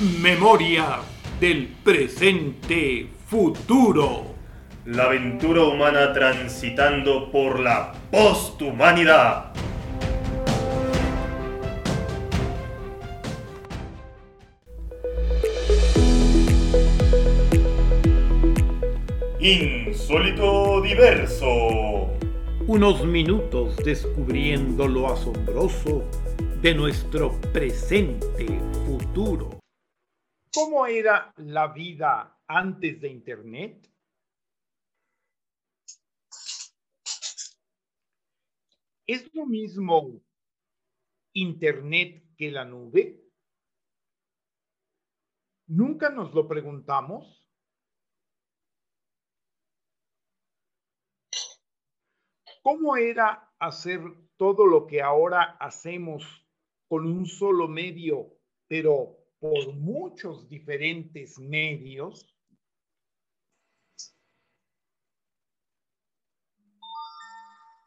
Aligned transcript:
Memoria 0.00 1.00
del 1.40 1.68
presente 1.84 3.06
futuro. 3.26 4.34
La 4.86 5.04
aventura 5.04 5.64
humana 5.64 6.14
transitando 6.14 7.30
por 7.30 7.60
la 7.60 7.92
posthumanidad. 8.10 9.52
Insólito 19.38 20.80
diverso. 20.80 22.08
Unos 22.66 23.04
minutos 23.04 23.76
descubriendo 23.84 24.88
lo 24.88 25.12
asombroso 25.12 26.04
de 26.62 26.74
nuestro 26.74 27.38
presente 27.52 28.46
futuro. 28.86 29.59
¿Cómo 30.52 30.84
era 30.84 31.32
la 31.36 31.68
vida 31.68 32.40
antes 32.48 33.00
de 33.00 33.08
Internet? 33.08 33.88
¿Es 39.06 39.32
lo 39.32 39.46
mismo 39.46 40.20
Internet 41.34 42.24
que 42.36 42.50
la 42.50 42.64
nube? 42.64 43.20
¿Nunca 45.68 46.10
nos 46.10 46.34
lo 46.34 46.48
preguntamos? 46.48 47.46
¿Cómo 52.62 52.96
era 52.96 53.54
hacer 53.60 54.00
todo 54.36 54.66
lo 54.66 54.88
que 54.88 55.00
ahora 55.00 55.56
hacemos 55.60 56.44
con 56.88 57.06
un 57.06 57.24
solo 57.24 57.68
medio, 57.68 58.36
pero 58.66 59.19
por 59.40 59.74
muchos 59.74 60.48
diferentes 60.48 61.38
medios? 61.38 62.26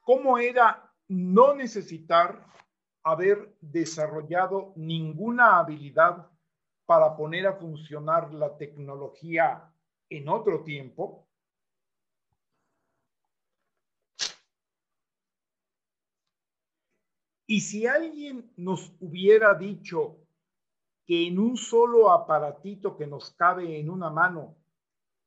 ¿Cómo 0.01 0.37
era 0.37 0.91
no 1.07 1.53
necesitar 1.53 2.45
haber 3.03 3.55
desarrollado 3.61 4.73
ninguna 4.75 5.59
habilidad 5.59 6.27
para 6.85 7.15
poner 7.15 7.47
a 7.47 7.53
funcionar 7.53 8.33
la 8.33 8.57
tecnología 8.57 9.71
en 10.09 10.27
otro 10.27 10.63
tiempo? 10.63 11.29
Y 17.45 17.61
si 17.61 17.85
alguien 17.85 18.51
nos 18.57 18.91
hubiera 18.99 19.53
dicho 19.53 20.22
que 21.05 21.27
en 21.27 21.39
un 21.39 21.57
solo 21.57 22.11
aparatito 22.11 22.95
que 22.95 23.07
nos 23.07 23.31
cabe 23.31 23.79
en 23.79 23.89
una 23.89 24.09
mano 24.09 24.55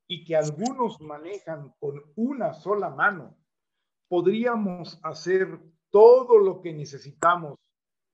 y 0.09 0.25
que 0.25 0.37
algunos 0.37 1.01
manejan 1.01 1.75
con 1.79 2.03
una 2.15 2.55
sola 2.55 2.91
mano, 2.91 3.37
podríamos 4.09 5.01
hacer 5.03 5.61
todo 5.91 6.39
lo 6.39 6.61
que 6.63 6.73
necesitamos 6.73 7.59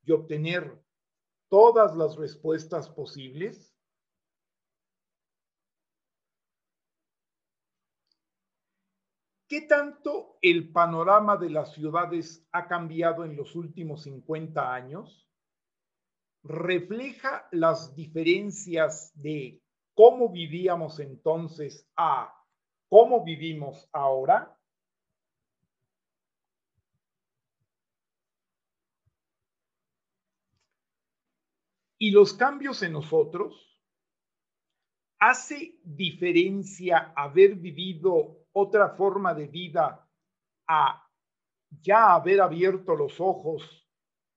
y 0.04 0.12
obtener 0.12 0.82
todas 1.48 1.94
las 1.94 2.16
respuestas 2.16 2.88
posibles? 2.88 3.76
¿Qué 9.46 9.60
tanto 9.60 10.38
el 10.40 10.72
panorama 10.72 11.36
de 11.36 11.50
las 11.50 11.74
ciudades 11.74 12.48
ha 12.52 12.66
cambiado 12.66 13.26
en 13.26 13.36
los 13.36 13.54
últimos 13.54 14.04
50 14.04 14.72
años? 14.72 15.28
¿Refleja 16.44 17.46
las 17.52 17.94
diferencias 17.94 19.12
de 19.14 19.62
cómo 19.94 20.28
vivíamos 20.28 20.98
entonces 20.98 21.88
a 21.96 22.34
cómo 22.88 23.22
vivimos 23.22 23.88
ahora? 23.92 24.58
¿Y 31.98 32.10
los 32.10 32.34
cambios 32.34 32.82
en 32.82 32.94
nosotros? 32.94 33.80
¿Hace 35.20 35.78
diferencia 35.84 37.12
haber 37.14 37.54
vivido 37.54 38.48
otra 38.52 38.96
forma 38.96 39.32
de 39.32 39.46
vida 39.46 40.10
a 40.66 41.08
ya 41.70 42.14
haber 42.14 42.40
abierto 42.40 42.96
los 42.96 43.20
ojos 43.20 43.88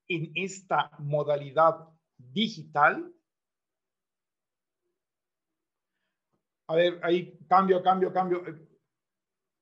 en 0.08 0.32
esta 0.36 0.92
modalidad 1.00 1.95
digital? 2.18 3.12
A 6.68 6.76
ver, 6.76 7.00
ahí 7.04 7.38
cambio, 7.48 7.82
cambio, 7.84 8.12
cambio. 8.12 8.44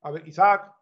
A 0.01 0.11
ver, 0.11 0.27
Isaac. 0.27 0.73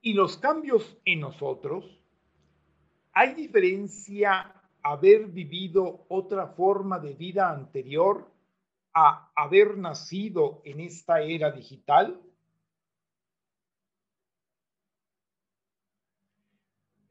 Y 0.00 0.14
los 0.14 0.36
cambios 0.36 0.98
en 1.04 1.20
nosotros, 1.20 1.84
¿hay 3.12 3.34
diferencia 3.34 4.52
haber 4.82 5.26
vivido 5.26 6.06
otra 6.08 6.48
forma 6.48 6.98
de 6.98 7.14
vida 7.14 7.50
anterior 7.50 8.28
a 8.94 9.30
haber 9.36 9.78
nacido 9.78 10.60
en 10.64 10.80
esta 10.80 11.20
era 11.20 11.52
digital? 11.52 12.20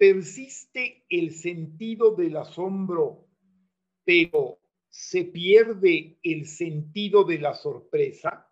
Persiste 0.01 1.05
el 1.09 1.29
sentido 1.29 2.15
del 2.15 2.35
asombro, 2.35 3.29
pero 4.03 4.59
se 4.89 5.25
pierde 5.25 6.17
el 6.23 6.47
sentido 6.47 7.23
de 7.23 7.37
la 7.37 7.53
sorpresa. 7.53 8.51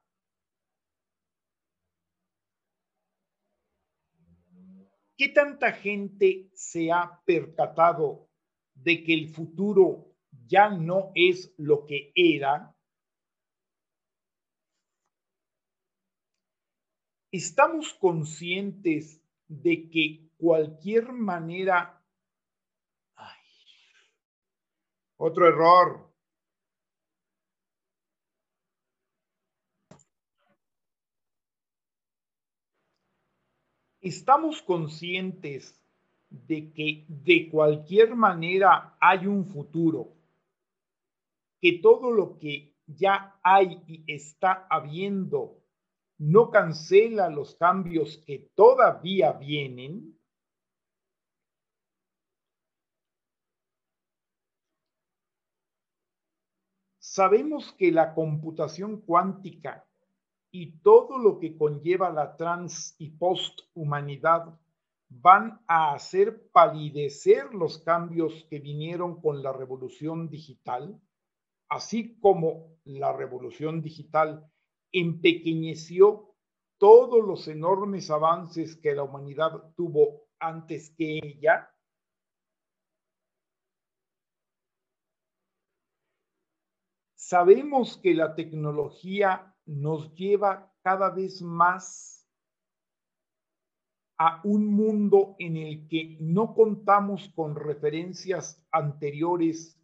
¿Qué 5.18 5.30
tanta 5.30 5.72
gente 5.72 6.52
se 6.54 6.92
ha 6.92 7.20
percatado 7.26 8.30
de 8.76 9.04
que 9.04 9.16
el 9.16 9.30
futuro 9.30 10.16
ya 10.46 10.70
no 10.70 11.12
es 11.16 11.52
lo 11.58 11.88
que 11.88 12.12
era, 12.14 12.78
estamos 17.32 17.96
conscientes 17.96 19.20
de 19.48 19.90
que 19.90 20.29
cualquier 20.40 21.12
manera... 21.12 22.02
Ay, 23.16 23.40
otro 25.18 25.48
error. 25.48 26.10
Estamos 34.02 34.62
conscientes 34.62 35.78
de 36.30 36.72
que 36.72 37.06
de 37.10 37.50
cualquier 37.50 38.16
manera 38.16 38.96
hay 39.02 39.28
un 39.28 39.46
futuro, 39.46 40.16
que 41.60 41.80
todo 41.82 42.12
lo 42.12 42.40
que 42.40 42.78
ya 42.88 43.38
hay 43.44 43.84
y 43.88 44.04
está 44.08 44.66
habiendo 44.70 45.60
no 46.18 46.50
cancela 46.50 47.30
los 47.30 47.56
cambios 47.56 48.18
que 48.26 48.52
todavía 48.56 49.34
vienen, 49.34 50.19
sabemos 57.20 57.74
que 57.74 57.92
la 57.92 58.14
computación 58.14 59.02
cuántica 59.02 59.86
y 60.52 60.78
todo 60.78 61.18
lo 61.18 61.38
que 61.38 61.58
conlleva 61.58 62.10
la 62.12 62.38
trans 62.38 62.96
y 62.98 63.10
posthumanidad 63.10 64.58
van 65.10 65.60
a 65.68 65.92
hacer 65.94 66.50
palidecer 66.54 67.54
los 67.54 67.80
cambios 67.80 68.48
que 68.50 68.60
vinieron 68.60 69.20
con 69.20 69.44
la 69.44 69.52
revolución 69.52 70.30
digital, 70.30 70.98
así 71.68 72.18
como 72.22 72.78
la 72.86 73.12
revolución 73.12 73.82
digital 73.82 74.50
empequeñeció 74.94 76.34
todos 76.78 77.22
los 77.22 77.50
enormes 77.50 78.10
avances 78.12 78.78
que 78.78 78.96
la 78.96 79.04
humanidad 79.04 79.74
tuvo 79.76 80.22
antes 80.40 80.96
que 80.98 81.20
ella. 81.22 81.70
Sabemos 87.30 87.96
que 88.02 88.16
la 88.16 88.34
tecnología 88.34 89.56
nos 89.68 90.16
lleva 90.16 90.74
cada 90.82 91.12
vez 91.12 91.44
más 91.44 92.28
a 94.18 94.42
un 94.44 94.66
mundo 94.66 95.36
en 95.38 95.56
el 95.56 95.88
que 95.88 96.18
no 96.22 96.56
contamos 96.56 97.30
con 97.36 97.56
referencias 97.56 98.66
anteriores 98.72 99.80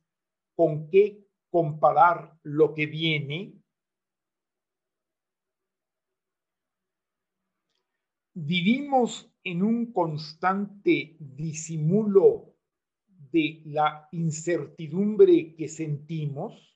con 0.55 0.89
qué 0.89 1.23
comparar 1.51 2.35
lo 2.41 2.73
que 2.73 2.87
viene, 2.87 3.61
vivimos 8.33 9.31
en 9.43 9.61
un 9.61 9.93
constante 9.93 11.15
disimulo 11.19 12.55
ante 13.07 13.61
la 13.65 14.09
incertidumbre 14.13 15.55
que 15.55 15.67
sentimos, 15.67 16.74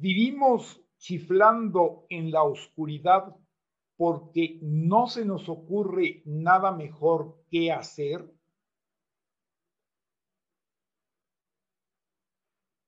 vivimos 0.00 0.82
chiflando 0.96 2.06
en 2.08 2.30
la 2.30 2.42
oscuridad 2.42 3.36
porque 3.96 4.58
no 4.62 5.06
se 5.06 5.26
nos 5.26 5.48
ocurre 5.48 6.22
nada 6.24 6.72
mejor 6.72 7.44
que 7.50 7.70
hacer. 7.70 8.26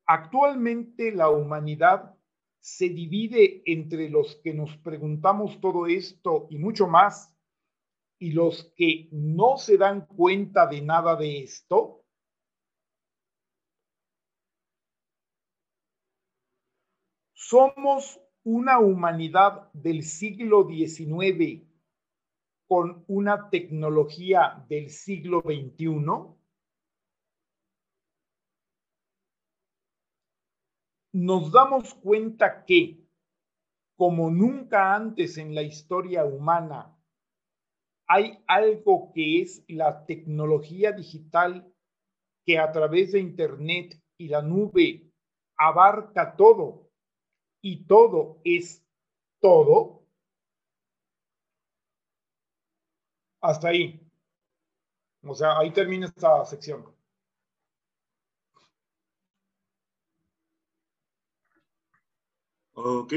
Actualmente 0.06 1.12
la 1.12 1.29
humanidad 1.29 2.14
se 2.61 2.88
divide 2.88 3.62
entre 3.67 4.08
los 4.08 4.37
que 4.37 4.55
nos 4.55 4.76
preguntamos 4.79 5.61
todo 5.61 5.87
esto 5.87 6.47
y 6.49 6.56
mucho 6.58 6.87
más 6.87 7.37
y 8.19 8.32
los 8.32 8.73
que 8.76 9.08
no 9.11 9.58
se 9.58 9.76
dan 9.76 10.06
cuenta 10.06 10.67
de 10.67 10.81
nada 10.81 11.17
de 11.17 11.43
esto. 11.43 12.02
Somos 17.53 18.19
una 18.45 18.79
humanidad 18.79 19.71
del 19.75 20.05
siglo 20.05 20.67
XIX 20.67 21.63
con 22.67 23.05
una 23.09 23.51
tecnología 23.51 24.65
del 24.71 24.89
siglo 24.89 25.43
XXI. 25.43 26.35
nos 31.13 31.53
damos 31.53 31.93
cuenta 31.93 32.65
que, 32.65 33.07
como 33.99 34.31
nunca 34.31 34.95
antes 34.95 35.37
en 35.37 35.55
la 35.55 35.61
historia 35.61 36.25
humana, 36.25 36.97
hay 38.09 38.43
algo 38.47 39.13
que 39.13 39.43
es 39.43 39.63
la 39.69 40.07
tecnología 40.07 40.93
digital 40.93 41.71
que 42.47 42.59
a 42.59 42.73
través 42.73 43.13
de 43.13 43.21
Internet 43.21 44.03
y 44.17 44.29
la 44.29 44.41
nube 44.41 45.13
abarca 45.59 46.35
todo 46.35 46.81
y 47.62 47.85
todo 47.85 48.41
es 48.44 48.85
todo. 49.41 50.03
Hasta 53.41 53.69
ahí. 53.69 54.00
O 55.25 55.35
sea, 55.35 55.59
ahí 55.59 55.70
termina 55.73 56.06
esta 56.06 56.44
sección. 56.44 56.85
Ok. 62.75 63.12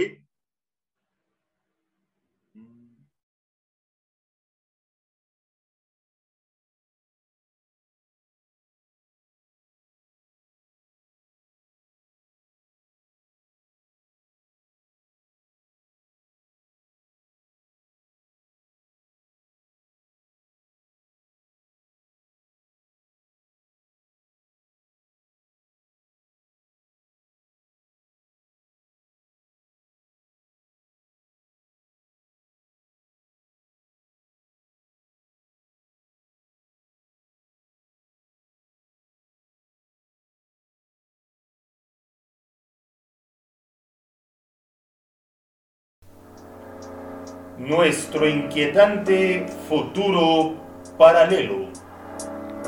Nuestro 47.65 48.29
inquietante 48.29 49.47
futuro 49.67 50.55
paralelo. 50.99 51.71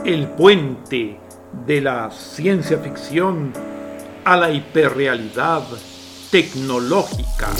El 0.03 0.27
puente 0.29 1.19
de 1.67 1.81
la 1.81 2.09
ciencia 2.09 2.79
ficción 2.79 3.53
a 4.25 4.35
la 4.35 4.49
hiperrealidad 4.49 5.61
tecnológica. 6.31 7.51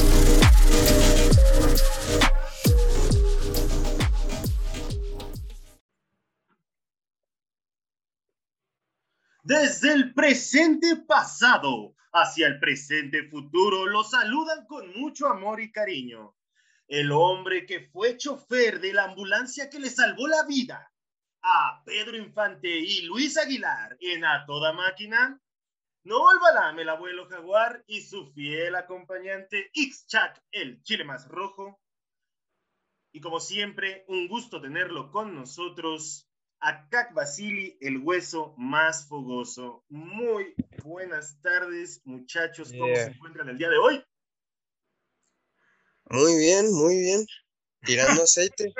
Desde 9.43 9.93
el 9.93 10.13
presente 10.15 10.95
pasado 11.07 11.93
hacia 12.11 12.47
el 12.47 12.59
presente 12.59 13.29
futuro, 13.29 13.85
los 13.85 14.09
saludan 14.09 14.65
con 14.65 14.91
mucho 14.99 15.27
amor 15.27 15.61
y 15.61 15.71
cariño 15.71 16.33
el 16.87 17.11
hombre 17.11 17.65
que 17.65 17.81
fue 17.89 18.17
chofer 18.17 18.79
de 18.79 18.93
la 18.93 19.05
ambulancia 19.05 19.69
que 19.69 19.79
le 19.79 19.89
salvó 19.89 20.27
la 20.27 20.43
vida 20.43 20.91
a 21.41 21.81
Pedro 21.85 22.17
Infante 22.17 22.67
y 22.67 23.01
Luis 23.01 23.37
Aguilar 23.37 23.97
en 23.99 24.25
A 24.25 24.45
Toda 24.45 24.73
Máquina, 24.73 25.41
no 26.03 26.25
el 26.31 26.79
el 26.79 26.89
abuelo 26.89 27.27
jaguar 27.27 27.83
y 27.87 28.01
su 28.01 28.31
fiel 28.31 28.75
acompañante 28.75 29.69
X-Chac, 29.73 30.41
el 30.51 30.81
chile 30.83 31.03
más 31.03 31.27
rojo. 31.27 31.81
Y 33.11 33.19
como 33.19 33.39
siempre, 33.39 34.05
un 34.07 34.27
gusto 34.27 34.61
tenerlo 34.61 35.11
con 35.11 35.35
nosotros, 35.35 36.27
a 36.59 36.87
Cac 36.89 37.13
Basili, 37.13 37.77
el 37.81 37.97
hueso 37.99 38.53
más 38.57 39.07
fogoso. 39.07 39.83
Muy 39.89 40.55
buenas 40.83 41.39
tardes, 41.41 42.01
muchachos. 42.05 42.71
¿Cómo 42.71 42.95
se 42.95 43.07
encuentran 43.07 43.49
el 43.49 43.57
día 43.57 43.69
de 43.69 43.77
hoy? 43.77 44.03
Muy 46.09 46.38
bien, 46.38 46.71
muy 46.71 47.00
bien. 47.00 47.25
Tirando 47.86 48.24
aceite. 48.24 48.74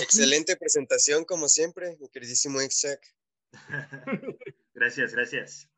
Excelente 0.00 0.56
presentación, 0.56 1.24
como 1.24 1.48
siempre, 1.48 1.96
mi 2.00 2.08
queridísimo 2.08 2.60
gracias, 4.74 5.12
gracias. 5.12 5.68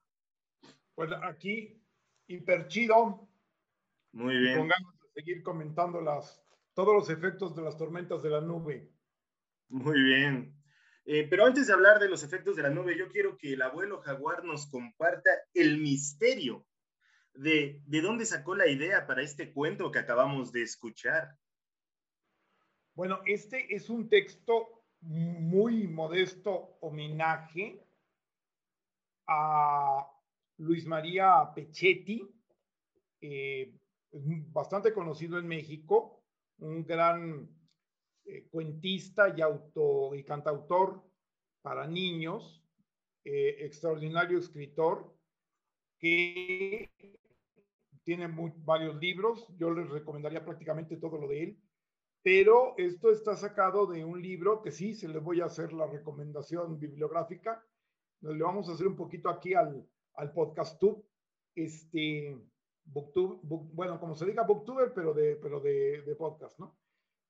Pues 0.94 1.10
aquí, 1.22 1.80
hiper 2.26 2.68
chido. 2.68 3.28
Muy 4.12 4.36
bien. 4.36 4.58
Pongamos 4.58 4.94
a 4.94 5.12
seguir 5.14 5.42
comentando 5.42 6.00
las, 6.00 6.42
todos 6.74 6.94
los 6.94 7.08
efectos 7.08 7.54
de 7.54 7.62
las 7.62 7.78
tormentas 7.78 8.22
de 8.22 8.30
la 8.30 8.40
nube. 8.40 8.90
Muy 9.68 10.02
bien. 10.02 10.54
Eh, 11.04 11.26
pero 11.30 11.46
antes 11.46 11.66
de 11.66 11.72
hablar 11.72 12.00
de 12.00 12.08
los 12.08 12.22
efectos 12.22 12.56
de 12.56 12.62
la 12.62 12.70
nube, 12.70 12.98
yo 12.98 13.08
quiero 13.08 13.38
que 13.38 13.54
el 13.54 13.62
abuelo 13.62 14.00
jaguar 14.00 14.44
nos 14.44 14.66
comparta 14.66 15.30
el 15.54 15.78
misterio 15.78 16.66
de, 17.38 17.80
dónde 18.02 18.26
sacó 18.26 18.54
la 18.56 18.66
idea 18.66 19.06
para 19.06 19.22
este 19.22 19.52
cuento 19.52 19.92
que 19.92 20.00
acabamos 20.00 20.52
de 20.52 20.62
escuchar. 20.62 21.38
Bueno, 22.94 23.20
este 23.26 23.74
es 23.74 23.88
un 23.88 24.08
texto 24.08 24.82
muy 25.00 25.86
modesto 25.86 26.76
homenaje 26.80 27.86
a 29.28 30.04
Luis 30.56 30.84
María 30.84 31.52
Pechetti, 31.54 32.28
eh, 33.20 33.72
bastante 34.10 34.92
conocido 34.92 35.38
en 35.38 35.46
México, 35.46 36.24
un 36.58 36.84
gran 36.84 37.48
eh, 38.24 38.48
cuentista 38.50 39.32
y, 39.36 39.40
auto, 39.42 40.12
y 40.16 40.24
cantautor 40.24 41.04
para 41.62 41.86
niños, 41.86 42.64
eh, 43.24 43.58
extraordinario 43.60 44.38
escritor, 44.38 45.14
que 46.00 46.90
tiene 48.08 48.26
varios 48.64 48.96
libros, 48.96 49.46
yo 49.58 49.70
les 49.70 49.86
recomendaría 49.90 50.42
prácticamente 50.42 50.96
todo 50.96 51.18
lo 51.18 51.28
de 51.28 51.42
él, 51.42 51.62
pero 52.22 52.72
esto 52.78 53.10
está 53.10 53.36
sacado 53.36 53.86
de 53.86 54.02
un 54.02 54.22
libro 54.22 54.62
que 54.62 54.72
sí, 54.72 54.94
se 54.94 55.08
le 55.08 55.18
voy 55.18 55.42
a 55.42 55.44
hacer 55.44 55.74
la 55.74 55.86
recomendación 55.86 56.78
bibliográfica, 56.80 57.62
nos 58.22 58.34
le 58.34 58.42
vamos 58.42 58.66
a 58.66 58.72
hacer 58.72 58.86
un 58.86 58.96
poquito 58.96 59.28
aquí 59.28 59.52
al, 59.52 59.86
al 60.14 60.32
podcast 60.32 60.80
tube, 60.80 61.04
este, 61.54 62.34
booktube, 62.82 63.40
bueno, 63.42 64.00
como 64.00 64.14
se 64.14 64.24
diga 64.24 64.42
booktuber, 64.42 64.94
pero 64.94 65.12
de, 65.12 65.36
pero 65.36 65.60
de, 65.60 66.00
de 66.00 66.16
podcast, 66.16 66.58
¿no? 66.58 66.78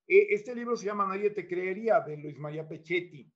E, 0.07 0.33
este 0.33 0.55
libro 0.55 0.77
se 0.77 0.85
llama 0.85 1.07
Nadie 1.07 1.31
te 1.31 1.45
creería, 1.45 1.99
de 1.99 2.15
Luis 2.15 2.39
María 2.39 2.65
Pechetti. 2.65 3.29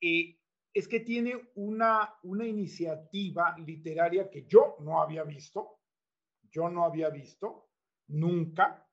Eh, 0.00 0.36
es 0.74 0.88
que 0.88 0.98
tiene 0.98 1.50
una, 1.54 2.16
una 2.24 2.48
iniciativa 2.48 3.56
literaria 3.58 4.28
que 4.28 4.44
yo 4.48 4.74
no 4.80 5.00
había 5.00 5.22
visto, 5.22 5.79
yo 6.50 6.68
no 6.68 6.84
había 6.84 7.10
visto 7.10 7.68
nunca 8.08 8.86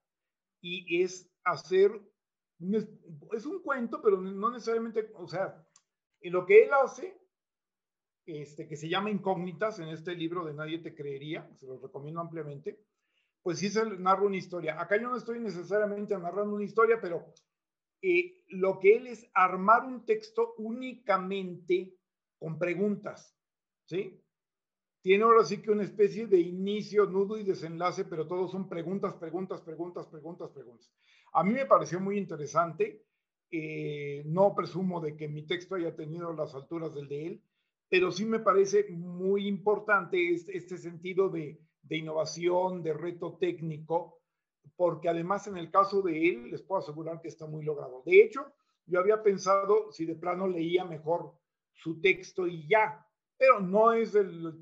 y 0.61 1.03
es 1.03 1.31
hacer, 1.43 1.91
es 3.33 3.45
un 3.45 3.61
cuento, 3.61 4.01
pero 4.01 4.21
no 4.21 4.51
necesariamente, 4.51 5.11
o 5.15 5.27
sea, 5.27 5.65
en 6.21 6.33
lo 6.33 6.45
que 6.45 6.63
él 6.63 6.69
hace, 6.73 7.19
este, 8.25 8.67
que 8.67 8.75
se 8.75 8.89
llama 8.89 9.09
Incógnitas 9.09 9.79
en 9.79 9.87
este 9.89 10.13
libro 10.15 10.45
de 10.45 10.53
Nadie 10.53 10.79
te 10.79 10.93
creería, 10.93 11.49
se 11.55 11.65
lo 11.65 11.79
recomiendo 11.79 12.19
ampliamente, 12.19 12.83
pues 13.41 13.59
sí 13.59 13.69
se 13.69 13.85
narra 13.97 14.23
una 14.23 14.35
historia. 14.35 14.79
Acá 14.81 14.97
yo 14.97 15.09
no 15.09 15.15
estoy 15.15 15.39
necesariamente 15.39 16.17
narrando 16.17 16.55
una 16.55 16.65
historia, 16.65 16.99
pero 16.99 17.33
eh, 18.01 18.43
lo 18.49 18.79
que 18.79 18.97
él 18.97 19.07
es 19.07 19.29
armar 19.33 19.85
un 19.85 20.05
texto 20.05 20.53
únicamente 20.57 21.97
con 22.37 22.59
preguntas, 22.59 23.35
¿sí? 23.85 24.21
Tiene 25.07 25.23
ahora 25.23 25.45
sí 25.45 25.61
que 25.61 25.71
una 25.71 25.83
especie 25.83 26.27
de 26.27 26.37
inicio, 26.37 27.05
nudo 27.05 27.37
y 27.37 27.43
desenlace, 27.45 28.03
pero 28.03 28.27
todos 28.27 28.51
son 28.51 28.67
preguntas, 28.67 29.13
preguntas, 29.13 29.61
preguntas, 29.61 30.05
preguntas, 30.05 30.49
preguntas. 30.49 30.91
A 31.31 31.45
mí 31.45 31.53
me 31.53 31.65
pareció 31.65 32.01
muy 32.01 32.17
interesante. 32.17 33.05
Eh, 33.49 34.23
no 34.25 34.53
presumo 34.53 34.99
de 34.99 35.15
que 35.15 35.29
mi 35.29 35.43
texto 35.43 35.75
haya 35.75 35.95
tenido 35.95 36.33
las 36.33 36.53
alturas 36.55 36.93
del 36.93 37.07
de 37.07 37.25
él, 37.25 37.41
pero 37.87 38.11
sí 38.11 38.25
me 38.25 38.39
parece 38.39 38.85
muy 38.89 39.47
importante 39.47 40.33
este, 40.33 40.57
este 40.57 40.77
sentido 40.77 41.29
de, 41.29 41.57
de 41.83 41.97
innovación, 41.97 42.83
de 42.83 42.91
reto 42.91 43.37
técnico, 43.39 44.19
porque 44.75 45.07
además 45.07 45.47
en 45.47 45.55
el 45.55 45.71
caso 45.71 46.01
de 46.01 46.27
él 46.27 46.51
les 46.51 46.61
puedo 46.63 46.81
asegurar 46.81 47.21
que 47.21 47.29
está 47.29 47.45
muy 47.45 47.63
logrado. 47.63 48.03
De 48.05 48.21
hecho, 48.21 48.45
yo 48.85 48.99
había 48.99 49.23
pensado 49.23 49.89
si 49.89 50.03
de 50.03 50.15
plano 50.15 50.49
leía 50.49 50.83
mejor 50.83 51.31
su 51.71 52.01
texto 52.01 52.45
y 52.45 52.67
ya, 52.67 53.06
pero 53.37 53.59
no 53.59 53.93
es 53.93 54.13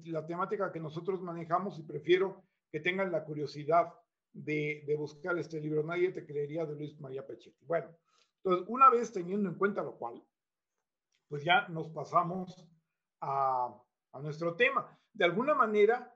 la 0.06 0.26
temática 0.26 0.72
que 0.72 0.80
nosotros 0.80 1.22
manejamos 1.22 1.80
y 1.80 1.84
prefiero 1.84 2.44
que 2.72 2.80
tengan 2.82 3.12
la 3.12 3.24
curiosidad 3.24 3.94
de, 4.34 4.96
buscar 4.98 5.38
este 5.38 5.62
libro. 5.62 5.84
Nadie 5.84 6.12
te 6.12 6.26
creería 6.26 6.66
de 6.66 6.76
Luis 6.76 7.00
María 7.00 7.26
Pechetti. 7.26 7.66
Bueno, 7.66 7.88
entonces 8.44 8.66
una 8.68 8.90
vez 8.90 9.12
teniendo 9.12 9.50
en 9.50 9.56
cuenta 9.56 9.82
lo 9.82 9.98
cual, 9.98 10.22
pues 11.30 11.44
ya 11.44 11.68
nos 11.70 11.90
pasamos 11.90 12.68
a, 13.22 13.82
nuestro 14.22 14.56
tema. 14.56 14.98
De 15.14 15.26
alguna 15.26 15.54
manera, 15.54 16.14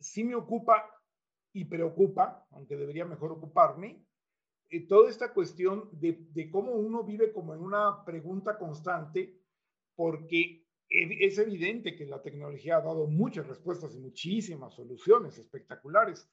sí 0.00 0.24
me 0.24 0.34
ocupa 0.34 0.90
y 1.52 1.64
preocupa, 1.64 2.44
aunque 2.50 2.76
debería 2.76 3.04
mejor 3.04 3.32
ocuparme, 3.32 4.04
eh, 4.68 4.86
toda 4.86 5.08
esta 5.08 5.32
cuestión 5.32 5.88
de, 5.92 6.50
cómo 6.50 6.72
uno 6.72 7.04
vive 7.04 7.32
como 7.32 7.54
en 7.54 7.60
una 7.60 8.04
pregunta 8.04 8.58
constante, 8.58 9.40
porque 9.94 10.65
es 10.88 11.38
evidente 11.38 11.96
que 11.96 12.06
la 12.06 12.22
tecnología 12.22 12.76
ha 12.76 12.82
dado 12.82 13.06
muchas 13.06 13.46
respuestas 13.46 13.94
y 13.94 13.98
muchísimas 13.98 14.74
soluciones 14.74 15.36
espectaculares, 15.38 16.28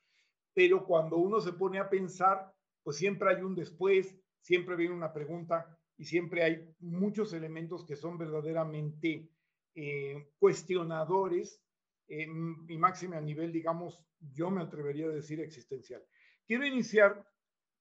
pero 0.53 0.85
cuando 0.85 1.17
uno 1.17 1.41
se 1.41 1.53
pone 1.53 1.79
a 1.79 1.89
pensar, 1.89 2.53
pues 2.83 2.97
siempre 2.97 3.29
hay 3.29 3.41
un 3.41 3.55
después, 3.55 4.15
siempre 4.39 4.75
viene 4.75 4.93
una 4.93 5.13
pregunta 5.13 5.77
y 5.97 6.05
siempre 6.05 6.43
hay 6.43 6.75
muchos 6.79 7.33
elementos 7.33 7.85
que 7.85 7.95
son 7.95 8.17
verdaderamente 8.17 9.29
eh, 9.75 10.31
cuestionadores 10.37 11.61
eh, 12.07 12.27
y 12.67 12.77
máxime 12.77 13.17
a 13.17 13.21
nivel, 13.21 13.51
digamos, 13.51 14.03
yo 14.19 14.51
me 14.51 14.61
atrevería 14.61 15.07
a 15.07 15.09
decir 15.09 15.39
existencial. 15.39 16.03
Quiero 16.45 16.65
iniciar 16.65 17.25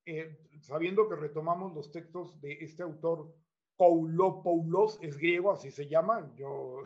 eh, 0.05 0.39
sabiendo 0.61 1.09
que 1.09 1.17
retomamos 1.17 1.75
los 1.75 1.93
textos 1.93 2.41
de 2.41 2.55
este 2.61 2.83
autor 2.83 3.35
Koulopoulos, 3.83 5.01
es 5.03 5.19
griego, 5.19 5.51
así 5.51 5.73
se 5.73 5.89
llama, 5.89 6.33
yo 6.37 6.85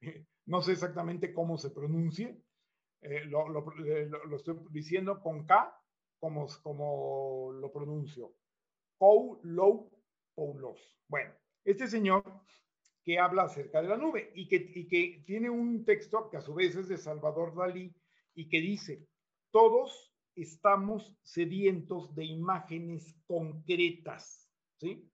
no 0.46 0.62
sé 0.62 0.70
exactamente 0.70 1.34
cómo 1.34 1.58
se 1.58 1.70
pronuncie, 1.70 2.40
eh, 3.02 3.24
lo, 3.24 3.48
lo, 3.48 3.66
lo, 3.66 4.36
estoy 4.36 4.56
diciendo 4.70 5.20
con 5.20 5.46
K, 5.46 5.76
como, 6.20 6.46
como 6.62 7.50
lo 7.54 7.72
pronuncio. 7.72 8.36
Koulopoulos. 8.98 10.96
Bueno, 11.08 11.34
este 11.64 11.88
señor 11.88 12.22
que 13.02 13.18
habla 13.18 13.42
acerca 13.42 13.82
de 13.82 13.88
la 13.88 13.96
nube 13.96 14.30
y 14.32 14.46
que, 14.46 14.70
y 14.76 14.86
que 14.86 15.24
tiene 15.26 15.50
un 15.50 15.84
texto 15.84 16.30
que 16.30 16.36
a 16.36 16.40
su 16.40 16.54
vez 16.54 16.76
es 16.76 16.86
de 16.86 16.98
Salvador 16.98 17.52
Dalí 17.56 17.92
y 18.36 18.48
que 18.48 18.60
dice, 18.60 19.08
todos 19.50 20.14
estamos 20.36 21.18
sedientos 21.24 22.14
de 22.14 22.26
imágenes 22.26 23.16
concretas, 23.26 24.48
¿sí? 24.76 25.10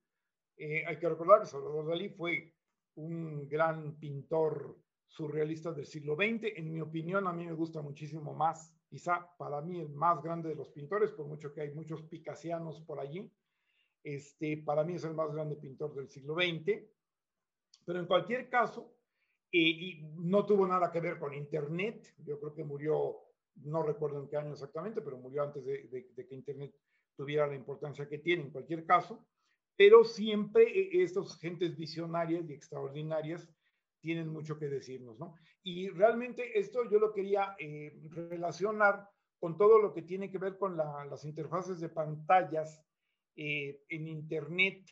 Eh, 0.57 0.85
hay 0.87 0.99
que 0.99 1.09
recordar 1.09 1.41
que 1.41 1.47
Salvador 1.47 1.89
Dalí 1.89 2.09
fue 2.11 2.55
un 2.97 3.49
gran 3.49 3.99
pintor 3.99 4.79
surrealista 5.07 5.73
del 5.73 5.87
siglo 5.87 6.15
XX. 6.15 6.57
En 6.57 6.73
mi 6.73 6.81
opinión, 6.81 7.27
a 7.27 7.33
mí 7.33 7.47
me 7.47 7.53
gusta 7.53 7.83
muchísimo 7.83 8.35
más, 8.35 8.75
quizá 8.89 9.29
para 9.37 9.61
mí 9.61 9.81
el 9.81 9.91
más 9.91 10.23
grande 10.23 10.49
de 10.51 10.55
los 10.55 10.69
pintores, 10.71 11.13
por 11.13 11.27
mucho 11.27 11.53
que 11.53 11.63
hay 11.63 11.75
muchos 11.75 12.03
picasianos 12.03 12.81
por 12.83 13.01
allí. 13.01 13.31
Este, 14.03 14.59
para 14.59 14.85
mí 14.85 14.95
es 14.95 15.05
el 15.05 15.15
más 15.15 15.33
grande 15.33 15.57
pintor 15.57 15.95
del 15.95 16.09
siglo 16.09 16.35
XX. 16.35 16.83
Pero 17.85 17.99
en 17.99 18.07
cualquier 18.07 18.49
caso, 18.49 18.95
eh, 19.51 19.59
y 19.59 20.03
no 20.17 20.45
tuvo 20.45 20.67
nada 20.67 20.91
que 20.91 21.01
ver 21.01 21.19
con 21.19 21.35
Internet. 21.35 22.15
Yo 22.19 22.39
creo 22.39 22.55
que 22.55 22.65
murió, 22.65 23.17
no 23.57 23.83
recuerdo 23.83 24.21
en 24.21 24.29
qué 24.29 24.37
año 24.37 24.53
exactamente, 24.53 25.01
pero 25.01 25.19
murió 25.19 25.43
antes 25.43 25.65
de, 25.65 25.89
de, 25.89 26.11
de 26.15 26.27
que 26.27 26.35
Internet 26.35 26.75
tuviera 27.17 27.47
la 27.47 27.55
importancia 27.55 28.09
que 28.09 28.19
tiene 28.19 28.43
en 28.43 28.51
cualquier 28.51 28.85
caso. 28.85 29.25
Pero 29.77 30.05
siempre 30.05 30.65
eh, 30.65 31.03
estas 31.03 31.39
gentes 31.39 31.77
visionarias 31.77 32.49
y 32.49 32.53
extraordinarias 32.53 33.49
tienen 34.01 34.29
mucho 34.29 34.59
que 34.59 34.69
decirnos, 34.69 35.19
¿no? 35.19 35.35
Y 35.63 35.89
realmente 35.89 36.59
esto 36.59 36.89
yo 36.91 36.99
lo 36.99 37.13
quería 37.13 37.57
eh, 37.59 37.99
relacionar 38.11 39.09
con 39.41 39.57
todo 39.57 39.79
lo 39.79 39.95
que 39.95 40.03
tiene 40.03 40.31
que 40.31 40.39
ver 40.39 40.59
con 40.59 40.77
la, 40.77 41.07
las 41.07 41.25
interfaces 41.25 41.81
de 41.81 41.89
pantallas 41.89 42.85
eh, 43.35 43.83
en 43.89 44.09
Internet, 44.09 44.87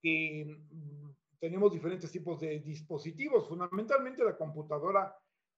que 0.00 0.44
mm, 0.46 1.10
tenemos 1.40 1.72
diferentes 1.72 2.10
tipos 2.12 2.40
de 2.40 2.60
dispositivos, 2.60 3.48
fundamentalmente 3.48 4.24
la 4.24 4.36
computadora 4.36 5.14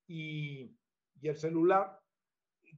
y, 0.06 0.74
y 1.20 1.28
el 1.28 1.36
celular, 1.36 2.00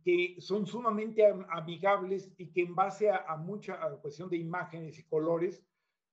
que 0.04 0.36
son 0.40 0.66
sumamente 0.66 1.24
amigables 1.50 2.32
y 2.36 2.50
que 2.50 2.62
en 2.62 2.74
base 2.74 3.08
a, 3.10 3.24
a 3.26 3.36
mucha 3.36 3.78
cuestión 4.02 4.28
de 4.28 4.36
imágenes 4.36 4.98
y 4.98 5.04
colores, 5.04 5.64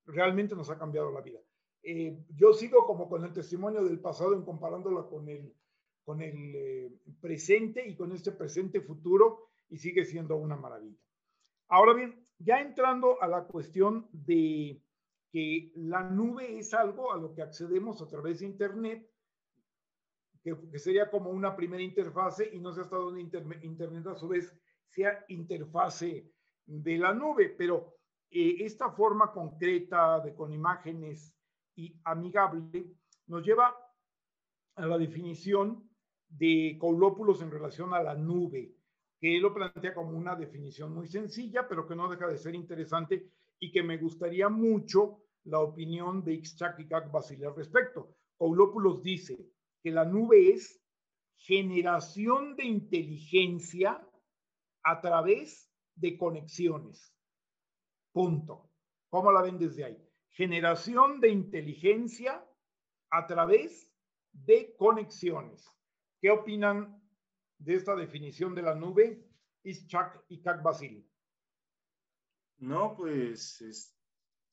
realmente 0.06 0.56
nos 0.56 0.70
ha 0.70 0.78
cambiado 0.78 1.12
la 1.12 1.22
vida. 1.22 1.40
Eh, 1.84 2.18
yo 2.36 2.54
sigo 2.54 2.86
como 2.86 3.08
con 3.08 3.24
el 3.24 3.34
testimonio 3.34 3.84
del 3.84 4.00
pasado 4.00 4.34
en 4.34 4.44
comparándola 4.44 5.04
con 5.04 5.30
el, 5.30 5.54
con 6.04 6.22
el 6.22 6.56
eh, 6.56 6.92
presente 7.22 7.88
y 7.88 7.96
con 7.96 8.12
este 8.12 8.32
presente 8.32 8.82
futuro 8.82 9.50
y 9.70 9.78
sigue 9.78 10.06
siendo 10.06 10.36
una 10.36 10.56
maravilla. 10.56 10.98
Ahora 11.68 11.94
bien, 11.94 12.24
ya 12.40 12.60
entrando 12.60 13.22
a 13.22 13.28
la 13.28 13.46
cuestión 13.46 14.08
de 14.12 14.82
que 15.32 15.72
la 15.76 16.10
nube 16.10 16.58
es 16.58 16.74
algo 16.74 17.12
a 17.12 17.18
lo 17.18 17.34
que 17.34 17.42
accedemos 17.42 18.02
a 18.02 18.08
través 18.08 18.40
de 18.40 18.46
Internet, 18.46 19.10
que, 20.44 20.56
sería 20.80 21.10
como 21.10 21.32
una 21.32 21.56
primera 21.56 21.82
interfase 21.82 22.50
y 22.54 22.60
no 22.60 22.72
sé 22.72 22.82
hasta 22.82 22.98
dónde 22.98 23.22
Internet 23.22 24.08
a 24.08 24.16
su 24.16 24.28
vez 24.28 24.56
sea 24.88 25.26
interfase 25.28 26.32
de 26.66 26.98
la 26.98 27.14
nube, 27.14 27.50
pero 27.50 27.96
eh, 28.38 28.66
esta 28.66 28.92
forma 28.92 29.32
concreta 29.32 30.20
de 30.20 30.36
con 30.36 30.52
imágenes 30.52 31.34
y 31.74 31.98
amigable 32.04 32.86
nos 33.28 33.46
lleva 33.46 33.74
a 34.76 34.86
la 34.86 34.98
definición 34.98 35.90
de 36.28 36.76
Coulópulos 36.78 37.42
en 37.42 37.50
relación 37.50 37.94
a 37.94 38.04
la 38.04 38.14
nube, 38.14 38.76
que 39.22 39.38
él 39.38 39.42
lo 39.42 39.54
plantea 39.54 39.94
como 39.94 40.18
una 40.18 40.36
definición 40.36 40.94
muy 40.94 41.08
sencilla, 41.08 41.66
pero 41.66 41.88
que 41.88 41.96
no 41.96 42.10
deja 42.10 42.28
de 42.28 42.38
ser 42.38 42.56
interesante 42.56 43.32
y 43.58 43.72
que 43.72 43.84
me 43.84 43.98
gustaría 43.98 44.50
mucho 44.50 45.24
la 45.46 45.62
opinión 45.62 46.22
de 46.22 46.34
Ixchak 46.34 46.82
y 46.82 46.90
Basile 46.90 47.46
al 47.46 47.56
respecto. 47.56 48.18
Coulópulos 48.36 49.02
dice 49.02 49.50
que 49.82 49.92
la 49.92 50.04
nube 50.04 50.52
es 50.52 50.84
generación 51.38 52.58
de 52.58 52.66
inteligencia 52.66 54.06
a 54.84 55.00
través 55.00 55.72
de 55.96 56.18
conexiones. 56.18 57.15
Punto. 58.16 58.72
¿Cómo 59.10 59.30
la 59.30 59.42
ven 59.42 59.60
desde 59.60 59.84
ahí? 59.84 60.10
Generación 60.30 61.20
de 61.20 61.28
inteligencia 61.28 62.42
a 63.10 63.28
través 63.28 63.92
de 64.32 64.74
conexiones. 64.78 65.70
¿Qué 66.22 66.32
opinan 66.32 67.04
de 67.58 67.76
esta 67.76 67.94
definición 67.94 68.56
de 68.56 68.62
la 68.62 68.74
nube? 68.74 69.28
Ischak 69.64 70.24
y 70.30 70.42
Kak 70.42 70.64
Basili. 70.64 71.06
No, 72.60 72.96
pues 72.96 73.60
es, 73.60 73.94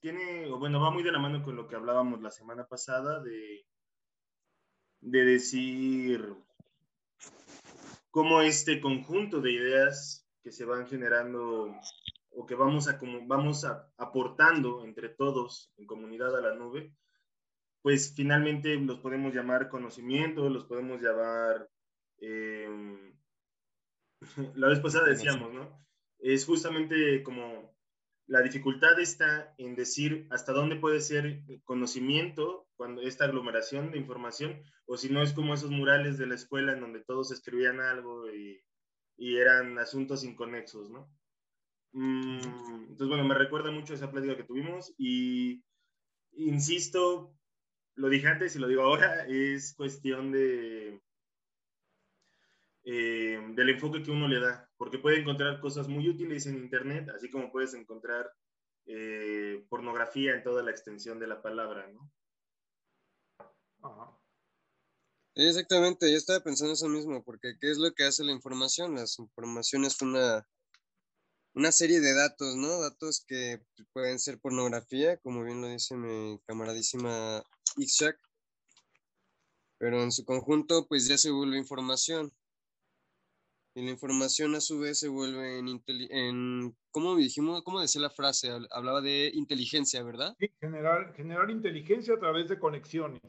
tiene, 0.01 0.51
bueno, 0.51 0.81
va 0.81 0.91
muy 0.91 1.05
de 1.05 1.13
la 1.13 1.21
mano 1.21 1.45
con 1.45 1.55
lo 1.55 1.69
que 1.69 1.77
hablábamos 1.77 2.21
la 2.21 2.33
semana 2.33 2.67
pasada 2.67 3.23
de, 3.23 3.65
de 5.03 5.25
decir 5.25 6.35
cómo 8.11 8.43
este 8.43 8.81
conjunto 8.81 9.41
de 9.41 9.53
ideas 9.53 10.29
que 10.43 10.51
se 10.51 10.65
van 10.65 10.89
generando 10.89 11.73
o 12.35 12.47
que 12.47 12.55
vamos, 12.55 12.89
a, 12.89 12.99
como, 12.99 13.27
vamos 13.27 13.65
a, 13.65 13.91
aportando 13.97 14.85
entre 14.85 15.09
todos 15.09 15.73
en 15.77 15.87
comunidad 15.87 16.37
a 16.37 16.41
la 16.41 16.55
nube, 16.55 16.95
pues 17.83 18.15
finalmente 18.15 18.77
los 18.77 19.01
podemos 19.01 19.35
llamar 19.35 19.69
conocimiento, 19.69 20.49
los 20.49 20.65
podemos 20.65 21.01
llamar, 21.03 21.69
eh, 22.21 23.13
la 24.55 24.69
vez 24.69 24.81
pasada 24.81 25.09
decíamos, 25.09 25.53
¿no? 25.53 25.85
Es 26.19 26.47
justamente 26.47 27.23
como 27.25 27.75
la 28.27 28.41
dificultad 28.41 28.99
está 29.01 29.53
en 29.59 29.75
decir 29.75 30.29
hasta 30.31 30.53
dónde 30.53 30.77
puede 30.77 31.01
ser 31.01 31.43
conocimiento 31.65 32.69
cuando 32.77 33.03
esta 33.03 33.25
aglomeración 33.25 33.91
de 33.91 33.99
información, 33.99 34.63
o 34.87 34.97
si 34.97 35.11
no 35.11 35.23
es 35.23 35.33
como 35.33 35.55
esos 35.55 35.71
murales 35.71 36.19
de 36.19 36.27
la 36.27 36.37
escuela 36.37 36.73
en 36.73 36.81
donde 36.81 37.01
todos 37.01 37.33
escribían 37.33 37.81
algo 37.81 38.31
y, 38.31 38.63
y 39.17 39.37
eran 39.37 39.79
asuntos 39.79 40.25
inconexos, 40.25 40.89
¿no? 40.91 41.11
Mm, 41.93 42.41
entonces, 42.89 43.09
bueno, 43.09 43.25
me 43.25 43.35
recuerda 43.35 43.71
mucho 43.71 43.95
esa 43.95 44.11
plática 44.11 44.37
que 44.37 44.45
tuvimos 44.45 44.95
y 44.99 45.63
insisto, 46.33 47.35
lo 47.95 48.09
dije 48.09 48.29
antes 48.29 48.57
y 48.57 48.59
lo 48.59 48.69
digo 48.69 48.83
ahora, 48.83 49.27
es 49.27 49.75
cuestión 49.75 50.33
de 50.33 51.01
eh, 52.85 53.41
del 53.55 53.69
enfoque 53.69 54.03
que 54.03 54.11
uno 54.11 54.27
le 54.27 54.41
da, 54.41 54.69
porque 54.77 54.99
puede 54.99 55.21
encontrar 55.21 55.61
cosas 55.61 55.87
muy 55.87 56.09
útiles 56.09 56.47
en 56.47 56.57
Internet, 56.57 57.11
así 57.15 57.31
como 57.31 57.53
puedes 57.53 57.75
encontrar 57.75 58.33
eh, 58.87 59.65
pornografía 59.69 60.35
en 60.35 60.43
toda 60.43 60.65
la 60.65 60.73
extensión 60.73 61.21
de 61.21 61.29
la 61.29 61.41
palabra, 61.41 61.87
¿no? 61.93 62.11
exactamente, 65.35 66.11
yo 66.11 66.17
estaba 66.17 66.41
pensando 66.41 66.75
eso 66.75 66.89
mismo, 66.89 67.23
porque 67.23 67.57
¿qué 67.61 67.71
es 67.71 67.79
lo 67.79 67.93
que 67.93 68.05
hace 68.05 68.25
la 68.25 68.33
información? 68.33 68.97
La 68.97 69.05
información 69.19 69.85
es 69.85 70.03
una, 70.03 70.45
una 71.55 71.73
serie 71.73 72.01
de 72.01 72.15
datos, 72.15 72.57
¿no? 72.57 72.81
Datos 72.81 73.25
que 73.27 73.61
pueden 73.93 74.19
ser 74.19 74.39
pornografía, 74.39 75.19
como 75.19 75.45
bien 75.45 75.61
lo 75.61 75.69
dice 75.69 75.97
mi 75.97 76.39
camaradísima 76.47 77.43
Ixchak, 77.77 78.19
pero 79.79 80.03
en 80.03 80.13
su 80.13 80.25
conjunto, 80.25 80.87
pues 80.87 81.09
ya 81.09 81.19
se 81.19 81.31
vuelve 81.31 81.59
información. 81.59 82.33
Y 83.75 83.85
la 83.85 83.91
información 83.91 84.55
a 84.55 84.61
su 84.61 84.79
vez 84.79 84.99
se 84.99 85.09
vuelve 85.09 85.59
en, 85.59 85.83
en 85.89 86.77
¿cómo 86.91 87.17
dijimos? 87.17 87.63
¿Cómo 87.63 87.81
decía 87.81 88.03
la 88.03 88.11
frase? 88.11 88.51
Hablaba 88.71 89.01
de 89.01 89.31
inteligencia, 89.35 90.03
¿verdad? 90.03 90.37
Sí, 90.39 90.53
generar, 90.61 91.15
generar 91.17 91.51
inteligencia 91.51 92.15
a 92.15 92.19
través 92.19 92.49
de 92.49 92.59
conexiones. 92.59 93.21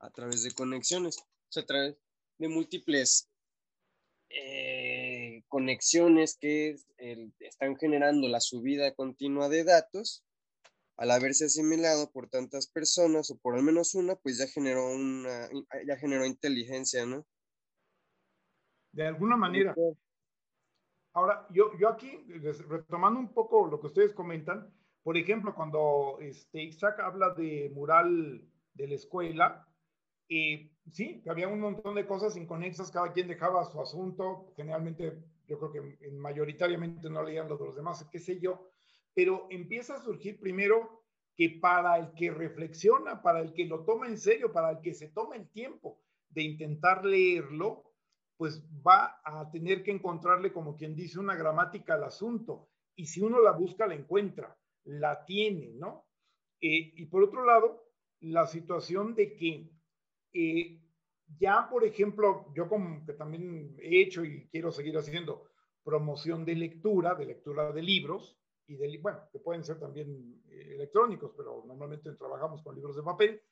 A 0.00 0.10
través 0.10 0.42
de 0.42 0.52
conexiones, 0.52 1.18
o 1.18 1.52
sea, 1.52 1.64
a 1.64 1.66
través 1.66 1.96
de 2.38 2.48
múltiples 2.48 3.28
eh, 4.30 5.07
conexiones 5.48 6.36
que 6.40 6.76
están 7.40 7.76
generando 7.76 8.28
la 8.28 8.40
subida 8.40 8.94
continua 8.94 9.48
de 9.48 9.64
datos. 9.64 10.24
Al 10.96 11.12
haberse 11.12 11.44
asimilado 11.44 12.10
por 12.10 12.28
tantas 12.28 12.66
personas, 12.66 13.30
o 13.30 13.38
por 13.38 13.54
al 13.54 13.62
menos 13.62 13.94
una, 13.94 14.16
pues 14.16 14.38
ya 14.38 14.48
generó 14.48 14.90
una, 14.90 15.48
ya 15.86 15.96
generó 15.96 16.26
inteligencia, 16.26 17.06
¿no? 17.06 17.24
de 18.92 19.06
alguna 19.06 19.36
manera. 19.36 19.74
Ahora, 21.12 21.46
yo, 21.50 21.70
yo 21.78 21.88
aquí, 21.88 22.24
retomando 22.68 23.18
un 23.18 23.32
poco 23.32 23.66
lo 23.66 23.80
que 23.80 23.86
ustedes 23.86 24.12
comentan, 24.12 24.72
por 25.02 25.16
ejemplo, 25.16 25.54
cuando 25.54 26.18
este, 26.20 26.62
Isaac 26.62 27.00
habla 27.00 27.30
de 27.34 27.70
mural 27.74 28.44
de 28.74 28.88
la 28.88 28.94
escuela, 28.94 29.66
y 30.28 30.72
sí, 30.92 31.22
que 31.22 31.30
había 31.30 31.48
un 31.48 31.60
montón 31.60 31.94
de 31.94 32.06
cosas 32.06 32.36
inconexas, 32.36 32.90
cada 32.90 33.12
quien 33.12 33.28
dejaba 33.28 33.64
su 33.64 33.80
asunto, 33.80 34.52
generalmente 34.56 35.18
yo 35.48 35.58
creo 35.58 35.72
que 35.72 36.10
mayoritariamente 36.10 37.08
no 37.08 37.22
leían 37.22 37.48
lo 37.48 37.56
de 37.56 37.64
los 37.64 37.76
demás, 37.76 38.06
qué 38.12 38.18
sé 38.18 38.38
yo, 38.38 38.70
pero 39.14 39.46
empieza 39.50 39.96
a 39.96 40.02
surgir 40.04 40.38
primero 40.38 41.02
que 41.34 41.58
para 41.60 41.98
el 41.98 42.12
que 42.14 42.30
reflexiona, 42.30 43.22
para 43.22 43.40
el 43.40 43.52
que 43.54 43.64
lo 43.64 43.84
toma 43.84 44.06
en 44.06 44.18
serio, 44.18 44.52
para 44.52 44.70
el 44.70 44.80
que 44.80 44.92
se 44.92 45.08
toma 45.08 45.36
el 45.36 45.48
tiempo 45.50 46.00
de 46.28 46.42
intentar 46.42 47.04
leerlo, 47.04 47.84
pues 48.36 48.62
va 48.86 49.20
a 49.24 49.50
tener 49.50 49.82
que 49.82 49.90
encontrarle, 49.90 50.52
como 50.52 50.76
quien 50.76 50.94
dice, 50.94 51.18
una 51.18 51.34
gramática 51.34 51.94
al 51.94 52.04
asunto. 52.04 52.68
Y 52.94 53.06
si 53.06 53.20
uno 53.20 53.40
la 53.40 53.52
busca, 53.52 53.86
la 53.86 53.94
encuentra, 53.94 54.56
la 54.84 55.24
tiene, 55.24 55.72
¿no? 55.74 56.06
Eh, 56.60 56.92
y 56.96 57.06
por 57.06 57.22
otro 57.22 57.44
lado, 57.44 57.84
la 58.20 58.46
situación 58.46 59.14
de 59.14 59.36
que 59.36 59.70
eh, 60.32 60.80
ya, 61.38 61.68
por 61.68 61.84
ejemplo, 61.84 62.46
yo 62.54 62.68
como 62.68 63.04
que 63.04 63.12
también 63.12 63.76
he 63.78 64.00
hecho 64.00 64.24
y 64.24 64.48
quiero 64.48 64.72
seguir 64.72 64.96
haciendo 64.96 65.44
promoción 65.84 66.44
de 66.44 66.54
lectura, 66.54 67.14
de 67.14 67.26
lectura 67.26 67.72
de 67.72 67.82
libros, 67.82 68.38
y 68.66 68.76
de, 68.76 68.98
bueno, 68.98 69.20
que 69.32 69.38
pueden 69.38 69.64
ser 69.64 69.80
también 69.80 70.42
eh, 70.50 70.74
electrónicos, 70.74 71.32
pero 71.36 71.64
normalmente 71.66 72.12
trabajamos 72.14 72.62
con 72.62 72.74
libros 72.74 72.96
de 72.96 73.02
papel, 73.02 73.42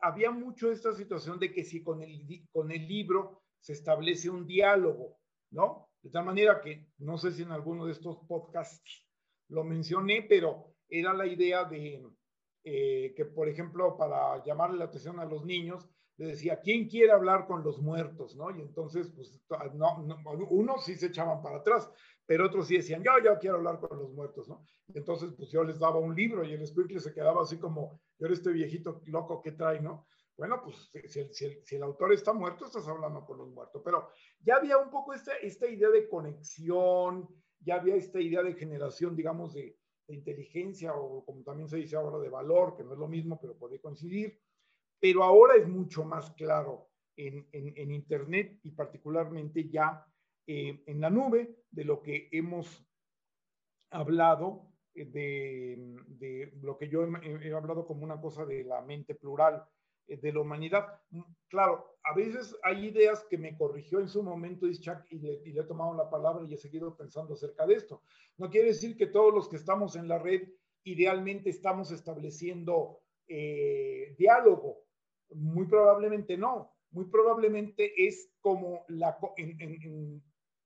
había 0.00 0.30
mucho 0.30 0.70
esta 0.70 0.92
situación 0.94 1.38
de 1.38 1.52
que 1.52 1.64
si 1.64 1.82
con 1.82 2.02
el, 2.02 2.24
con 2.50 2.70
el 2.70 2.88
libro 2.88 3.42
se 3.60 3.74
establece 3.74 4.30
un 4.30 4.46
diálogo, 4.46 5.18
¿no? 5.50 5.90
De 6.02 6.10
tal 6.10 6.24
manera 6.24 6.60
que, 6.60 6.86
no 6.98 7.18
sé 7.18 7.32
si 7.32 7.42
en 7.42 7.52
alguno 7.52 7.84
de 7.84 7.92
estos 7.92 8.18
podcasts 8.26 9.06
lo 9.48 9.64
mencioné, 9.64 10.22
pero 10.22 10.74
era 10.88 11.12
la 11.12 11.26
idea 11.26 11.64
de 11.64 12.06
eh, 12.64 13.12
que, 13.16 13.24
por 13.24 13.48
ejemplo, 13.48 13.96
para 13.96 14.42
llamarle 14.44 14.78
la 14.78 14.86
atención 14.86 15.20
a 15.20 15.24
los 15.24 15.44
niños, 15.44 15.88
le 16.18 16.26
decía, 16.26 16.60
¿quién 16.60 16.88
quiere 16.88 17.12
hablar 17.12 17.46
con 17.46 17.62
los 17.62 17.80
muertos? 17.80 18.36
¿no? 18.36 18.50
Y 18.50 18.60
entonces, 18.60 19.10
pues, 19.14 19.40
no, 19.74 20.04
unos 20.50 20.84
sí 20.84 20.96
se 20.96 21.06
echaban 21.06 21.40
para 21.40 21.58
atrás, 21.58 21.90
pero 22.26 22.46
otros 22.46 22.66
sí 22.66 22.76
decían, 22.76 23.02
yo, 23.02 23.12
yo 23.24 23.38
quiero 23.38 23.56
hablar 23.56 23.80
con 23.80 23.98
los 23.98 24.12
muertos, 24.12 24.48
¿no? 24.48 24.62
Y 24.88 24.98
entonces, 24.98 25.32
pues 25.36 25.50
yo 25.50 25.64
les 25.64 25.78
daba 25.78 25.98
un 25.98 26.14
libro 26.14 26.44
y 26.44 26.52
el 26.52 26.66
Squinkle 26.66 27.00
se 27.00 27.14
quedaba 27.14 27.42
así 27.42 27.58
como, 27.58 28.00
yo 28.18 28.26
era 28.26 28.34
este 28.34 28.52
viejito 28.52 29.00
loco 29.06 29.40
que 29.40 29.52
trae, 29.52 29.80
¿no? 29.80 30.06
Bueno, 30.36 30.60
pues 30.62 30.90
si, 31.08 31.74
el, 31.74 31.82
autor 31.82 32.12
está 32.12 32.32
muerto, 32.32 32.66
estás 32.66 32.86
hablando 32.86 33.24
con 33.24 33.38
los 33.38 33.48
muertos. 33.48 33.82
Pero 33.84 34.08
ya 34.40 34.56
había 34.56 34.78
un 34.78 34.88
poco 34.88 35.12
esta, 35.12 35.34
esta 35.36 35.66
idea 35.66 35.90
de 35.90 36.08
conexión, 36.08 37.28
ya 37.60 37.76
había 37.76 37.96
esta 37.96 38.20
idea 38.20 38.42
de 38.42 38.54
generación, 38.54 39.16
digamos, 39.16 39.54
de, 39.54 39.76
inteligencia 40.10 40.94
o 40.94 41.22
como 41.22 41.42
también 41.42 41.68
se 41.68 41.76
dice 41.76 41.94
ahora 41.94 42.18
de 42.18 42.30
valor, 42.30 42.74
que 42.74 42.82
no 42.82 42.94
es 42.94 42.98
lo 42.98 43.08
mismo, 43.08 43.38
pero 43.38 43.58
puede 43.58 43.78
coincidir. 43.78 44.40
Pero 45.00 45.22
ahora 45.22 45.54
es 45.56 45.68
mucho 45.68 46.04
más 46.04 46.30
claro 46.32 46.88
en, 47.18 47.46
en, 47.52 47.90
Internet 47.90 48.58
y 48.62 48.70
particularmente 48.70 49.68
ya 49.68 50.06
eh, 50.46 50.82
en 50.86 51.00
la 51.00 51.10
nube 51.10 51.56
de 51.70 51.84
lo 51.84 52.00
que 52.00 52.28
hemos 52.32 52.86
hablado, 53.90 54.72
eh, 54.94 55.04
de, 55.04 55.96
de 56.06 56.52
lo 56.62 56.78
que 56.78 56.88
yo 56.88 57.04
he, 57.04 57.52
hablado 57.52 57.84
como 57.86 58.04
una 58.04 58.20
cosa 58.20 58.46
de 58.46 58.64
la 58.64 58.80
mente 58.82 59.14
plural 59.14 59.64
eh, 60.06 60.16
de 60.16 60.32
la 60.32 60.40
humanidad. 60.40 61.00
Mm, 61.10 61.22
claro, 61.48 61.98
a 62.04 62.14
veces 62.14 62.56
hay 62.62 62.86
ideas 62.86 63.26
que 63.28 63.36
me 63.36 63.56
corrigió 63.56 63.98
en 63.98 64.08
su 64.08 64.22
momento 64.22 64.68
Ischak 64.68 65.10
y 65.10 65.18
le, 65.18 65.42
y 65.44 65.58
he 65.58 65.64
tomado 65.64 65.94
la 65.94 66.08
palabra 66.08 66.46
y 66.46 66.54
he 66.54 66.56
seguido 66.56 66.96
pensando 66.96 67.34
acerca 67.34 67.66
de 67.66 67.74
esto. 67.74 68.02
No 68.36 68.48
quiere 68.48 68.68
decir 68.68 68.96
que 68.96 69.08
todos 69.08 69.34
los 69.34 69.48
que 69.48 69.56
estamos 69.56 69.96
en 69.96 70.06
la 70.06 70.18
red 70.18 70.48
idealmente 70.84 71.50
estamos 71.50 71.90
estableciendo 71.90 73.00
diálogo. 74.16 74.87
Muy 75.34 75.66
probablemente 75.66 76.36
no. 76.36 76.72
Muy 76.90 77.06
probablemente 77.06 77.92
es 78.06 78.32
como 78.40 78.84
la... 78.88 79.18
en, 79.36 80.22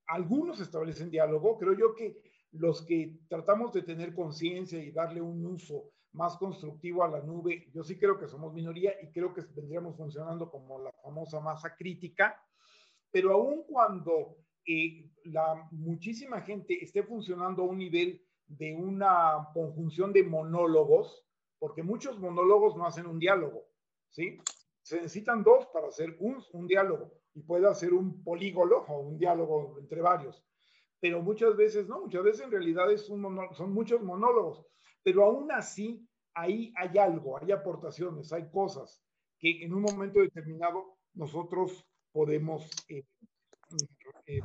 algunos 0.06 0.60
establecen 0.60 1.10
diálogo. 1.10 1.58
Creo 1.58 1.74
yo 1.74 1.94
que 1.94 2.20
los 2.52 2.82
que 2.84 3.18
tratamos 3.28 3.72
de 3.72 3.82
tener 3.82 4.14
conciencia 4.14 4.82
y 4.82 4.92
darle 4.92 5.20
un 5.20 5.44
uso 5.46 5.90
más 6.12 6.36
constructivo 6.36 7.02
a 7.02 7.08
la 7.08 7.20
nube. 7.20 7.70
Yo 7.72 7.82
sí 7.82 7.98
creo 7.98 8.18
que 8.18 8.28
somos 8.28 8.52
minoría 8.52 8.92
y 9.02 9.10
creo 9.10 9.32
que 9.32 9.42
vendríamos 9.54 9.96
funcionando 9.96 10.50
como 10.50 10.78
la 10.78 10.92
famosa 11.02 11.40
masa 11.40 11.74
crítica, 11.74 12.36
pero 13.10 13.32
aun 13.32 13.64
cuando 13.64 14.36
eh, 14.66 15.10
la 15.24 15.66
muchísima 15.70 16.42
gente 16.42 16.82
esté 16.84 17.02
funcionando 17.02 17.62
a 17.62 17.66
un 17.66 17.78
nivel 17.78 18.22
de 18.46 18.74
una 18.74 19.48
conjunción 19.54 20.12
de 20.12 20.22
monólogos, 20.22 21.26
porque 21.58 21.82
muchos 21.82 22.18
monólogos 22.18 22.76
no 22.76 22.86
hacen 22.86 23.06
un 23.06 23.18
diálogo, 23.18 23.64
¿sí? 24.12 24.38
Se 24.82 24.96
necesitan 24.96 25.42
dos 25.42 25.66
para 25.72 25.88
hacer 25.88 26.16
un, 26.20 26.42
un 26.52 26.66
diálogo 26.66 27.12
y 27.34 27.42
puede 27.42 27.66
hacer 27.66 27.92
un 27.92 28.22
polígolo 28.22 28.84
o 28.88 29.00
un 29.00 29.18
diálogo 29.18 29.76
entre 29.80 30.00
varios, 30.00 30.44
pero 31.00 31.20
muchas 31.20 31.56
veces 31.56 31.88
no, 31.88 32.02
muchas 32.02 32.22
veces 32.22 32.42
en 32.42 32.52
realidad 32.52 32.92
es 32.92 33.08
un 33.08 33.22
son 33.54 33.72
muchos 33.72 34.02
monólogos. 34.02 34.64
Pero 35.02 35.24
aún 35.24 35.50
así 35.50 36.08
ahí 36.34 36.72
hay 36.76 36.96
algo, 36.98 37.38
hay 37.38 37.50
aportaciones, 37.50 38.32
hay 38.32 38.48
cosas 38.50 39.02
que 39.38 39.64
en 39.64 39.74
un 39.74 39.82
momento 39.82 40.20
determinado 40.20 40.96
nosotros 41.14 41.84
podemos 42.12 42.70
eh, 42.88 43.04
eh 44.26 44.40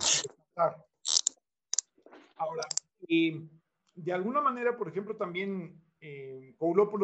Ahora, 2.38 2.64
eh, 3.08 3.48
de 3.96 4.14
alguna 4.14 4.42
manera, 4.42 4.78
por 4.78 4.88
ejemplo, 4.88 5.16
también 5.16 5.82
eh, 6.00 6.56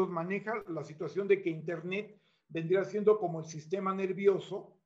maneja 0.10 0.63
la 0.67 0.84
situación 0.84 1.28
de 1.28 1.41
que 1.41 1.49
Internet 1.49 2.19
vendría 2.53 2.83
siendo 2.83 3.17
como 3.17 3.39
el 3.39 3.45
sistema 3.45 3.93
nervioso 3.95 4.77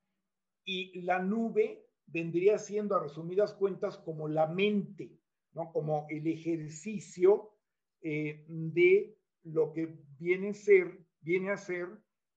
y 0.64 1.02
la 1.02 1.18
nube 1.18 1.86
vendría 2.06 2.58
siendo, 2.58 2.96
a 2.96 3.02
resumidas 3.02 3.52
cuentas, 3.52 3.98
como 3.98 4.26
la 4.26 4.46
mente, 4.46 5.20
¿no? 5.52 5.70
Como 5.72 6.06
el 6.08 6.26
ejercicio 6.26 7.50
eh, 8.00 8.44
de 8.48 9.18
lo 9.44 9.72
que 9.72 9.98
viene, 10.18 10.54
ser, 10.54 11.06
viene 11.20 11.50
a 11.50 11.58
ser 11.58 11.88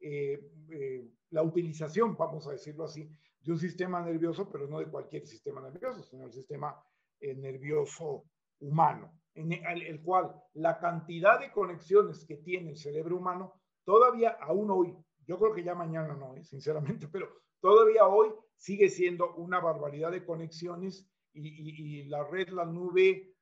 eh, 0.02 0.52
eh, 0.70 1.10
la 1.30 1.44
utilización, 1.44 2.18
vamos 2.18 2.48
a 2.48 2.52
decirlo 2.52 2.84
así, 2.84 3.10
de 3.40 3.52
un 3.52 3.58
sistema 3.58 4.02
nervioso, 4.02 4.50
pero 4.52 4.68
no 4.68 4.80
de 4.80 4.88
cualquier 4.88 5.26
sistema 5.26 5.62
nervioso, 5.62 6.04
sino 6.04 6.26
el 6.26 6.34
sistema 6.34 6.76
nervioso 7.22 8.26
humano, 8.60 9.14
en 9.36 9.54
el, 9.54 10.02
cual 10.02 10.34
la 10.54 10.80
cantidad 10.80 11.40
de 11.40 11.52
conexiones 11.52 12.26
que 12.26 12.38
tiene 12.38 12.72
el 12.72 12.78
cerebro 12.78 13.18
humano, 13.18 13.54
todavía 13.84 14.32
aún 14.42 14.72
hoy, 14.72 14.96
yo 15.26 15.40
creo 15.40 15.54
que 15.54 15.64
ya 15.64 15.76
mañana 15.76 16.14
no, 16.14 16.36
sinceramente, 16.44 17.08
pero 17.12 17.30
todavía 17.60 18.08
hoy 18.08 18.30
sigue 18.56 18.90
siendo 18.90 19.36
una 19.36 19.60
barbaridad 19.60 20.12
de 20.12 20.26
conexiones 20.26 21.10
y, 21.34 22.02
y 22.02 22.04
la 22.06 22.24
red, 22.24 22.50
la 22.50 22.66
nube, 22.66 23.36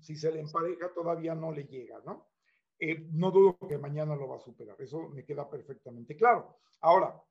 si 0.00 0.16
se 0.16 0.32
le 0.32 0.40
empareja 0.40 0.92
todavía 0.92 1.34
no 1.34 1.52
le 1.52 1.64
llega, 1.64 2.00
¿no? 2.04 2.28
Eh, 2.78 3.06
no 3.12 3.30
dudo 3.30 3.58
que 3.68 3.78
mañana 3.78 4.16
lo 4.16 4.28
va 4.28 4.36
a 4.36 4.40
superar, 4.40 4.76
eso 4.80 5.08
me 5.08 5.24
queda 5.24 5.48
perfectamente 5.48 6.16
claro. 6.16 6.58
Ahora, 6.80 7.22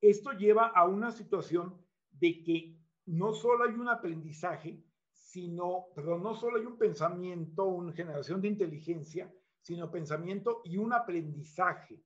esto 0.00 0.32
lleva 0.32 0.68
a 0.68 0.86
una 0.86 1.10
situación 1.10 1.84
de 2.10 2.42
que 2.42 2.76
no 3.06 3.32
solo 3.32 3.64
hay 3.64 3.74
un 3.74 3.88
aprendizaje, 3.88 4.82
sino, 5.10 5.86
perdón, 5.94 6.22
no 6.22 6.34
solo 6.34 6.58
hay 6.58 6.66
un 6.66 6.76
pensamiento, 6.76 7.64
una 7.64 7.92
generación 7.92 8.40
de 8.40 8.48
inteligencia, 8.48 9.32
sino 9.60 9.90
pensamiento 9.90 10.62
y 10.64 10.76
un 10.76 10.92
aprendizaje. 10.92 12.02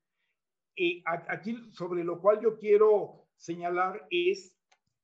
Eh, 0.77 1.03
aquí 1.07 1.71
sobre 1.73 2.03
lo 2.03 2.21
cual 2.21 2.41
yo 2.41 2.59
quiero 2.59 3.29
señalar 3.37 4.07
es 4.11 4.57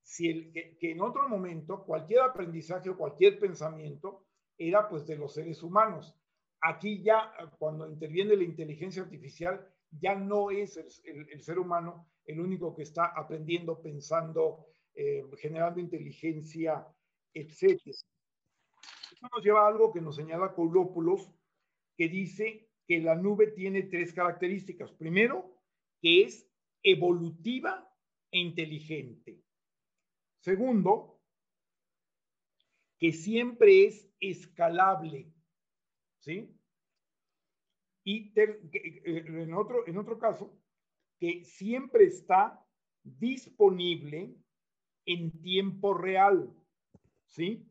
si 0.02 0.28
el, 0.28 0.52
que, 0.52 0.90
en 0.90 1.00
otro 1.00 1.28
momento 1.28 1.84
cualquier 1.84 2.22
aprendizaje 2.22 2.90
o 2.90 2.96
cualquier 2.96 3.38
pensamiento 3.38 4.26
era 4.58 4.88
pues 4.88 5.06
de 5.06 5.16
los 5.16 5.34
seres 5.34 5.62
humanos. 5.62 6.14
Aquí 6.60 7.02
ya 7.02 7.32
cuando 7.58 7.88
interviene 7.88 8.36
la 8.36 8.44
inteligencia 8.44 9.02
artificial 9.02 9.66
ya 9.92 10.14
no 10.14 10.50
es 10.50 10.76
el, 11.04 11.40
ser 11.40 11.58
humano 11.58 12.08
el 12.24 12.40
único 12.40 12.74
que 12.74 12.82
está 12.82 13.06
aprendiendo, 13.06 13.80
pensando, 13.80 14.66
eh, 14.94 15.24
generando 15.38 15.80
inteligencia, 15.80 16.86
etc. 17.32 17.80
Esto 17.86 19.28
nos 19.32 19.44
lleva 19.44 19.64
a 19.64 19.68
algo 19.68 19.92
que 19.92 20.00
nos 20.00 20.16
señala 20.16 20.52
Coulopoulos, 20.52 21.30
que 21.96 22.08
dice 22.08 22.68
que 22.86 23.00
la 23.00 23.14
nube 23.14 23.48
tiene 23.48 23.84
tres 23.84 24.12
características. 24.12 24.92
Primero, 24.92 25.59
que 26.00 26.22
es 26.22 26.48
evolutiva 26.82 27.88
e 28.30 28.38
inteligente. 28.38 29.42
Segundo, 30.40 31.20
que 32.98 33.12
siempre 33.12 33.86
es 33.86 34.10
escalable. 34.20 35.32
¿Sí? 36.20 36.54
Y 38.04 38.32
eh, 38.38 38.60
en, 39.04 39.54
otro, 39.54 39.86
en 39.86 39.96
otro 39.98 40.18
caso, 40.18 40.58
que 41.18 41.44
siempre 41.44 42.04
está 42.04 42.64
disponible 43.02 44.36
en 45.06 45.42
tiempo 45.42 45.94
real. 45.94 46.54
¿Sí? 47.26 47.66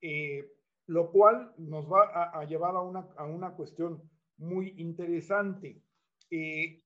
Eh, 0.00 0.50
lo 0.86 1.10
cual 1.10 1.54
nos 1.56 1.90
va 1.90 2.30
a, 2.30 2.44
llevar 2.44 2.76
a 2.76 2.82
una, 2.82 3.08
a 3.16 3.24
una, 3.24 3.54
cuestión 3.54 4.02
muy 4.36 4.74
interesante. 4.76 5.82
Eh, 6.30 6.83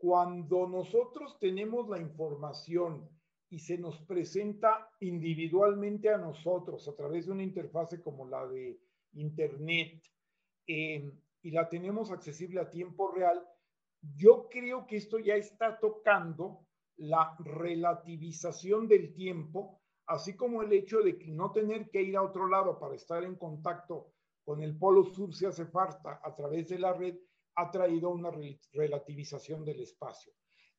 cuando 0.00 0.66
nosotros 0.66 1.38
tenemos 1.38 1.86
la 1.90 2.00
información 2.00 3.06
y 3.50 3.58
se 3.58 3.76
nos 3.76 4.00
presenta 4.06 4.88
individualmente 5.00 6.08
a 6.08 6.16
nosotros 6.16 6.88
a 6.88 6.96
través 6.96 7.26
de 7.26 7.32
una 7.32 7.42
interfase 7.42 8.00
como 8.00 8.26
la 8.26 8.46
de 8.46 8.80
Internet 9.12 10.02
eh, 10.66 11.12
y 11.42 11.50
la 11.50 11.68
tenemos 11.68 12.10
accesible 12.10 12.60
a 12.60 12.70
tiempo 12.70 13.10
real, 13.10 13.46
yo 14.16 14.48
creo 14.48 14.86
que 14.86 14.96
esto 14.96 15.18
ya 15.18 15.34
está 15.34 15.78
tocando 15.78 16.66
la 16.96 17.36
relativización 17.38 18.88
del 18.88 19.12
tiempo, 19.12 19.82
así 20.06 20.34
como 20.34 20.62
el 20.62 20.72
hecho 20.72 21.02
de 21.02 21.18
que 21.18 21.30
no 21.30 21.52
tener 21.52 21.90
que 21.90 22.00
ir 22.00 22.16
a 22.16 22.22
otro 22.22 22.48
lado 22.48 22.78
para 22.78 22.94
estar 22.94 23.22
en 23.22 23.36
contacto 23.36 24.14
con 24.44 24.62
el 24.62 24.78
polo 24.78 25.04
sur 25.04 25.34
si 25.34 25.44
hace 25.44 25.66
falta 25.66 26.22
a 26.24 26.34
través 26.34 26.70
de 26.70 26.78
la 26.78 26.94
red, 26.94 27.18
ha 27.54 27.70
traído 27.70 28.10
una 28.10 28.30
relativización 28.72 29.64
del 29.64 29.80
espacio. 29.80 30.32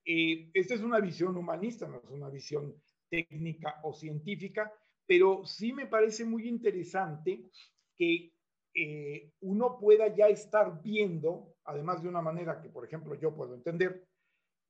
Eh, 0.05 0.49
esta 0.53 0.73
es 0.73 0.81
una 0.81 0.99
visión 0.99 1.37
humanista, 1.37 1.87
no 1.87 1.97
es 1.97 2.09
una 2.09 2.29
visión 2.29 2.75
técnica 3.09 3.79
o 3.83 3.93
científica, 3.93 4.73
pero 5.05 5.45
sí 5.45 5.73
me 5.73 5.87
parece 5.87 6.25
muy 6.25 6.47
interesante 6.47 7.49
que 7.95 8.33
eh, 8.73 9.33
uno 9.41 9.77
pueda 9.77 10.07
ya 10.15 10.27
estar 10.27 10.81
viendo, 10.81 11.55
además 11.65 12.01
de 12.01 12.09
una 12.09 12.21
manera 12.21 12.61
que, 12.61 12.69
por 12.69 12.85
ejemplo, 12.85 13.15
yo 13.15 13.35
puedo 13.35 13.53
entender, 13.53 14.07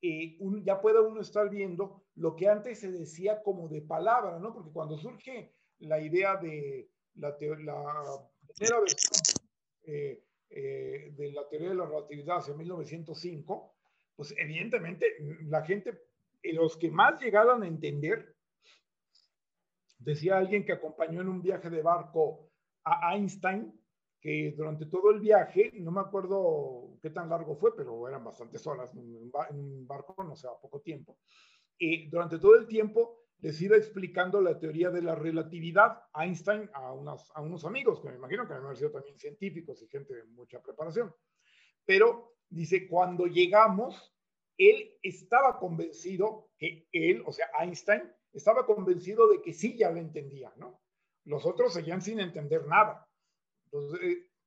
eh, 0.02 0.40
ya 0.64 0.82
pueda 0.82 1.02
uno 1.02 1.22
estar 1.22 1.50
viendo 1.50 2.04
lo 2.16 2.36
que 2.36 2.48
antes 2.48 2.80
se 2.80 2.92
decía 2.92 3.44
como 3.44 3.70
de 3.70 3.84
palabra, 3.84 4.40
¿no? 4.40 4.54
Porque 4.54 4.72
cuando 4.72 4.98
surge 4.98 5.54
la 5.80 6.02
idea 6.02 6.38
de 6.38 6.90
la, 7.16 7.38
primera 7.38 8.80
versión 8.80 9.40
eh, 9.84 10.24
de 10.52 11.32
la 11.34 11.48
teoría 11.48 11.70
de 11.70 11.76
la 11.76 11.86
relatividad 11.86 12.38
hacia 12.38 12.54
1905, 12.54 13.76
pues 14.16 14.34
evidentemente 14.38 15.06
la 15.48 15.64
gente, 15.64 16.02
los 16.44 16.78
que 16.78 16.92
más 16.92 17.20
llegaron 17.22 17.64
a 17.64 17.68
entender, 17.68 18.36
decía 19.98 20.38
alguien 20.38 20.66
que 20.66 20.74
acompañó 20.74 21.22
en 21.22 21.30
un 21.30 21.42
viaje 21.42 21.70
de 21.70 21.82
barco 21.82 22.52
a 22.84 23.16
Einstein, 23.16 23.80
que 24.20 24.54
durante 24.56 24.86
todo 24.86 25.12
el 25.12 25.20
viaje, 25.20 25.72
no 25.76 25.92
me 25.92 26.02
acuerdo 26.02 26.98
qué 27.02 27.10
tan 27.10 27.30
largo 27.30 27.56
fue, 27.56 27.76
pero 27.76 28.08
eran 28.08 28.24
bastantes 28.24 28.66
horas 28.68 28.94
en 28.96 29.16
un 29.16 29.88
barco, 29.88 30.24
no 30.24 30.36
sé, 30.36 30.48
a 30.48 30.62
poco 30.62 30.82
tiempo, 30.82 31.18
y 31.78 32.10
durante 32.10 32.38
todo 32.38 32.56
el 32.56 32.68
tiempo 32.68 33.21
les 33.42 33.60
iba 33.62 33.76
explicando 33.76 34.40
la 34.40 34.60
teoría 34.60 34.92
de 34.92 35.02
la 35.02 35.16
relatividad 35.16 36.04
Einstein 36.14 36.70
a, 36.74 36.94
unos, 36.94 37.66
amigos, 37.66 38.00
que 38.00 38.10
me 38.10 38.16
imagino 38.16 38.48
que 38.48 38.54
han 38.54 38.76
sido 38.76 38.92
también 38.92 39.18
científicos 39.18 39.82
y 39.82 39.88
gente 39.88 40.14
de 40.14 40.24
mucha 40.26 40.62
preparación. 40.62 41.14
Pero 41.84 42.36
dice, 42.50 42.88
cuando 42.88 43.26
llegamos, 43.26 44.16
él 44.58 44.96
estaba 45.02 45.58
convencido 45.58 46.52
que 46.58 46.88
él, 46.92 47.24
o 47.26 47.32
sea, 47.32 47.48
Einstein, 47.60 48.04
estaba 48.32 48.66
convencido 48.66 49.28
de 49.28 49.42
que 49.42 49.54
sí 49.54 49.76
ya 49.76 49.90
lo 49.90 49.98
entendía, 49.98 50.54
¿no? 50.58 50.80
Los 51.26 51.46
otros 51.46 51.74
seguían 51.74 52.02
sin 52.02 52.20
entender 52.20 52.68
nada. 52.68 53.08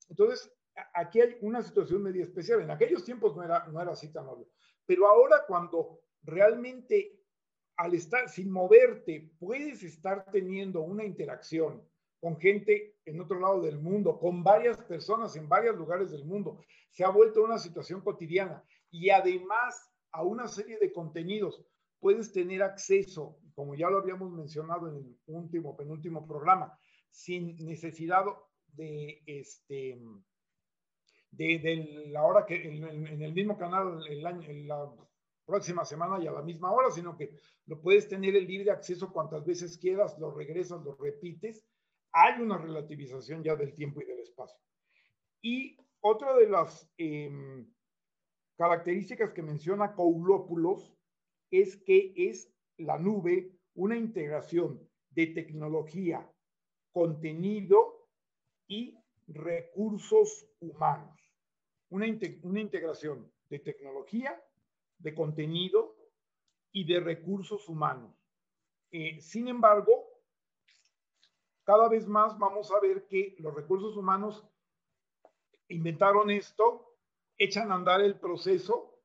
Entonces, 0.09 0.47
eh, 0.47 0.81
aquí 0.95 1.21
hay 1.21 1.37
una 1.41 1.63
situación 1.63 2.03
medio 2.03 2.23
especial. 2.23 2.61
En 2.61 2.71
aquellos 2.71 3.05
tiempos 3.05 3.35
no 3.37 3.43
era, 3.43 3.67
no 3.67 3.81
era 3.81 3.93
así 3.93 4.13
tan 4.13 4.27
obvio. 4.29 4.49
Pero 4.87 5.09
ahora 5.09 5.45
cuando 5.47 6.01
realmente 6.23 7.24
al 7.77 7.95
estar 7.95 8.29
sin 8.29 8.51
moverte, 8.51 9.31
puedes 9.39 9.83
estar 9.83 10.31
teniendo 10.31 10.81
una 10.83 11.05
interacción 11.05 11.83
con 12.21 12.39
gente 12.39 12.97
en 13.05 13.21
otro 13.21 13.39
lado 13.39 13.61
del 13.61 13.79
mundo, 13.79 14.19
con 14.19 14.43
varias 14.43 14.81
personas 14.83 15.37
en 15.37 15.49
varios 15.49 15.77
lugares 15.77 16.11
del 16.11 16.25
mundo. 16.25 16.59
Se 16.91 17.05
ha 17.05 17.11
vuelto 17.11 17.45
una 17.45 17.59
situación 17.59 18.01
cotidiana 18.01 18.65
y 18.91 19.11
además 19.11 19.91
a 20.13 20.23
una 20.23 20.49
serie 20.49 20.79
de 20.79 20.93
contenidos 20.93 21.63
puedes 22.01 22.33
tener 22.33 22.63
acceso, 22.63 23.39
como 23.55 23.75
ya 23.75 23.91
lo 23.91 23.99
habíamos 23.99 24.31
mencionado 24.33 24.89
en 24.89 24.97
el 24.97 25.19
último, 25.27 25.77
penúltimo 25.77 26.27
programa, 26.27 26.79
sin 27.11 27.57
necesidad 27.65 28.25
de 28.69 29.23
este 29.27 29.99
de, 31.31 32.09
la 32.11 32.23
hora 32.23 32.47
que 32.47 32.63
en, 32.63 33.23
el 33.23 33.33
mismo 33.33 33.59
canal 33.59 34.05
el 34.09 34.27
año, 34.27 34.47
la 34.67 34.91
próxima 35.45 35.85
semana 35.85 36.23
y 36.23 36.27
a 36.27 36.33
la 36.33 36.43
misma 36.43 36.73
hora, 36.73 36.91
sino 36.91 37.17
que 37.17 37.37
lo 37.67 37.81
puedes 37.81 38.09
tener 38.09 38.35
el 38.37 38.47
libre 38.47 38.71
acceso 38.71 39.13
cuantas 39.13 39.45
veces 39.45 39.79
quieras, 39.79 40.19
lo 40.19 40.31
regresas, 40.31 40.83
lo 40.83 40.95
repites. 40.97 41.63
Hay 42.13 42.41
una 42.41 42.59
relativización 42.59 43.43
ya 43.43 43.57
del 43.57 43.75
tiempo 43.75 44.01
y 44.01 44.07
del 44.07 44.21
espacio. 44.21 44.59
Y 45.43 45.77
otra 46.01 46.35
de 46.37 46.49
las 46.49 46.89
em, 46.97 47.67
características 48.57 49.33
que 49.33 49.43
menciona 49.43 49.95
Koulopoulos 49.95 50.95
es 51.51 51.77
que 51.77 52.13
es 52.17 52.53
la 52.77 52.99
nube 52.99 53.53
una 53.75 53.97
integración 53.97 54.89
de 55.11 55.29
tecnología, 55.29 56.31
contenido 56.93 58.09
y 58.69 58.99
recursos 59.27 60.47
humanos. 60.61 61.19
Una, 61.91 62.07
una 62.43 62.61
integración 62.61 63.31
de 63.49 63.59
tecnología, 63.59 64.41
de 65.05 65.15
contenido 65.15 65.95
y 66.73 66.85
de 66.85 66.99
recursos 66.99 67.69
humanos. 67.69 68.13
Eh, 68.91 69.21
sin 69.21 69.49
embargo, 69.49 69.93
cada 71.63 71.89
vez 71.89 72.09
más 72.09 72.37
vamos 72.39 72.73
a 72.73 72.81
ver 72.81 73.07
que 73.07 73.37
los 73.39 73.55
recursos 73.55 73.97
humanos 73.97 74.45
inventaron 75.69 76.31
esto, 76.31 76.97
echan 77.37 77.71
a 77.71 77.75
andar 77.75 78.01
el 78.01 78.19
proceso, 78.19 78.99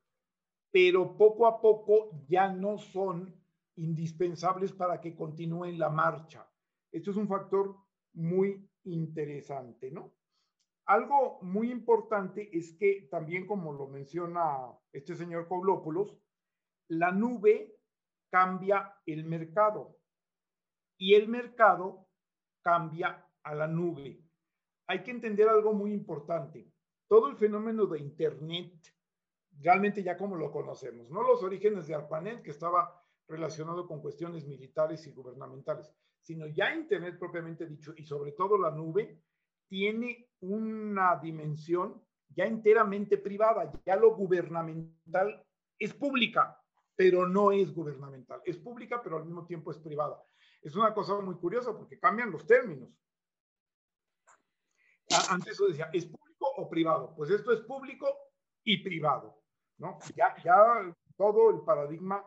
pero 0.71 1.17
poco 1.17 1.45
a 1.47 1.62
poco 1.62 2.12
ya 2.27 2.47
no 2.47 2.77
son 2.77 3.35
indispensables 3.75 4.71
para 4.71 5.01
que 5.01 5.15
continúen 5.15 5.77
la 5.77 5.89
marcha. 5.89 6.49
Esto 6.91 7.12
es 7.12 7.17
un 7.17 7.27
factor 7.27 7.75
muy 8.13 8.69
interesante, 8.85 9.91
¿no? 9.91 10.13
Algo 10.89 11.38
muy 11.43 11.71
importante 11.71 12.49
es 12.52 12.73
que 12.73 13.08
también, 13.12 13.45
como 13.45 13.71
lo 13.71 13.86
menciona 13.86 14.75
este 14.91 15.15
señor 15.15 15.47
Coblópolos, 15.47 16.17
la 16.88 17.12
nube 17.12 17.78
cambia 18.32 18.95
el 19.06 19.23
mercado 19.23 19.99
y 20.97 21.13
el 21.13 21.28
mercado 21.28 22.08
cambia 22.63 23.23
a 23.43 23.54
la 23.54 23.67
nube. 23.67 24.25
Hay 24.88 25.04
que 25.04 25.12
entender 25.12 25.47
algo 25.47 25.73
muy 25.73 25.93
importante. 25.93 26.73
Todo 27.08 27.28
el 27.28 27.36
fenómeno 27.36 27.86
de 27.86 27.99
Internet, 27.99 28.73
realmente 29.60 30.02
ya 30.02 30.17
como 30.17 30.38
lo 30.38 30.52
conocemos, 30.52 31.08
no 31.12 31.21
los 31.21 31.43
orígenes 31.43 31.86
de 31.86 31.93
ARPANET, 31.93 32.41
que 32.41 32.49
estaba 32.49 32.99
relacionado 33.28 33.86
con 33.86 34.02
cuestiones 34.02 34.47
militares 34.47 35.06
y 35.06 35.12
gubernamentales, 35.12 35.93
sino 36.19 36.47
ya 36.47 36.73
Internet 36.73 37.19
propiamente 37.19 37.67
dicho 37.67 37.93
y 37.95 38.06
sobre 38.06 38.32
todo 38.32 38.58
la 38.58 38.71
nube 38.71 39.21
tiene 39.67 40.28
una 40.41 41.17
dimensión 41.17 42.02
ya 42.30 42.45
enteramente 42.45 43.17
privada, 43.17 43.71
ya 43.86 43.95
lo 43.95 44.15
gubernamental 44.15 45.45
es 45.78 45.93
pública, 45.93 46.62
pero 46.95 47.28
no 47.28 47.52
es 47.52 47.73
gubernamental. 47.73 48.41
Es 48.45 48.58
pública, 48.58 49.02
pero 49.02 49.17
al 49.17 49.25
mismo 49.25 49.45
tiempo 49.45 49.71
es 49.71 49.80
privada. 49.80 50.21
Es 50.62 50.75
una 50.75 50.93
cosa 50.93 51.19
muy 51.21 51.36
curiosa 51.36 51.75
porque 51.75 51.99
cambian 51.99 52.32
los 52.32 52.45
términos. 52.45 52.89
Antes 55.30 55.54
eso 55.54 55.67
decía, 55.67 55.89
¿es 55.93 56.06
público 56.06 56.52
o 56.58 56.69
privado? 56.69 57.15
Pues 57.15 57.32
esto 57.32 57.52
es 57.52 57.62
público 57.62 58.08
y 58.63 58.84
privado, 58.84 59.41
¿no? 59.78 59.97
Ya, 60.15 60.36
ya 60.43 60.93
todo 61.15 61.49
el 61.49 61.62
paradigma 61.62 62.23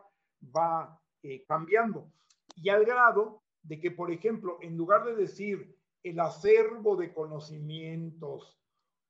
va 0.55 0.99
eh, 1.21 1.45
cambiando. 1.45 2.11
Y 2.55 2.69
al 2.69 2.83
grado 2.85 3.43
de 3.61 3.79
que, 3.79 3.91
por 3.91 4.11
ejemplo, 4.11 4.57
en 4.61 4.75
lugar 4.75 5.05
de 5.05 5.15
decir 5.15 5.77
el 6.03 6.19
acervo 6.19 6.95
de 6.95 7.13
conocimientos 7.13 8.59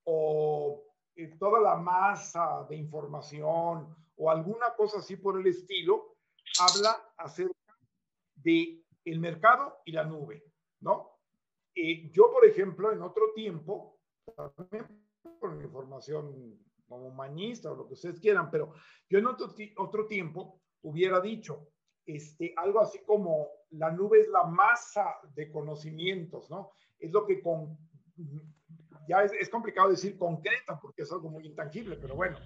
o 0.06 0.84
eh, 1.16 1.36
toda 1.40 1.60
la 1.60 1.76
masa 1.76 2.66
de 2.70 2.76
información 2.76 3.96
o 4.16 4.30
alguna 4.30 4.76
cosa 4.76 5.00
así 5.00 5.18
por 5.18 5.40
el 5.40 5.48
estilo, 5.48 6.16
habla 6.60 7.14
acerca 7.18 7.54
de 8.36 8.84
el 9.06 9.20
mercado 9.20 9.80
y 9.86 9.92
la 9.92 10.04
nube, 10.04 10.44
¿no? 10.82 11.20
Eh, 11.76 12.12
yo, 12.12 12.32
por 12.32 12.46
ejemplo, 12.46 12.92
en 12.92 13.02
otro 13.02 13.34
tiempo, 13.34 14.00
también 14.36 14.86
por 15.40 15.56
mi 15.56 15.68
como 16.88 17.08
humanista 17.08 17.72
o 17.72 17.76
lo 17.76 17.88
que 17.88 17.94
ustedes 17.94 18.20
quieran, 18.20 18.52
pero 18.52 18.74
yo 19.10 19.18
en 19.18 19.26
otro, 19.26 19.54
otro 19.78 20.06
tiempo 20.06 20.62
hubiera 20.84 21.20
dicho 21.20 21.70
este, 22.06 22.54
algo 22.58 22.82
así 22.82 23.00
como 23.06 23.48
la 23.72 23.90
nube 23.92 24.20
es 24.20 24.28
la 24.28 24.44
masa 24.44 25.16
de 25.34 25.52
conocimientos, 25.52 26.50
¿no? 26.50 26.74
Es 27.04 27.12
lo 27.12 27.26
que 27.26 27.42
con, 27.42 27.78
ya 29.08 29.24
es, 29.24 29.34
es, 29.34 29.50
complicado 29.50 29.90
decir 29.90 30.18
concreta 30.18 30.80
porque 30.82 31.04
es 31.04 31.12
algo 31.12 31.30
muy 31.30 31.46
intangible, 31.46 31.98
pero 31.98 32.16
bueno, 32.16 32.38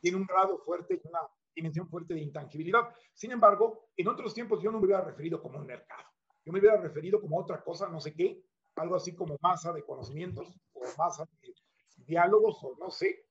tiene 0.00 0.16
un 0.16 0.24
grado 0.24 0.58
fuerte 0.58 1.00
y 1.02 1.08
una 1.08 1.20
dimensión 1.54 1.88
fuerte 1.88 2.14
de 2.14 2.20
intangibilidad. 2.20 2.88
Sin 3.14 3.32
embargo, 3.32 3.90
en 3.96 4.08
otros 4.08 4.32
tiempos 4.34 4.62
yo 4.62 4.70
no 4.70 4.78
me 4.78 4.86
hubiera 4.86 5.02
referido 5.02 5.42
como 5.42 5.58
un 5.58 5.66
mercado, 5.66 6.08
yo 6.44 6.52
me 6.52 6.60
hubiera 6.60 6.80
referido 6.80 7.20
como 7.20 7.38
otra 7.38 7.62
cosa, 7.62 7.88
no 7.88 8.00
sé 8.00 8.14
qué, 8.14 8.42
algo 8.76 8.96
así 8.96 9.14
como 9.14 9.36
masa 9.40 9.72
de 9.72 9.84
conocimientos 9.84 10.48
o 10.72 10.80
masa 10.98 11.26
de 11.40 11.54
diálogos 12.06 12.58
o 12.62 12.76
no 12.78 12.90
sé. 12.90 13.26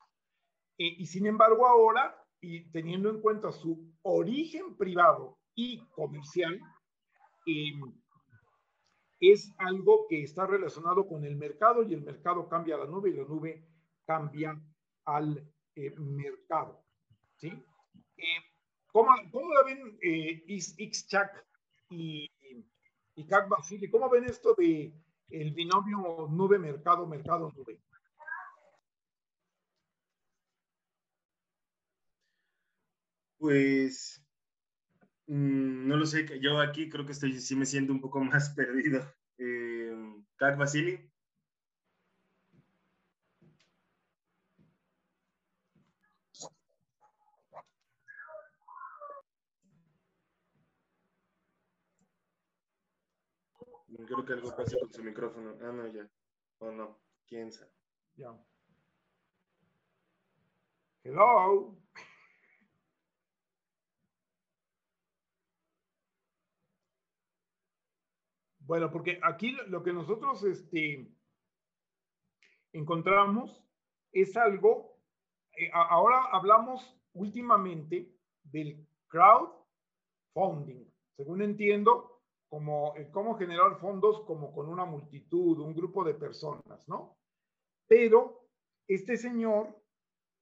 Eh, 0.78 0.95
y 0.98 1.06
sin 1.06 1.26
embargo 1.26 1.65
ahora, 1.65 2.15
y 2.41 2.69
teniendo 2.71 3.10
en 3.10 3.21
cuenta 3.21 3.52
su 3.52 3.91
origen 4.02 4.76
privado 4.76 5.38
y 5.56 5.88
comercial, 5.89 6.60
em, 7.45 7.93
es 9.19 9.54
algo 9.58 10.08
que 10.10 10.23
está 10.23 10.45
relacionado 10.45 11.08
con 11.08 11.23
el 11.25 11.36
mercado 11.36 11.84
y 11.84 11.93
el 11.93 12.01
mercado 12.01 12.47
cambia 12.47 12.75
a 12.75 12.80
la 12.80 12.86
nube 12.86 13.10
y 13.10 13.13
la 13.13 13.23
nube 13.23 13.65
cambia 14.06 14.60
al 15.06 15.47
eh, 15.75 15.93
mercado. 15.97 16.84
¿sí? 17.36 17.47
Eh, 18.17 18.38
¿cómo, 18.91 19.10
¿cómo, 19.32 19.54
la 19.54 19.63
ven 19.63 19.97
eh, 20.01 20.43
y, 20.47 20.60
y 23.15 23.28
CAC 23.28 23.49
Basili? 23.49 23.89
¿Cómo 23.89 24.10
ven 24.10 24.25
esto 24.25 24.54
de 24.58 24.93
el 25.30 25.54
binomio 25.54 26.28
nube-mercado, 26.30 27.08
mercado-nube? 27.08 27.80
Pues 33.38 34.24
mm, 35.27 35.88
no 35.88 35.97
lo 35.97 36.05
sé, 36.05 36.25
yo 36.41 36.59
aquí 36.59 36.89
creo 36.89 37.05
que 37.05 37.11
estoy, 37.13 37.39
sí 37.39 37.55
me 37.55 37.65
siento 37.65 37.93
un 37.93 38.01
poco 38.01 38.19
más 38.23 38.49
perdido. 38.51 39.01
Eh, 39.38 39.93
¿Cac 40.38 40.57
Basili? 40.57 40.99
Creo 54.05 54.25
que 54.25 54.33
algo 54.33 54.55
pasa 54.55 54.77
con 54.79 54.91
su 54.91 55.03
micrófono. 55.03 55.55
Ah, 55.61 55.71
no, 55.71 55.88
ya. 55.88 56.07
O 56.59 56.67
oh, 56.67 56.71
no. 56.71 56.99
¿Quién 57.27 57.51
sabe? 57.51 57.71
Ya. 58.17 58.35
Hello. 61.03 61.77
Bueno, 68.65 68.91
porque 68.91 69.19
aquí 69.21 69.56
lo 69.67 69.84
que 69.84 69.93
nosotros 69.93 70.43
este, 70.43 71.08
encontramos 72.73 73.63
es 74.12 74.36
algo, 74.38 74.97
eh, 75.56 75.69
ahora 75.71 76.25
hablamos 76.32 76.97
últimamente 77.13 78.12
del 78.43 78.88
crowdfunding. 79.08 80.84
Según 81.15 81.43
entiendo, 81.43 82.23
como 82.49 82.95
eh, 82.95 83.10
cómo 83.12 83.38
generar 83.38 83.78
fondos 83.80 84.21
como 84.21 84.51
con 84.51 84.67
una 84.67 84.86
multitud, 84.86 85.60
un 85.60 85.75
grupo 85.75 86.04
de 86.04 86.15
personas, 86.15 86.88
¿no? 86.88 87.17
Pero 87.88 88.47
este 88.88 89.15
señor 89.15 89.80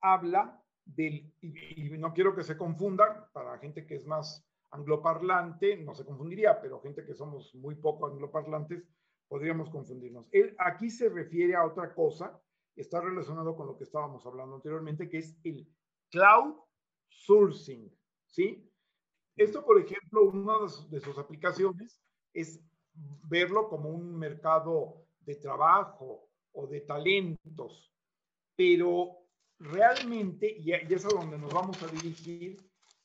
habla 0.02 0.64
del, 0.86 1.34
y, 1.42 1.94
y 1.94 1.98
no 1.98 2.14
quiero 2.14 2.34
que 2.36 2.44
se 2.44 2.58
confundan, 2.58 3.26
para 3.34 3.58
gente 3.60 3.86
que 3.86 3.96
es 3.96 4.06
más 4.06 4.46
angloparlante, 4.74 5.78
no 5.78 5.94
se 5.94 6.04
confundiría, 6.04 6.60
pero 6.60 6.82
gente 6.82 7.06
que 7.06 7.14
somos 7.14 7.54
muy 7.56 7.76
poco 7.76 8.08
angloparlantes, 8.08 8.84
podríamos 9.28 9.70
confundirnos. 9.70 10.28
Él 10.32 10.56
aquí 10.58 10.90
se 10.90 11.10
refiere 11.10 11.56
a 11.56 11.66
otra 11.66 11.94
cosa, 11.94 12.42
está 12.76 13.00
relacionado 13.00 13.56
con 13.56 13.68
lo 13.68 13.78
que 13.78 13.84
estábamos 13.84 14.26
hablando 14.26 14.56
anteriormente, 14.56 15.08
que 15.10 15.20
es 15.20 15.38
el 15.44 15.68
cloud 16.10 16.56
sourcing, 17.08 17.96
¿sí? 18.28 18.68
Esto, 19.36 19.64
por 19.64 19.80
ejemplo, 19.80 20.24
una 20.24 20.54
de 20.90 21.00
sus 21.00 21.18
aplicaciones 21.18 22.02
es 22.34 22.60
verlo 23.28 23.70
como 23.70 23.90
un 23.90 24.16
mercado 24.18 25.06
de 25.20 25.36
trabajo 25.36 26.30
o 26.52 26.68
de 26.68 26.82
talentos, 26.82 27.94
pero 28.56 29.20
realmente, 29.60 30.56
y 30.60 30.72
es 30.72 31.06
a 31.06 31.10
donde 31.10 31.38
nos 31.38 31.54
vamos 31.54 31.82
a 31.84 31.88
dirigir, 31.88 32.58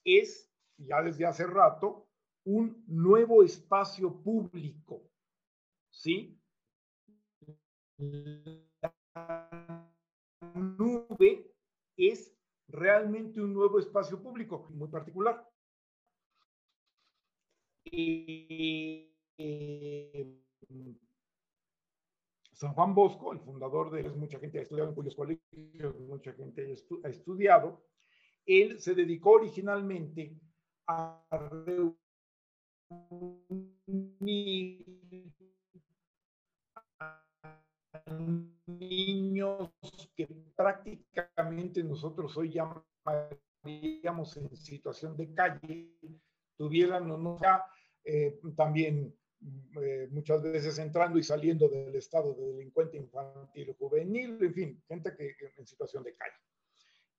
es 0.05 0.48
ya 0.79 1.03
desde 1.03 1.27
hace 1.27 1.47
rato, 1.47 2.09
un 2.45 2.85
nuevo 2.87 3.43
espacio 3.43 4.23
público. 4.23 5.03
¿Sí? 5.91 6.41
La 7.99 9.91
nube 10.55 11.53
es 11.97 12.35
realmente 12.69 13.41
un 13.41 13.53
nuevo 13.53 13.79
espacio 13.79 14.23
público 14.23 14.69
muy 14.71 14.89
particular. 14.89 15.47
Eh, 17.91 19.13
San 22.53 22.75
Juan 22.75 22.95
Bosco, 22.95 23.33
el 23.33 23.41
fundador 23.41 23.91
de 23.91 24.09
mucha 24.11 24.39
gente 24.39 24.59
ha 24.59 24.63
estudiado 24.63 24.91
en 24.91 24.95
cuyos 24.95 25.15
colegios, 25.15 26.01
mucha 26.01 26.33
gente 26.33 26.75
ha 27.05 27.09
estudiado, 27.09 27.85
él 28.45 28.81
se 28.81 28.95
dedicó 28.95 29.33
originalmente 29.33 30.37
a 30.89 31.23
niños 38.67 39.71
que 40.17 40.27
prácticamente 40.57 41.85
nosotros 41.85 42.37
hoy 42.37 42.51
llamaríamos 42.51 44.37
en 44.39 44.57
situación 44.57 45.17
de 45.17 45.35
calle, 45.35 45.93
tuvieran 46.57 47.11
o 47.11 47.19
no 47.19 47.39
eh, 48.05 48.41
también 48.57 49.15
eh, 49.81 50.09
muchas 50.11 50.43
veces 50.43 50.79
entrando 50.79 51.19
y 51.19 51.23
saliendo 51.23 51.69
del 51.69 51.95
estado 51.95 52.35
de 52.35 52.47
delincuente 52.47 52.97
infantil 52.97 53.71
o 53.71 53.75
juvenil, 53.75 54.39
en 54.43 54.55
fin, 54.55 54.83
gente 54.89 55.15
que 55.17 55.37
en 55.57 55.67
situación 55.67 56.03
de 56.03 56.15
calle. 56.15 56.37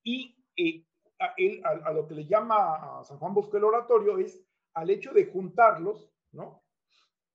Y 0.04 0.44
eh, 0.56 0.84
a, 1.20 1.94
lo 1.94 2.08
que 2.08 2.16
le 2.16 2.26
llama 2.26 3.00
a 3.00 3.04
San 3.04 3.18
Juan 3.18 3.34
Bosco 3.34 3.58
el 3.58 3.66
oratorio 3.66 4.18
es 4.18 4.42
al 4.74 4.90
hecho 4.90 5.12
de 5.14 5.26
juntarlos, 5.26 6.10
¿no? 6.32 6.64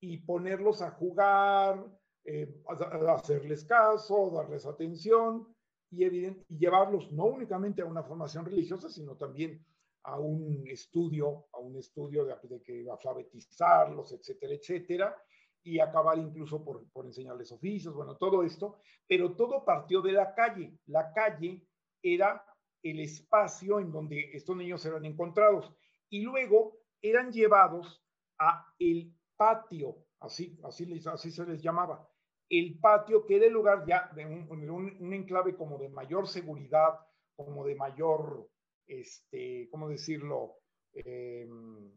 Y 0.00 0.18
ponerlos 0.18 0.82
a 0.82 0.92
jugar, 0.92 1.84
eh, 2.24 2.62
hacerles 3.08 3.64
caso, 3.64 4.30
darles 4.30 4.66
atención 4.66 5.54
y, 5.90 6.04
y 6.06 6.58
llevarlos 6.58 7.12
no 7.12 7.26
únicamente 7.26 7.82
a 7.82 7.86
una 7.86 8.02
formación 8.02 8.44
religiosa, 8.44 8.88
sino 8.88 9.16
también 9.16 9.64
a 10.04 10.18
un 10.18 10.66
estudio, 10.66 11.46
a 11.52 11.58
un 11.58 11.76
estudio 11.76 12.24
de, 12.24 12.34
de 12.42 12.62
que 12.62 12.86
alfabetizarlos, 12.90 14.12
etcétera, 14.12 14.54
etcétera, 14.54 15.22
y 15.62 15.80
acabar 15.80 16.18
incluso 16.18 16.62
por, 16.62 16.86
por 16.90 17.06
enseñarles 17.06 17.50
oficios, 17.52 17.94
bueno, 17.94 18.16
todo 18.16 18.42
esto, 18.42 18.80
pero 19.06 19.34
todo 19.34 19.64
partió 19.64 20.02
de 20.02 20.12
la 20.12 20.34
calle. 20.34 20.78
La 20.86 21.10
calle 21.12 21.66
era 22.02 22.44
el 22.84 23.00
espacio 23.00 23.80
en 23.80 23.90
donde 23.90 24.30
estos 24.34 24.56
niños 24.56 24.84
eran 24.84 25.04
encontrados 25.06 25.72
y 26.10 26.20
luego 26.20 26.78
eran 27.00 27.32
llevados 27.32 28.04
a 28.38 28.66
el 28.78 29.12
patio, 29.36 29.96
así, 30.20 30.58
así, 30.64 31.02
así 31.06 31.30
se 31.30 31.46
les 31.46 31.62
llamaba. 31.62 32.08
El 32.48 32.78
patio, 32.78 33.24
que 33.24 33.36
era 33.36 33.46
el 33.46 33.52
lugar 33.52 33.84
ya 33.86 34.10
de 34.14 34.26
un, 34.26 35.12
enclave 35.12 35.56
como 35.56 35.78
de 35.78 35.88
mayor 35.88 36.28
seguridad, 36.28 37.00
como 37.34 37.64
de 37.64 37.74
mayor, 37.74 38.48
este, 38.86 39.68
¿cómo 39.70 39.88
decirlo? 39.88 40.58
Em, 40.92 41.90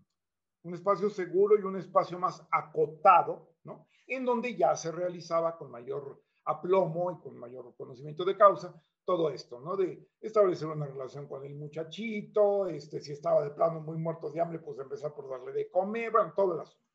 un 0.64 0.74
espacio 0.74 1.10
seguro 1.10 1.60
y 1.60 1.64
un 1.64 1.78
espacio 1.78 2.18
más 2.18 2.48
acotado, 2.50 3.56
¿no? 3.64 3.88
En 4.08 4.24
donde 4.24 4.56
ya 4.56 4.76
se 4.76 4.92
realizaba 4.92 5.58
con 5.58 5.70
mayor 5.70 6.24
aplomo 6.48 7.12
y 7.12 7.20
con 7.22 7.38
mayor 7.38 7.76
conocimiento 7.76 8.24
de 8.26 8.38
causa 8.38 8.74
todo 9.08 9.30
esto, 9.30 9.62
¿no? 9.62 9.78
De 9.78 10.06
establecer 10.20 10.68
una 10.68 10.86
relación 10.86 11.28
con 11.30 11.46
el 11.46 11.56
muchachito, 11.56 12.68
este, 12.68 13.00
si 13.00 13.14
estaba 13.14 13.42
de 13.42 13.52
plano 13.52 13.80
muy 13.80 13.98
muerto 13.98 14.30
de 14.30 14.42
hambre, 14.42 14.60
pues 14.60 14.78
empezar 14.80 15.14
por 15.14 15.30
darle 15.30 15.54
de 15.54 15.72
comer, 15.72 16.12
bueno, 16.12 16.34
todo 16.36 16.56
el 16.56 16.60
asunto, 16.60 16.86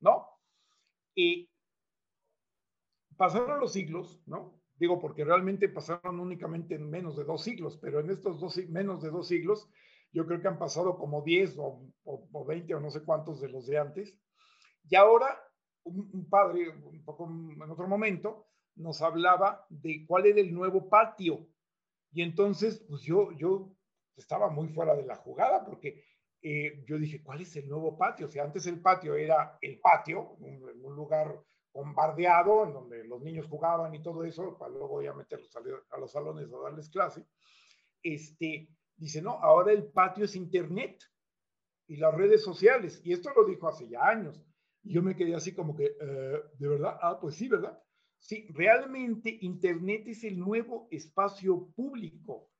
¿no? 0.00 0.26
Y 1.14 1.48
pasaron 3.16 3.60
los 3.60 3.72
siglos, 3.72 4.20
¿no? 4.26 4.60
Digo, 4.74 4.98
porque 4.98 5.24
realmente 5.24 5.68
pasaron 5.68 6.18
únicamente 6.18 6.74
en 6.74 6.90
menos 6.90 7.16
de 7.16 7.22
dos 7.22 7.44
siglos, 7.44 7.78
pero 7.80 8.00
en 8.00 8.10
estos 8.10 8.40
dos, 8.40 8.56
menos 8.68 9.00
de 9.02 9.10
dos 9.10 9.28
siglos, 9.28 9.70
yo 10.12 10.26
creo 10.26 10.40
que 10.40 10.48
han 10.48 10.58
pasado 10.58 10.98
como 10.98 11.22
10 11.22 11.56
o, 11.58 11.86
o, 12.02 12.44
20 12.44 12.74
o 12.74 12.80
no 12.80 12.90
sé 12.90 13.04
cuántos 13.04 13.40
de 13.40 13.48
los 13.48 13.66
de 13.68 13.78
antes. 13.78 14.18
Y 14.88 14.96
ahora, 14.96 15.38
un, 15.84 16.10
un 16.12 16.28
padre, 16.28 16.68
un 16.70 17.04
poco 17.04 17.28
en 17.28 17.70
otro 17.70 17.86
momento, 17.86 18.49
nos 18.76 19.02
hablaba 19.02 19.66
de 19.68 20.04
cuál 20.06 20.26
era 20.26 20.40
el 20.40 20.52
nuevo 20.52 20.88
patio, 20.88 21.46
y 22.12 22.22
entonces, 22.22 22.84
pues 22.88 23.02
yo, 23.02 23.32
yo 23.32 23.72
estaba 24.16 24.50
muy 24.50 24.68
fuera 24.68 24.94
de 24.96 25.04
la 25.04 25.16
jugada 25.16 25.64
porque 25.64 26.04
eh, 26.42 26.82
yo 26.86 26.98
dije, 26.98 27.22
¿cuál 27.22 27.40
es 27.40 27.54
el 27.56 27.68
nuevo 27.68 27.96
patio? 27.96 28.26
O 28.26 28.28
sea, 28.28 28.44
antes 28.44 28.66
el 28.66 28.80
patio 28.80 29.14
era 29.14 29.58
el 29.60 29.78
patio, 29.80 30.32
un, 30.40 30.62
un 30.82 30.96
lugar 30.96 31.40
bombardeado 31.72 32.64
en 32.64 32.72
donde 32.72 33.04
los 33.04 33.22
niños 33.22 33.46
jugaban 33.46 33.94
y 33.94 34.02
todo 34.02 34.24
eso, 34.24 34.58
para 34.58 34.72
luego 34.72 35.02
ya 35.02 35.12
meterlos 35.14 35.54
a, 35.56 35.98
los 35.98 36.10
salones 36.10 36.52
a 36.52 36.58
darles 36.58 36.88
clase. 36.90 37.24
Este, 38.02 38.68
dice, 38.96 39.22
no, 39.22 39.32
ahora 39.32 39.72
el 39.72 39.84
patio 39.84 40.24
es 40.24 40.34
Internet 40.34 40.98
y 41.86 41.96
las 41.96 42.14
redes 42.14 42.42
sociales. 42.42 43.00
Y 43.04 43.12
esto 43.12 43.30
lo 43.36 43.44
dijo 43.44 43.68
hace 43.68 43.88
ya 43.88 44.04
años. 44.04 44.44
Y 44.82 44.94
yo 44.94 45.02
me 45.02 45.14
quedé 45.14 45.34
así 45.34 45.54
como 45.54 45.76
que, 45.76 45.84
eh, 45.84 46.42
¿de 46.58 46.68
verdad? 46.68 46.98
Ah, 47.00 47.18
pues 47.20 47.36
sí, 47.36 47.48
¿verdad? 47.48 47.80
Sí, 48.20 48.46
realmente 48.50 49.38
Internet 49.40 50.06
es 50.06 50.24
el 50.24 50.38
nuevo 50.38 50.86
espacio 50.90 51.72
público. 51.74 52.50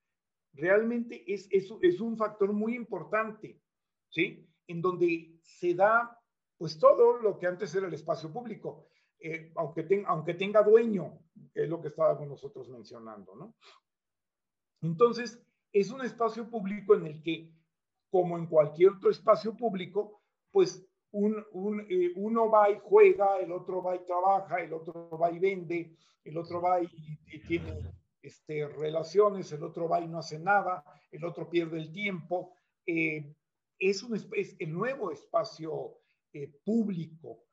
Realmente 0.54 1.22
es, 1.32 1.48
es, 1.50 2.00
un 2.00 2.16
factor 2.16 2.52
muy 2.52 2.74
importante, 2.74 3.60
¿sí? 4.08 4.48
En 4.66 4.80
donde 4.80 5.38
se 5.42 5.74
da, 5.74 6.18
pues, 6.56 6.78
todo 6.78 7.18
lo 7.18 7.38
que 7.38 7.46
antes 7.46 7.74
era 7.74 7.86
el 7.86 7.94
espacio 7.94 8.32
público, 8.32 8.88
eh, 9.20 9.52
aunque, 9.56 10.34
tenga 10.34 10.62
dueño, 10.62 11.20
es 11.54 11.68
lo 11.68 11.80
que 11.80 11.88
estábamos 11.88 12.26
nosotros 12.26 12.68
mencionando, 12.70 13.36
¿no? 13.36 13.54
Entonces, 14.80 15.40
es 15.72 15.90
un 15.90 16.00
espacio 16.00 16.48
público 16.48 16.94
en 16.94 17.06
el 17.06 17.22
que, 17.22 17.52
como 18.10 18.38
en 18.38 18.46
cualquier 18.46 18.92
otro 18.92 19.10
espacio 19.10 19.54
público, 19.54 20.22
pues 20.50 20.89
eh, 21.12 22.12
uno 22.16 22.50
va 22.50 22.70
y 22.70 22.78
juega, 22.82 23.38
el 23.38 23.50
otro 23.52 23.82
va 23.82 23.96
y 23.96 24.04
trabaja, 24.04 24.60
el 24.60 24.72
otro 24.72 25.10
va 25.18 25.30
y 25.30 25.38
vende, 25.38 25.96
el 26.24 26.36
otro 26.38 26.60
va 26.60 26.80
y, 26.82 26.88
tiene 27.46 27.72
este, 28.22 28.68
relaciones, 28.68 29.50
el 29.52 29.62
otro 29.64 29.88
va 29.88 30.00
y 30.00 30.08
no 30.08 30.18
hace 30.18 30.38
nada, 30.38 30.84
el 31.10 31.24
otro 31.24 31.48
pierde 31.48 31.78
el 31.78 31.92
tiempo. 31.92 32.52
Eh, 32.86 33.34
es, 33.78 34.02
un, 34.02 34.14
es 34.14 34.56
el 34.58 34.72
nuevo 34.72 35.10
espacio 35.10 35.98
eh, 36.32 36.52
público. 36.64 37.44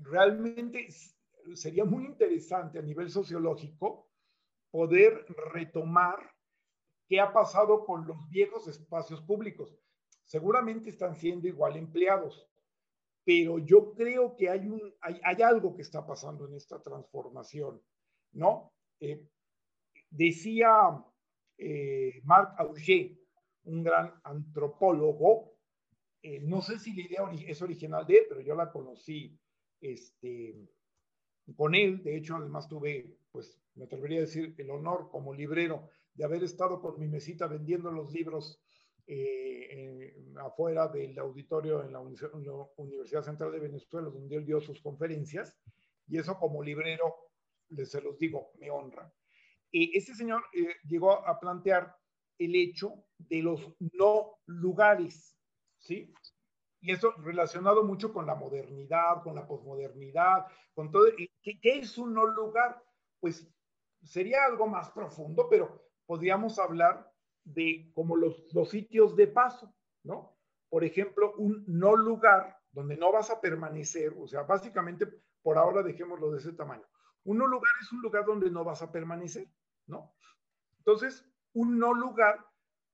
Realmente 0.00 0.88
sería 1.54 1.84
muy 1.84 2.04
interesante 2.04 2.78
a 2.78 2.82
nivel 2.82 3.10
sociológico 3.10 4.08
poder 4.70 5.24
retomar 5.52 6.18
qué 7.08 7.20
ha 7.20 7.32
pasado 7.32 7.84
con 7.84 8.06
los 8.06 8.28
viejos 8.28 8.68
espacios 8.68 9.20
públicos. 9.22 9.76
Seguramente 10.24 10.90
están 10.90 11.16
siendo 11.16 11.48
igual 11.48 11.76
empleados, 11.76 12.48
pero 13.24 13.58
yo 13.58 13.94
creo 13.94 14.36
que 14.36 14.50
hay, 14.50 14.68
hay 15.00 15.42
algo 15.42 15.74
que 15.74 15.82
está 15.82 16.06
pasando 16.06 16.46
en 16.46 16.54
esta 16.54 16.82
transformación, 16.82 17.80
¿no? 18.32 18.72
Eh, 19.00 19.26
decía 20.10 21.02
eh, 21.58 22.20
Marc 22.24 22.54
Auger, 22.58 23.18
un 23.64 23.82
gran 23.82 24.12
antropólogo, 24.24 25.54
eh, 26.22 26.40
no 26.40 26.60
sé 26.60 26.78
si 26.78 26.94
la 26.94 27.02
idea 27.02 27.50
es 27.50 27.62
original 27.62 28.06
de 28.06 28.14
él, 28.14 28.24
pero 28.28 28.40
yo 28.40 28.54
la 28.54 28.70
conocí 28.70 29.38
este, 29.80 30.68
con 31.56 31.74
él, 31.74 32.02
de 32.02 32.16
hecho 32.16 32.36
además 32.36 32.68
tuve, 32.68 33.18
pues 33.30 33.58
me 33.74 33.84
atrevería 33.84 34.18
a 34.18 34.22
decir, 34.22 34.54
el 34.58 34.70
honor 34.70 35.08
como 35.10 35.34
librero 35.34 35.88
de 36.14 36.24
haber 36.24 36.42
estado 36.44 36.80
con 36.80 36.98
mi 36.98 37.08
mesita 37.08 37.46
vendiendo 37.46 37.90
los 37.90 38.12
libros 38.12 38.63
eh, 39.06 40.14
afuera 40.36 40.88
del 40.88 41.18
auditorio 41.18 41.84
en 41.84 41.92
la, 41.92 42.00
Universidad 42.00 43.22
Central 43.22 43.52
de 43.52 43.60
Venezuela, 43.60 44.08
donde 44.08 44.36
él 44.36 44.46
dio 44.46 44.60
sus 44.60 44.80
conferencias, 44.80 45.54
y 46.06 46.18
eso 46.18 46.38
como 46.38 46.62
librero, 46.62 47.14
les 47.70 47.90
se 47.90 48.00
los 48.00 48.18
digo, 48.18 48.52
me 48.58 48.70
honra. 48.70 49.12
y 49.70 49.96
este 49.96 50.14
señor 50.14 50.42
eh, 50.52 50.76
llegó 50.86 51.12
a 51.26 51.38
plantear 51.38 51.94
el 52.38 52.54
hecho 52.54 53.04
de 53.18 53.42
los 53.42 53.60
no 53.92 54.38
lugares, 54.46 55.36
¿sí? 55.78 56.12
Y 56.80 56.92
eso 56.92 57.12
relacionado 57.18 57.82
mucho 57.84 58.12
con 58.12 58.26
la 58.26 58.34
modernidad, 58.34 59.22
con 59.22 59.34
la 59.34 59.46
posmodernidad, 59.46 60.46
con 60.74 60.90
todo. 60.90 61.06
¿Qué, 61.16 61.58
¿Qué, 61.60 61.78
es 61.78 61.96
un 61.96 62.12
no 62.12 62.26
lugar? 62.26 62.82
Pues 63.20 63.48
sería 64.02 64.44
algo 64.44 64.66
más 64.66 64.90
profundo, 64.90 65.48
pero 65.48 65.88
podríamos 66.06 66.58
hablar 66.58 67.10
de 67.44 67.90
como 67.94 68.16
los, 68.16 68.52
los 68.54 68.70
sitios 68.70 69.16
de 69.16 69.26
paso, 69.28 69.74
¿no? 70.02 70.36
Por 70.68 70.84
ejemplo, 70.84 71.34
un 71.36 71.64
no 71.66 71.94
lugar 71.96 72.58
donde 72.72 72.96
no 72.96 73.12
vas 73.12 73.30
a 73.30 73.40
permanecer, 73.40 74.14
o 74.18 74.26
sea, 74.26 74.42
básicamente 74.42 75.06
por 75.42 75.58
ahora 75.58 75.82
dejémoslo 75.82 76.32
de 76.32 76.38
ese 76.38 76.52
tamaño. 76.52 76.84
Un 77.24 77.38
no 77.38 77.46
lugar 77.46 77.70
es 77.80 77.92
un 77.92 78.02
lugar 78.02 78.24
donde 78.24 78.50
no 78.50 78.64
vas 78.64 78.82
a 78.82 78.90
permanecer, 78.90 79.48
¿no? 79.86 80.14
Entonces, 80.78 81.24
un 81.52 81.78
no 81.78 81.94
lugar 81.94 82.44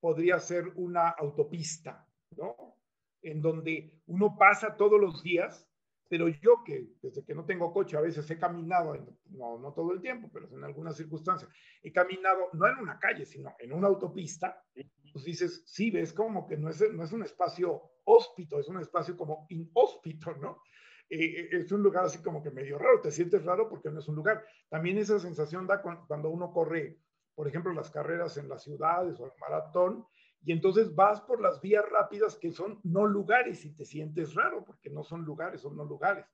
podría 0.00 0.38
ser 0.38 0.72
una 0.74 1.08
autopista, 1.08 2.06
¿no? 2.36 2.76
En 3.22 3.40
donde 3.40 4.02
uno 4.06 4.36
pasa 4.38 4.76
todos 4.76 5.00
los 5.00 5.22
días 5.22 5.69
pero 6.10 6.26
yo 6.26 6.64
que 6.64 6.88
desde 7.00 7.24
que 7.24 7.36
no 7.36 7.44
tengo 7.44 7.72
coche 7.72 7.96
a 7.96 8.00
veces 8.00 8.28
he 8.28 8.36
caminado, 8.36 8.96
no, 9.26 9.60
no 9.60 9.72
todo 9.72 9.92
el 9.92 10.00
tiempo, 10.00 10.28
pero 10.32 10.48
en 10.48 10.64
algunas 10.64 10.96
circunstancias, 10.96 11.48
he 11.80 11.92
caminado 11.92 12.48
no 12.52 12.66
en 12.66 12.78
una 12.78 12.98
calle, 12.98 13.24
sino 13.24 13.54
en 13.60 13.72
una 13.72 13.86
autopista, 13.86 14.60
pues 15.12 15.24
dices, 15.24 15.62
sí, 15.66 15.92
ves 15.92 16.12
como 16.12 16.48
que 16.48 16.56
no 16.56 16.68
es, 16.68 16.84
no 16.92 17.04
es 17.04 17.12
un 17.12 17.22
espacio 17.22 17.92
hóspito, 18.04 18.58
es 18.58 18.66
un 18.66 18.80
espacio 18.80 19.16
como 19.16 19.46
inhóspito, 19.50 20.34
¿no? 20.34 20.60
Eh, 21.08 21.42
eh, 21.42 21.48
es 21.52 21.70
un 21.70 21.80
lugar 21.80 22.06
así 22.06 22.20
como 22.20 22.42
que 22.42 22.50
medio 22.50 22.76
raro, 22.76 23.00
te 23.00 23.12
sientes 23.12 23.44
raro 23.44 23.68
porque 23.68 23.88
no 23.88 24.00
es 24.00 24.08
un 24.08 24.16
lugar. 24.16 24.44
También 24.68 24.98
esa 24.98 25.20
sensación 25.20 25.68
da 25.68 25.80
cuando 25.80 26.28
uno 26.28 26.50
corre, 26.52 26.98
por 27.36 27.46
ejemplo, 27.46 27.72
las 27.72 27.88
carreras 27.88 28.36
en 28.36 28.48
las 28.48 28.64
ciudades 28.64 29.20
o 29.20 29.26
el 29.26 29.32
maratón, 29.40 30.04
y 30.42 30.52
entonces 30.52 30.94
vas 30.94 31.20
por 31.20 31.40
las 31.40 31.60
vías 31.60 31.84
rápidas 31.90 32.36
que 32.36 32.50
son 32.50 32.80
no 32.82 33.06
lugares 33.06 33.64
y 33.64 33.74
te 33.74 33.84
sientes 33.84 34.34
raro 34.34 34.64
porque 34.64 34.90
no 34.90 35.04
son 35.04 35.24
lugares, 35.24 35.60
son 35.60 35.76
no 35.76 35.84
lugares. 35.84 36.26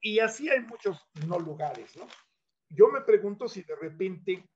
Y 0.00 0.20
así 0.20 0.48
hay 0.48 0.60
muchos 0.60 0.98
no 1.26 1.38
lugares, 1.38 1.96
¿no? 1.96 2.06
Yo 2.68 2.88
me 2.88 3.00
pregunto 3.02 3.48
si 3.48 3.62
de 3.62 3.76
repente 3.76 4.48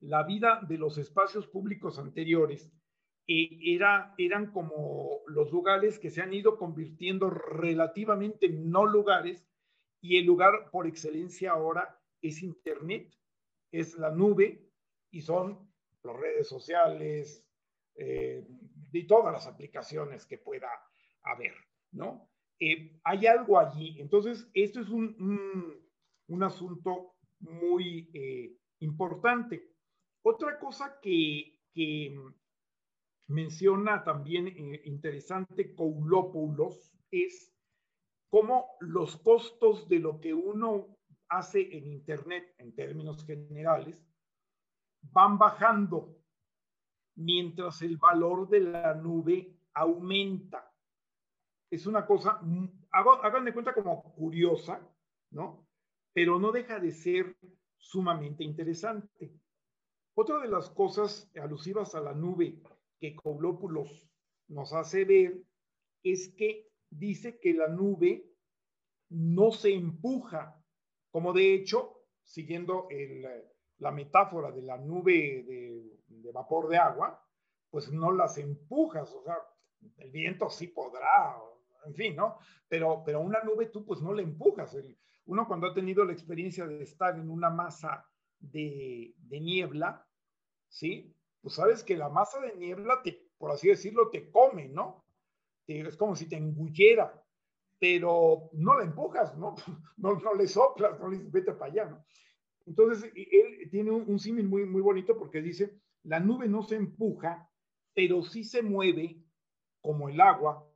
la 0.00 0.22
vida 0.22 0.60
de 0.66 0.78
los 0.78 0.98
espacios 0.98 1.46
públicos 1.46 1.98
anteriores 1.98 2.70
eh, 3.26 3.48
era, 3.74 4.14
eran 4.18 4.52
como 4.52 5.20
los 5.26 5.50
lugares 5.50 5.98
que 5.98 6.10
se 6.10 6.22
han 6.22 6.32
ido 6.32 6.58
convirtiendo 6.58 7.30
relativamente 7.30 8.46
en 8.46 8.70
no 8.70 8.86
lugares 8.86 9.46
y 10.00 10.18
el 10.18 10.26
lugar 10.26 10.70
por 10.70 10.86
excelencia 10.86 11.52
ahora 11.52 12.00
es 12.22 12.42
Internet, 12.42 13.14
es 13.72 13.96
la 13.98 14.10
nube 14.10 14.70
y 15.10 15.22
son 15.22 15.70
las 16.02 16.16
redes 16.16 16.48
sociales, 16.48 17.46
eh, 18.02 18.46
de 18.90 19.04
todas 19.04 19.30
las 19.30 19.46
aplicaciones 19.46 20.24
que 20.24 20.38
pueda 20.38 20.70
haber, 21.22 21.52
¿no? 21.92 22.30
Eh, 22.58 22.98
hay 23.04 23.26
algo 23.26 23.58
allí. 23.58 24.00
Entonces, 24.00 24.50
esto 24.54 24.80
es 24.80 24.88
un, 24.88 25.84
un, 26.26 26.42
asunto 26.42 27.16
muy 27.40 28.10
eh, 28.14 28.56
importante. 28.78 29.74
Otra 30.22 30.58
cosa 30.58 30.98
que, 31.02 31.60
que 31.74 32.18
menciona 33.28 34.02
también 34.02 34.48
interesante 34.84 35.74
Koulopoulos 35.74 36.96
es 37.10 37.54
cómo 38.30 38.78
los 38.80 39.18
costos 39.18 39.90
de 39.90 39.98
lo 39.98 40.22
que 40.22 40.32
uno 40.32 40.96
hace 41.28 41.76
en 41.76 41.86
Internet, 41.86 42.54
en 42.56 42.74
términos 42.74 43.26
generales, 43.26 44.02
van 45.02 45.38
bajando 45.38 46.19
mientras 47.16 47.82
el 47.82 47.96
valor 47.96 48.48
de 48.48 48.60
la 48.60 48.94
nube 48.94 49.56
aumenta. 49.74 50.72
es 51.70 51.86
una 51.86 52.04
cosa, 52.04 52.40
hagan 52.90 53.44
de 53.44 53.52
cuenta 53.52 53.72
como 53.72 54.02
curiosa, 54.14 54.80
¿no? 55.30 55.66
Pero 56.12 56.38
no 56.38 56.50
deja 56.50 56.80
de 56.80 56.90
ser 56.90 57.36
sumamente 57.76 58.42
interesante. 58.42 59.32
Otra 60.14 60.40
de 60.40 60.48
las 60.48 60.68
cosas 60.70 61.30
alusivas 61.36 61.94
a 61.94 62.00
la 62.00 62.12
nube 62.12 62.60
que 62.98 63.14
Coulopoulos 63.14 64.10
nos 64.48 64.72
hace 64.72 65.04
ver 65.04 65.42
es 66.02 66.34
que 66.34 66.68
dice 66.90 67.38
que 67.38 67.54
la 67.54 67.68
nube 67.68 68.30
no 69.08 69.52
se 69.52 69.72
empuja, 69.72 70.60
como 71.10 71.32
de 71.32 71.54
hecho, 71.54 72.04
siguiendo 72.24 72.88
la 73.80 73.90
metáfora 73.90 74.50
de 74.52 74.62
la 74.62 74.78
nube 74.78 75.44
de, 76.08 76.32
vapor 76.32 76.68
de 76.68 76.78
agua, 76.78 77.20
pues 77.70 77.90
no 77.90 78.12
las 78.12 78.38
empujas, 78.38 79.12
o 79.12 79.22
sea, 79.24 79.36
el 79.98 80.10
viento 80.10 80.48
sí 80.48 80.68
podrá, 80.68 81.36
en 81.86 81.94
fin, 81.94 82.14
¿no? 82.14 82.38
Pero, 82.68 83.02
pero 83.04 83.20
una 83.20 83.42
nube 83.42 83.66
tú 83.66 83.84
pues 83.84 84.00
no 84.00 84.12
le 84.12 84.22
empujas. 84.22 84.76
uno 85.26 85.46
cuando 85.48 85.66
ha 85.66 85.74
tenido 85.74 86.04
la 86.04 86.12
experiencia 86.12 86.66
de 86.66 86.82
estar 86.82 87.18
en 87.18 87.30
una 87.30 87.50
masa 87.50 88.06
de, 88.38 89.14
niebla, 89.28 90.06
¿sí? 90.68 91.16
Pues 91.40 91.54
sabes 91.54 91.82
que 91.82 91.96
la 91.96 92.08
masa 92.08 92.40
de 92.40 92.54
niebla, 92.54 93.02
te, 93.02 93.28
por 93.38 93.50
así 93.50 93.68
decirlo, 93.68 94.10
te 94.10 94.30
come, 94.30 94.68
¿no? 94.68 95.04
es 95.66 95.96
como 95.96 96.16
si 96.16 96.28
te 96.28 96.36
engullera, 96.36 97.24
pero 97.78 98.50
no 98.52 98.76
la 98.76 98.84
empujas, 98.84 99.36
¿no? 99.36 99.54
No, 99.96 100.14
no 100.14 100.34
le 100.34 100.48
soplas, 100.48 100.98
no 100.98 101.08
le 101.08 101.18
dices, 101.18 101.32
vete 101.32 101.52
para 101.52 101.70
allá, 101.70 101.84
¿no? 101.86 102.04
Entonces, 102.66 103.10
él 103.14 103.68
tiene 103.70 103.90
un, 103.90 104.08
un 104.08 104.18
símil 104.18 104.48
muy, 104.48 104.64
muy 104.64 104.82
bonito 104.82 105.16
porque 105.16 105.40
dice, 105.40 105.80
la 106.04 106.20
nube 106.20 106.48
no 106.48 106.62
se 106.62 106.76
empuja, 106.76 107.50
pero 107.94 108.22
sí 108.22 108.44
se 108.44 108.62
mueve 108.62 109.22
como 109.80 110.08
el 110.08 110.20
agua 110.20 110.70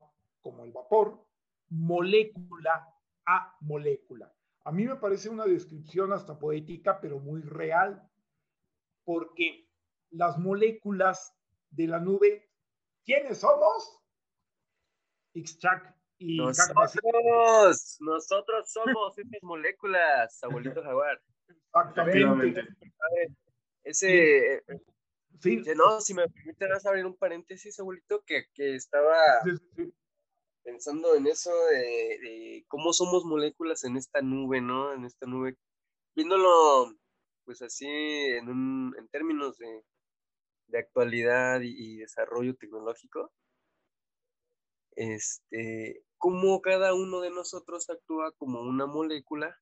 como 0.45 0.65
el 0.65 0.73
vapor, 0.73 1.27
molécula 1.71 2.95
a 3.27 3.57
molécula. 3.61 4.33
A 4.65 4.71
mí 4.71 4.85
me 4.85 4.97
parece 4.97 5.31
una 5.31 5.47
descripción 5.47 6.13
hasta 6.13 6.39
poética, 6.39 7.01
pero 7.01 7.19
muy 7.19 7.41
real, 7.41 8.07
porque 9.05 9.67
las 10.11 10.39
moléculas 10.39 11.35
de 11.71 11.89
la 11.89 11.99
nube, 11.99 12.51
¿quiénes 13.05 13.39
somos? 13.39 14.01
Ixchac 15.33 15.97
y 16.19 16.37
Nosotros, 16.37 17.97
nosotros 18.01 18.71
somos 18.71 19.19
esas 19.19 19.43
moléculas, 19.43 20.45
abuelito 20.45 20.83
jaguar. 20.83 21.21
Exactamente. 21.75 22.69
Ese, 23.83 24.63
sí. 25.41 25.63
no, 25.77 26.01
si 26.01 26.15
me 26.15 26.29
permite 26.29 26.67
abrir 26.85 27.05
un 27.05 27.17
paréntesis, 27.17 27.79
abuelito, 27.79 28.23
que, 28.25 28.47
que 28.55 28.77
estaba 28.77 29.17
pensando 30.63 31.15
en 31.15 31.27
eso 31.27 31.51
de, 31.71 32.65
cómo 32.69 32.93
somos 32.93 33.25
moléculas 33.25 33.85
en 33.85 33.97
esta 33.97 34.23
nube, 34.23 34.61
¿no? 34.61 34.95
En 34.95 35.05
esta 35.05 35.27
nube, 35.27 35.57
viéndolo 36.15 36.95
pues 37.45 37.61
así 37.61 37.87
en, 37.87 38.49
un, 38.49 38.95
en 38.99 39.07
términos 39.09 39.59
de, 39.59 39.85
de 40.69 40.79
actualidad 40.79 41.61
y, 41.63 41.99
desarrollo 41.99 42.57
tecnológico, 42.57 43.31
este, 44.97 46.03
cómo 46.17 46.63
cada 46.63 46.95
uno 46.95 47.21
de 47.21 47.31
nosotros 47.31 47.91
actúa 47.91 48.33
como 48.39 48.63
una 48.63 48.87
molécula 48.87 49.61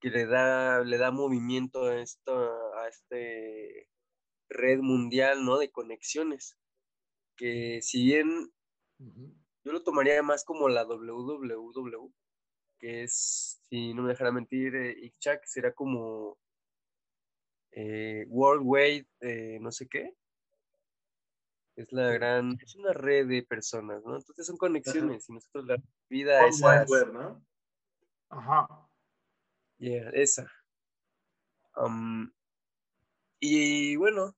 que 0.00 0.10
le 0.10 0.26
da, 0.26 0.80
le 0.84 0.98
da 0.98 1.10
movimiento 1.10 1.84
a 1.84 2.00
esta 2.00 2.32
a 2.32 2.88
este 2.88 3.88
red 4.48 4.78
mundial, 4.80 5.44
¿no? 5.44 5.58
De 5.58 5.70
conexiones, 5.70 6.56
que 7.36 7.80
si 7.82 8.04
bien 8.04 8.52
yo 8.98 9.72
lo 9.72 9.82
tomaría 9.82 10.22
más 10.22 10.44
como 10.44 10.68
la 10.68 10.84
WWW, 10.84 12.12
que 12.78 13.02
es, 13.04 13.60
si 13.68 13.92
no 13.94 14.02
me 14.02 14.10
dejara 14.10 14.32
mentir, 14.32 14.74
eh, 14.74 15.12
será 15.44 15.72
como 15.74 16.38
eh, 17.72 18.24
World 18.28 18.62
Wide, 18.64 19.08
eh, 19.20 19.58
no 19.60 19.70
sé 19.70 19.88
qué. 19.88 20.14
Es 21.76 21.92
la 21.92 22.10
gran, 22.10 22.58
es 22.60 22.74
una 22.74 22.92
red 22.92 23.28
de 23.28 23.44
personas, 23.44 24.02
¿no? 24.04 24.16
Entonces 24.16 24.46
son 24.46 24.56
conexiones 24.56 25.28
y 25.28 25.32
nosotros 25.32 25.64
la 25.66 25.76
vida 26.08 26.46
es. 26.46 26.60
¿no? 27.12 27.44
Ajá. 28.30 28.87
Yeah, 29.78 30.10
esa. 30.12 30.50
Um, 31.76 32.32
y 33.40 33.94
bueno, 33.96 34.36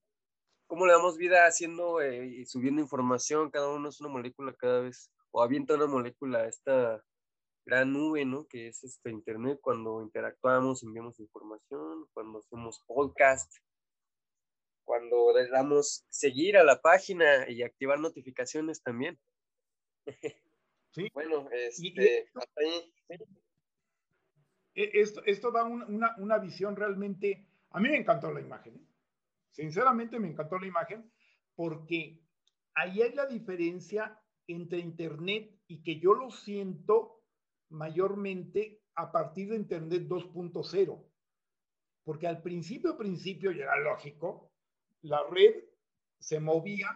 ¿cómo 0.66 0.86
le 0.86 0.92
damos 0.92 1.16
vida 1.16 1.46
haciendo 1.46 2.02
eh, 2.02 2.26
y 2.26 2.44
subiendo 2.44 2.82
información? 2.82 3.50
Cada 3.50 3.70
uno 3.70 3.88
es 3.88 4.00
una 4.00 4.10
molécula 4.10 4.54
cada 4.54 4.80
vez 4.80 5.10
o 5.30 5.42
avienta 5.42 5.74
una 5.74 5.86
molécula 5.86 6.40
a 6.40 6.48
esta 6.48 7.02
gran 7.64 7.92
nube, 7.92 8.24
¿no? 8.26 8.46
Que 8.46 8.68
es 8.68 8.84
este 8.84 9.10
Internet, 9.10 9.60
cuando 9.62 10.02
interactuamos, 10.02 10.82
enviamos 10.82 11.18
información, 11.20 12.06
cuando 12.12 12.40
hacemos 12.40 12.82
podcast, 12.86 13.50
cuando 14.84 15.32
le 15.34 15.48
damos 15.48 16.04
seguir 16.10 16.58
a 16.58 16.64
la 16.64 16.82
página 16.82 17.48
y 17.48 17.62
activar 17.62 17.98
notificaciones 17.98 18.82
también. 18.82 19.18
Sí. 20.92 21.08
bueno, 21.14 21.48
este, 21.52 22.28
hasta 22.34 22.60
ahí. 22.60 22.92
Esto, 24.74 25.22
esto 25.24 25.50
da 25.50 25.64
una, 25.64 26.14
una, 26.18 26.38
visión 26.38 26.76
realmente, 26.76 27.46
a 27.70 27.80
mí 27.80 27.88
me 27.88 27.96
encantó 27.96 28.32
la 28.32 28.40
imagen, 28.40 28.76
¿eh? 28.76 28.86
sinceramente 29.50 30.18
me 30.18 30.28
encantó 30.28 30.58
la 30.58 30.66
imagen, 30.66 31.10
porque 31.54 32.22
ahí 32.74 33.02
hay 33.02 33.12
la 33.14 33.26
diferencia 33.26 34.18
entre 34.46 34.78
Internet 34.78 35.60
y 35.66 35.82
que 35.82 35.98
yo 35.98 36.14
lo 36.14 36.30
siento 36.30 37.22
mayormente 37.68 38.82
a 38.94 39.12
partir 39.12 39.50
de 39.50 39.56
Internet 39.56 40.08
2.0. 40.08 41.04
Porque 42.04 42.26
al 42.26 42.42
principio, 42.42 42.96
principio, 42.96 43.52
y 43.52 43.60
era 43.60 43.78
lógico, 43.78 44.50
la 45.02 45.22
red 45.30 45.64
se 46.18 46.40
movía 46.40 46.88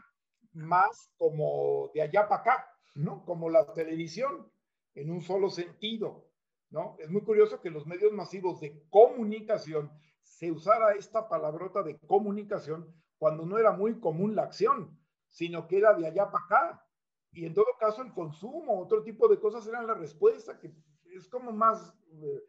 más 0.53 1.12
como 1.16 1.91
de 1.95 2.03
allá 2.03 2.29
para 2.29 2.41
acá, 2.41 2.70
¿no? 2.95 3.25
Como 3.25 3.51
la 3.51 3.72
televisión, 3.72 4.51
en 4.95 5.11
un 5.11 5.20
solo 5.20 5.51
sentido, 5.51 6.29
¿no? 6.75 6.97
Es 6.99 7.09
muy 7.09 7.22
curioso 7.22 7.61
que 7.61 7.70
los 7.70 7.87
medios 7.87 8.12
masivos 8.12 8.61
de 8.61 8.85
comunicación 8.91 9.93
se 10.22 10.51
usara 10.51 10.95
esta 10.95 11.29
palabrota 11.29 11.85
de 11.85 11.99
comunicación 12.01 12.93
cuando 13.16 13.47
no 13.47 13.59
era 13.59 13.70
muy 13.70 14.01
común 14.01 14.35
la 14.35 14.43
acción, 14.43 14.99
sino 15.29 15.68
que 15.68 15.79
era 15.79 15.95
de 15.95 16.09
allá 16.09 16.33
para 16.33 16.45
acá, 16.45 16.87
y 17.31 17.47
en 17.47 17.55
todo 17.55 17.66
caso 17.79 18.03
el 18.03 18.12
consumo, 18.12 18.81
otro 18.81 19.05
tipo 19.05 19.29
de 19.29 19.39
cosas 19.39 19.66
eran 19.68 19.87
la 19.87 19.95
respuesta, 19.95 20.59
que 20.59 20.75
es 21.16 21.29
como 21.29 21.53
más 21.53 21.97
eh, 22.11 22.43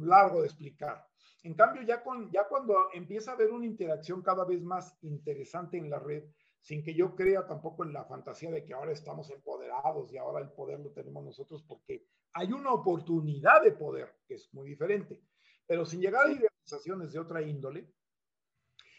largo 0.00 0.40
de 0.40 0.46
explicar. 0.46 1.06
En 1.44 1.54
cambio, 1.54 1.82
ya, 1.82 2.02
con, 2.02 2.28
ya 2.32 2.48
cuando 2.48 2.74
empieza 2.94 3.30
a 3.30 3.34
haber 3.34 3.52
una 3.52 3.66
interacción 3.66 4.22
cada 4.22 4.44
vez 4.44 4.60
más 4.62 4.98
interesante 5.02 5.78
en 5.78 5.88
la 5.88 6.00
red, 6.00 6.24
sin 6.66 6.82
que 6.82 6.94
yo 6.94 7.14
crea 7.14 7.46
tampoco 7.46 7.84
en 7.84 7.92
la 7.92 8.04
fantasía 8.06 8.50
de 8.50 8.64
que 8.64 8.74
ahora 8.74 8.90
estamos 8.90 9.30
empoderados 9.30 10.12
y 10.12 10.16
ahora 10.16 10.40
el 10.40 10.50
poder 10.50 10.80
lo 10.80 10.90
tenemos 10.90 11.24
nosotros, 11.24 11.62
porque 11.62 12.08
hay 12.32 12.52
una 12.52 12.72
oportunidad 12.72 13.62
de 13.62 13.70
poder, 13.70 14.16
que 14.26 14.34
es 14.34 14.52
muy 14.52 14.70
diferente, 14.70 15.22
pero 15.64 15.86
sin 15.86 16.00
llegar 16.00 16.26
a 16.26 16.32
idealizaciones 16.32 17.12
de 17.12 17.20
otra 17.20 17.40
índole. 17.40 17.88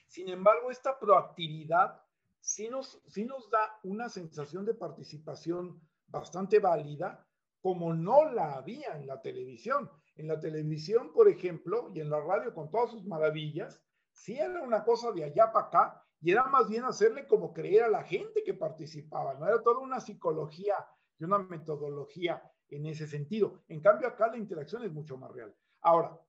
Sin 0.05 0.29
embargo, 0.29 0.71
esta 0.71 0.97
proactividad 0.97 2.01
sí 2.39 2.69
nos, 2.69 3.03
nos 3.17 3.49
da 3.49 3.79
una 3.83 4.07
sensación 4.07 4.63
de 4.63 4.73
participación 4.73 5.81
bastante 6.07 6.59
válida, 6.59 7.27
como 7.59 7.93
no 7.93 8.31
la 8.31 8.53
había 8.53 8.95
en 8.95 9.07
la 9.07 9.21
televisión. 9.21 9.91
En 10.15 10.29
la 10.29 10.39
televisión, 10.39 11.11
por 11.11 11.27
ejemplo, 11.27 11.91
y 11.93 11.99
en 11.99 12.09
la 12.09 12.21
radio 12.21 12.53
con 12.53 12.71
todas 12.71 12.91
sus 12.91 13.05
maravillas, 13.05 13.83
sí 14.13 14.39
era 14.39 14.61
una 14.61 14.85
cosa 14.85 15.11
de 15.11 15.25
allá 15.25 15.51
para 15.51 15.67
acá 15.67 16.06
y 16.21 16.31
era 16.31 16.45
más 16.45 16.67
bien 16.67 16.83
hacerle 16.85 17.27
como 17.27 17.53
creer 17.53 17.83
a 17.83 17.89
la 17.89 18.03
gente 18.03 18.43
que 18.43 18.53
participaba, 18.53 19.35
no 19.35 19.47
era 19.47 19.61
toda 19.61 19.79
una 19.79 19.99
psicología 19.99 20.75
y 21.19 21.23
una 21.23 21.39
metodología 21.39 22.41
en 22.69 22.85
ese 22.85 23.07
sentido. 23.07 23.63
En 23.67 23.81
cambio, 23.81 24.07
acá 24.07 24.27
la 24.27 24.37
interacción 24.37 24.83
es 24.83 24.91
mucho 24.91 25.17
más 25.17 25.31
real. 25.31 25.55
Ahora, 25.81 26.19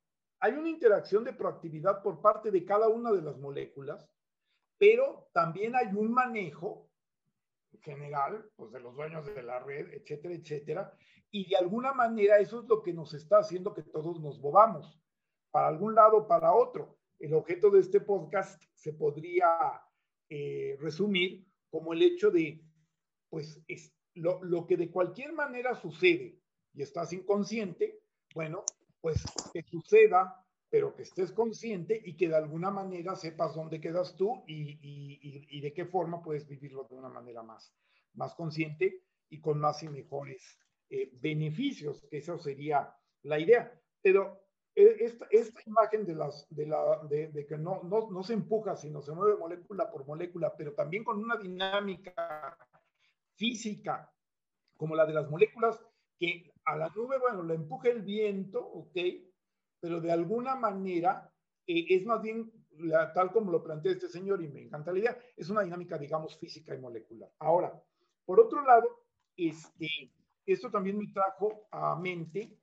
hay 0.41 0.53
una 0.53 0.68
interacción 0.68 1.24
de 1.24 1.32
proactividad 1.32 2.03
por 2.03 2.20
parte 2.20 2.51
de 2.51 2.64
cada 2.64 2.89
una 2.89 3.11
de 3.12 3.22
las 3.22 3.36
moléculas 3.39 4.09
pero 4.78 5.28
también 5.32 5.74
hay 5.74 5.89
un 5.89 6.12
manejo 6.12 6.89
general, 7.82 8.49
pues 8.57 8.72
de 8.72 8.80
los 8.80 8.95
dueños 8.95 9.26
de 9.26 9.43
la 9.43 9.59
red, 9.59 9.93
etcétera, 9.93 10.34
etcétera, 10.34 10.93
y 11.30 11.51
de 11.51 11.57
alguna 11.57 11.93
manera 11.93 12.39
eso 12.39 12.62
es 12.62 12.68
lo 12.68 12.82
que 12.82 12.95
nos 12.95 13.12
está 13.12 13.39
haciendo 13.39 13.74
que 13.74 13.82
todos 13.82 14.20
nos 14.20 14.41
movamos, 14.41 14.99
para 15.51 15.68
algún 15.68 15.95
lado 15.95 16.26
para 16.26 16.53
otro. 16.53 16.97
El 17.19 17.35
objeto 17.35 17.71
de 17.71 17.81
este 17.81 18.01
podcast 18.01 18.62
se 18.75 18.93
podría 18.93 19.49
eh, 20.29 20.77
resumir 20.81 21.47
como 21.71 21.93
el 21.93 22.03
hecho 22.03 22.31
de, 22.31 22.64
pues, 23.29 23.62
es 23.69 23.95
lo, 24.14 24.43
lo 24.43 24.66
que 24.66 24.77
de 24.77 24.91
cualquier 24.91 25.33
manera 25.33 25.75
sucede 25.75 26.41
y 26.73 26.83
estás 26.83 27.12
inconsciente, 27.12 28.01
bueno, 28.35 28.64
pues 29.01 29.25
que 29.53 29.62
suceda 29.62 30.45
pero 30.71 30.95
que 30.95 31.03
estés 31.03 31.33
consciente 31.33 32.01
y 32.05 32.16
que 32.16 32.29
de 32.29 32.37
alguna 32.37 32.71
manera 32.71 33.16
sepas 33.16 33.55
dónde 33.55 33.81
quedas 33.81 34.14
tú 34.16 34.45
y, 34.47 35.61
de 35.61 35.73
qué 35.73 35.87
forma 35.87 36.23
puedes 36.23 36.47
vivirlo 36.47 36.87
de 36.89 36.97
una 36.97 37.09
manera 37.09 37.43
más, 37.43 37.75
más 38.14 38.35
consciente 38.35 39.03
y 39.31 39.41
con 39.41 39.59
más 39.59 39.83
y 39.83 39.89
mejores 39.89 40.59
eh, 40.91 41.11
beneficios, 41.21 42.07
que 42.11 42.19
eso 42.19 42.39
sería 42.39 42.95
la 43.23 43.39
idea. 43.39 43.73
Pero 44.03 44.47
esta, 44.79 45.26
esta 45.31 45.61
imagen 45.66 46.07
de, 46.07 46.14
las, 46.14 46.47
de, 46.51 46.66
la, 46.66 47.01
de, 47.09 47.47
que 47.47 47.59
no, 47.59 47.83
no, 47.83 48.11
no 48.11 48.22
se 48.22 48.35
empuja, 48.35 48.76
sino 48.76 49.03
se 49.03 49.12
mueve 49.12 49.37
molécula 49.37 49.91
por 49.91 50.07
molécula, 50.07 50.55
pero 50.57 50.72
también 50.74 51.03
con 51.03 51.18
una 51.18 51.37
dinámica 51.37 52.57
física, 53.35 54.12
como 54.76 54.95
la 54.95 55.05
de 55.05 55.14
las 55.14 55.29
moléculas, 55.29 55.85
que 56.18 56.53
a 56.64 56.76
la 56.76 56.89
nube, 56.95 57.18
bueno, 57.18 57.43
la 57.43 57.55
empuja 57.55 57.89
el 57.89 58.03
viento, 58.03 58.64
¿ok? 58.64 58.97
Pero 59.81 60.01
de 60.01 60.12
alguna 60.12 60.55
manera 60.55 61.33
eh, 61.66 61.87
es 61.89 62.07
más 62.07 62.22
bien 62.22 62.53
tal 63.14 63.33
como 63.33 63.51
lo 63.51 63.62
plantea 63.62 63.93
este 63.93 64.09
señor 64.09 64.41
y 64.43 64.49
me 64.49 64.62
encanta 64.62 64.93
la 64.93 64.99
idea, 65.01 65.18
es 65.37 65.51
una 65.51 65.62
dinámica, 65.62 65.99
digamos, 65.99 66.39
física 66.39 66.74
y 66.74 66.79
molecular. 66.79 67.31
Ahora, 67.41 67.83
por 68.24 68.39
otro 68.39 68.62
lado, 68.64 69.05
este, 69.37 69.89
esto 70.47 70.70
también 70.70 70.99
me 70.99 71.12
trajo 71.12 71.66
a 71.72 71.97
mente 71.97 72.57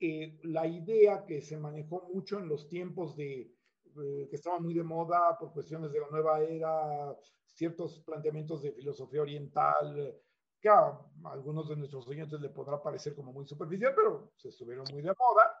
eh, 0.00 0.38
la 0.44 0.66
idea 0.66 1.26
que 1.26 1.42
se 1.42 1.58
manejó 1.58 2.08
mucho 2.12 2.38
en 2.38 2.48
los 2.48 2.68
tiempos 2.68 3.16
de, 3.16 3.54
eh, 4.02 4.26
que 4.30 4.36
estaba 4.36 4.58
muy 4.58 4.74
de 4.74 4.82
moda 4.82 5.36
por 5.38 5.52
cuestiones 5.52 5.92
de 5.92 6.00
la 6.00 6.08
nueva 6.08 6.40
era, 6.40 7.16
ciertos 7.46 8.00
planteamientos 8.00 8.62
de 8.62 8.72
filosofía 8.72 9.20
oriental, 9.22 10.18
que 10.60 10.68
a 10.68 10.98
algunos 11.24 11.68
de 11.68 11.76
nuestros 11.76 12.06
oyentes 12.08 12.40
le 12.40 12.48
podrá 12.50 12.82
parecer 12.82 13.14
como 13.14 13.32
muy 13.32 13.46
superficial, 13.46 13.92
pero 13.94 14.32
se 14.36 14.48
estuvieron 14.48 14.84
muy 14.92 15.02
de 15.02 15.08
moda, 15.08 15.54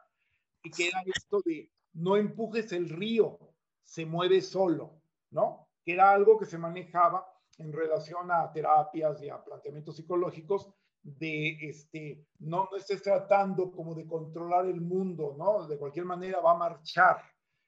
y 0.62 0.70
que 0.70 0.88
era 0.88 1.02
esto 1.14 1.40
de 1.44 1.70
no 1.94 2.16
empujes 2.16 2.72
el 2.72 2.88
río, 2.88 3.38
se 3.82 4.06
mueve 4.06 4.40
solo, 4.40 5.02
¿no? 5.30 5.68
Que 5.84 5.92
era 5.94 6.12
algo 6.12 6.38
que 6.38 6.46
se 6.46 6.58
manejaba 6.58 7.26
en 7.58 7.72
relación 7.72 8.30
a 8.30 8.52
terapias 8.52 9.22
y 9.22 9.28
a 9.28 9.42
planteamientos 9.42 9.96
psicológicos 9.96 10.70
de, 11.02 11.56
este, 11.68 12.24
no, 12.38 12.68
no 12.70 12.76
estés 12.76 13.02
tratando 13.02 13.70
como 13.70 13.94
de 13.94 14.06
controlar 14.06 14.66
el 14.66 14.80
mundo, 14.80 15.34
¿no? 15.38 15.66
De 15.66 15.78
cualquier 15.78 16.04
manera 16.04 16.40
va 16.40 16.52
a 16.52 16.58
marchar. 16.58 17.22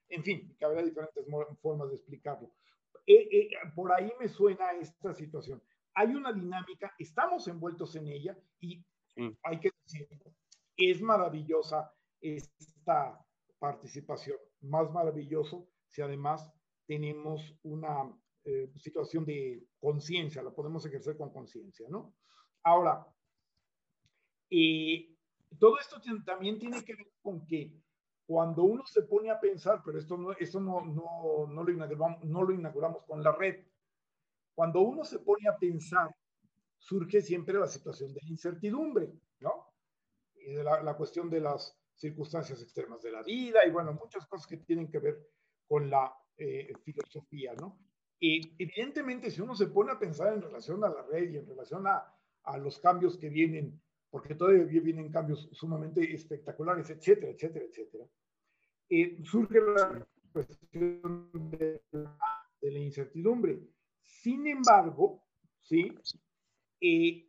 En 0.09 0.23
fin, 0.23 0.55
que 0.59 0.65
habrá 0.65 0.83
diferentes 0.83 1.25
formas 1.61 1.89
de 1.89 1.97
explicarlo. 1.97 2.53
Eh, 3.07 3.29
eh, 3.33 3.51
por 3.75 3.93
ahí 3.93 4.13
me 4.21 4.29
suena 4.29 4.73
esta 4.73 5.15
situación. 5.15 5.63
Hay 5.95 6.15
una 6.15 6.33
dinámica, 6.33 6.95
estamos 6.99 7.49
envueltos 7.49 7.97
en 7.97 8.09
ella 8.09 8.39
y 8.61 8.85
hay 9.43 9.61
que 9.61 9.71
decirlo, 9.85 10.33
es 10.77 11.03
maravillosa 11.03 11.93
esta 12.21 13.19
participación. 13.59 14.39
Más 14.61 14.91
maravilloso 14.91 15.69
si 15.89 16.01
además 16.03 16.51
tenemos 16.87 17.55
una 17.63 18.11
eh, 18.45 18.73
situación 18.77 19.25
de 19.25 19.67
conciencia, 19.79 20.43
la 20.43 20.51
podemos 20.51 20.85
ejercer 20.87 21.17
con 21.17 21.31
conciencia, 21.31 21.87
¿no? 21.89 22.15
Ahora, 22.65 23.07
eh, 24.55 25.17
todo 25.59 25.79
esto 25.79 25.97
también 26.27 26.59
tiene 26.59 26.85
que 26.85 26.95
ver 26.95 27.07
con 27.23 27.47
que 27.47 27.73
cuando 28.27 28.65
uno 28.65 28.85
se 28.87 29.03
pone 29.03 29.31
a 29.31 29.41
pensar, 29.41 29.83
pero 29.83 29.99
esto 29.99 30.17
no, 30.19 30.33
esto 30.33 30.61
no, 30.61 30.85
no, 30.85 31.47
no, 31.49 31.65
lo 31.65 31.73
inauguramos, 31.73 32.23
no 32.25 32.43
lo 32.43 32.53
inauguramos 32.53 33.03
con 33.05 33.23
la 33.23 33.33
red, 33.33 33.65
cuando 34.55 34.81
uno 34.81 35.05
se 35.05 35.21
pone 35.21 35.49
a 35.49 35.57
pensar, 35.57 36.15
surge 36.79 37.23
siempre 37.23 37.59
la 37.59 37.67
situación 37.67 38.13
de 38.13 38.21
incertidumbre, 38.27 39.11
¿no? 39.41 39.73
Y 40.35 40.53
de 40.53 40.63
la, 40.63 40.83
la 40.83 40.97
cuestión 40.97 41.31
de 41.31 41.41
las 41.41 41.75
circunstancias 41.95 42.61
extremas 42.61 43.01
de 43.03 43.13
la 43.13 43.23
vida 43.23 43.65
y 43.67 43.71
bueno, 43.71 43.95
muchas 43.95 44.27
cosas 44.27 44.47
que 44.47 44.59
tienen 44.59 44.91
que 44.91 44.99
ver 44.99 45.19
con 45.67 45.89
la 45.89 46.15
eh, 46.37 46.73
filosofía, 46.85 47.55
¿no? 47.55 47.79
Y 48.19 48.63
evidentemente, 48.63 49.31
si 49.31 49.41
uno 49.41 49.55
se 49.55 49.69
pone 49.69 49.93
a 49.93 49.99
pensar 49.99 50.35
en 50.35 50.43
relación 50.43 50.85
a 50.85 50.91
la 50.91 51.03
red 51.03 51.31
y 51.31 51.39
en 51.39 51.47
relación 51.47 51.87
a, 51.87 52.15
a 52.45 52.59
los 52.59 52.79
cambios 52.79 53.17
que 53.17 53.29
vienen, 53.29 53.81
porque 54.13 54.35
todavía 54.35 54.67
vienen 54.83 55.11
cambios 55.11 55.49
sumamente 55.53 56.15
espectaculares, 56.15 56.91
etcétera, 56.91 57.33
etcétera, 57.33 57.65
etcétera, 57.65 58.05
eh, 58.91 59.19
surge 59.25 59.59
la 59.59 60.07
cuestión 60.31 61.31
de 61.33 61.83
la, 61.93 62.19
de 62.61 62.71
la, 62.73 62.79
incertidumbre. 62.79 63.59
Sin 64.03 64.47
embargo, 64.47 65.25
¿sí? 65.63 65.91
Eh, 66.79 67.27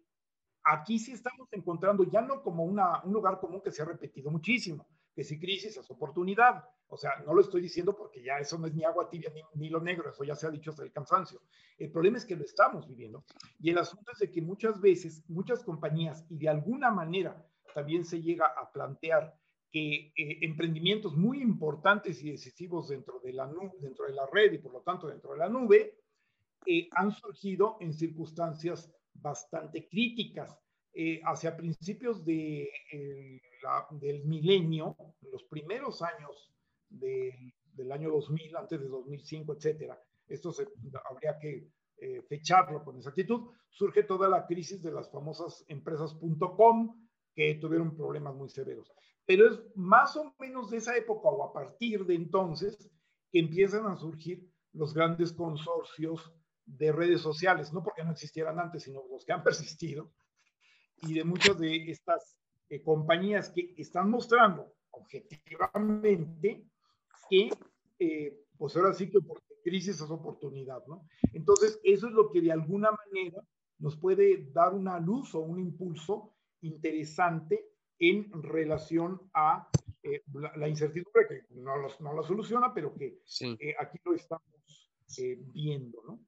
aquí 0.65 0.99
sí 0.99 1.13
estamos 1.13 1.47
encontrando 1.53 2.03
ya 2.03 2.21
no 2.21 2.43
como 2.43 2.65
una, 2.65 3.01
un 3.05 3.13
lugar 3.13 3.39
común 3.39 3.61
que 3.61 3.71
se 3.71 3.81
ha 3.81 3.85
repetido 3.85 4.29
muchísimo, 4.29 4.85
que 5.15 5.23
si 5.23 5.39
crisis 5.39 5.77
es 5.77 5.89
oportunidad. 5.89 6.63
O 6.87 6.97
sea, 6.97 7.11
no 7.25 7.33
lo 7.33 7.41
estoy 7.41 7.61
diciendo 7.61 7.95
porque 7.95 8.23
ya 8.23 8.37
eso 8.37 8.57
no 8.57 8.67
es 8.67 8.73
ni 8.75 8.83
agua 8.83 9.09
tibia 9.09 9.31
ni, 9.55 9.69
lo 9.69 9.79
negro, 9.79 10.09
eso 10.09 10.23
ya 10.23 10.35
se 10.35 10.45
ha 10.45 10.51
dicho 10.51 10.71
hasta 10.71 10.83
el 10.83 10.91
cansancio. 10.91 11.41
El 11.77 11.91
problema 11.91 12.17
es 12.17 12.25
que 12.25 12.35
lo 12.35 12.43
estamos 12.43 12.87
viviendo. 12.87 13.23
Y 13.59 13.71
el 13.71 13.77
asunto 13.79 14.11
es 14.11 14.19
de 14.19 14.31
que 14.31 14.41
muchas 14.41 14.79
veces, 14.79 15.23
muchas 15.27 15.63
compañías, 15.63 16.25
y 16.29 16.37
de 16.37 16.49
alguna 16.49 16.91
manera 16.91 17.45
también 17.73 18.05
se 18.05 18.21
llega 18.21 18.45
a 18.45 18.71
plantear 18.71 19.35
que 19.71 20.13
eh, 20.15 20.37
emprendimientos 20.41 21.15
muy 21.15 21.41
importantes 21.41 22.23
y 22.23 22.29
decisivos 22.29 22.89
dentro 22.89 23.19
de, 23.21 23.33
la 23.33 23.51
dentro 23.79 24.05
de 24.05 24.13
la 24.13 24.27
red 24.27 24.53
y 24.53 24.59
por 24.59 24.71
lo 24.71 24.81
tanto 24.81 25.07
dentro 25.07 25.31
de 25.31 25.39
la 25.39 25.49
nube, 25.49 25.97
eh, 26.67 26.87
han 26.91 27.11
surgido 27.11 27.77
en 27.79 27.91
circunstancias 27.91 28.93
bastante 29.15 29.87
críticas. 29.87 30.62
Eh, 30.95 31.19
hacia 31.25 31.57
principios 31.57 32.23
de, 32.23 32.69
del 33.91 34.25
milenio, 34.25 34.95
los 35.31 35.43
primeros 35.45 36.03
años 36.03 36.53
del 36.87 37.91
año 37.91 38.11
2000, 38.11 38.55
antes 38.55 38.79
de 38.79 38.87
2005, 38.87 39.53
etcétera. 39.53 39.99
Esto 40.27 40.51
se, 40.51 40.67
habría 41.09 41.39
que 41.39 41.67
eh, 41.97 42.21
fecharlo 42.29 42.83
con 42.83 42.97
exactitud. 42.97 43.49
Surge 43.69 44.03
toda 44.03 44.29
la 44.29 44.45
crisis 44.45 44.83
de 44.83 44.91
las 44.91 45.09
famosas 45.09 45.65
empresas.com 45.67 47.07
que 47.33 47.55
tuvieron 47.55 47.95
problemas 47.95 48.35
muy 48.35 48.49
severos. 48.49 48.91
Pero 49.25 49.47
es 49.47 49.59
más 49.75 50.15
o 50.15 50.35
menos 50.37 50.69
de 50.69 50.77
esa 50.77 50.95
época 50.95 51.29
o 51.29 51.43
a 51.43 51.53
partir 51.53 52.05
de 52.05 52.13
entonces 52.13 52.91
que 53.31 53.39
empiezan 53.39 53.87
a 53.87 53.95
surgir 53.95 54.47
los 54.73 54.93
grandes 54.93 55.33
consorcios 55.33 56.31
de 56.65 56.91
redes 56.91 57.21
sociales, 57.21 57.73
no 57.73 57.81
porque 57.83 58.03
no 58.03 58.11
existieran 58.11 58.59
antes, 58.59 58.83
sino 58.83 59.01
los 59.09 59.25
que 59.25 59.33
han 59.33 59.43
persistido, 59.43 60.11
y 61.07 61.13
de 61.13 61.23
muchas 61.23 61.59
de 61.59 61.91
estas 61.91 62.37
eh, 62.69 62.81
compañías 62.81 63.49
que 63.49 63.73
están 63.77 64.09
mostrando 64.09 64.73
objetivamente 64.91 66.65
que, 67.29 67.49
eh, 67.99 68.45
pues 68.57 68.75
ahora 68.75 68.93
sí 68.93 69.09
que 69.09 69.19
por 69.19 69.41
crisis 69.63 70.01
es 70.01 70.09
oportunidad, 70.09 70.85
¿no? 70.87 71.07
Entonces, 71.33 71.79
eso 71.83 72.07
es 72.07 72.13
lo 72.13 72.31
que 72.31 72.41
de 72.41 72.51
alguna 72.51 72.89
manera 72.91 73.41
nos 73.79 73.97
puede 73.97 74.51
dar 74.51 74.73
una 74.73 74.99
luz 74.99 75.33
o 75.35 75.39
un 75.39 75.59
impulso 75.59 76.35
interesante 76.61 77.69
en 77.99 78.31
relación 78.43 79.21
a 79.33 79.69
eh, 80.03 80.23
la, 80.33 80.67
incertidumbre 80.67 81.27
que 81.27 81.55
no, 81.55 81.77
los, 81.77 81.99
no 82.01 82.13
la 82.13 82.23
soluciona, 82.23 82.73
pero 82.73 82.93
que 82.93 83.21
eh, 83.41 83.75
aquí 83.79 83.99
lo 84.03 84.13
estamos 84.13 84.91
viendo, 85.53 86.01
¿no? 86.03 86.19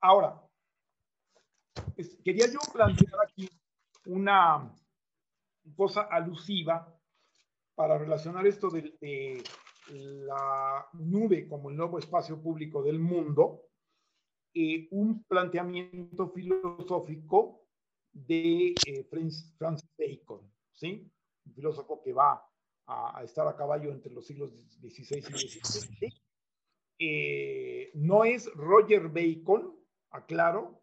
Ahora, 0.00 0.42
quería 2.24 2.46
yo 2.46 2.58
plantear 2.72 3.14
aquí 3.26 3.48
una 4.06 4.74
cosa 5.76 6.02
alusiva 6.02 6.98
para 7.74 7.98
relacionar 7.98 8.46
esto 8.46 8.68
de, 8.70 9.42
la 9.88 10.86
nube 10.92 11.48
como 11.48 11.68
el 11.68 11.76
nuevo 11.76 11.98
espacio 11.98 12.40
público 12.40 12.82
del 12.82 13.00
mundo, 13.00 13.62
eh, 14.54 14.86
un 14.92 15.24
planteamiento 15.24 16.28
filosófico 16.28 17.66
de 18.12 18.74
eh, 18.86 19.04
Francis 19.10 19.90
Bacon, 19.98 20.50
¿sí? 20.72 21.10
Un 21.44 21.54
filósofo 21.54 22.00
que 22.02 22.12
va 22.12 22.46
a, 22.86 23.22
estar 23.24 23.46
a 23.48 23.56
caballo 23.56 23.90
entre 23.90 24.12
los 24.12 24.26
siglos 24.26 24.52
XVI 24.52 25.18
y 25.18 25.22
XVII. 25.22 26.12
Eh, 26.98 27.90
no 27.94 28.24
es 28.24 28.52
Roger 28.54 29.08
Bacon, 29.08 29.76
aclaro, 30.10 30.81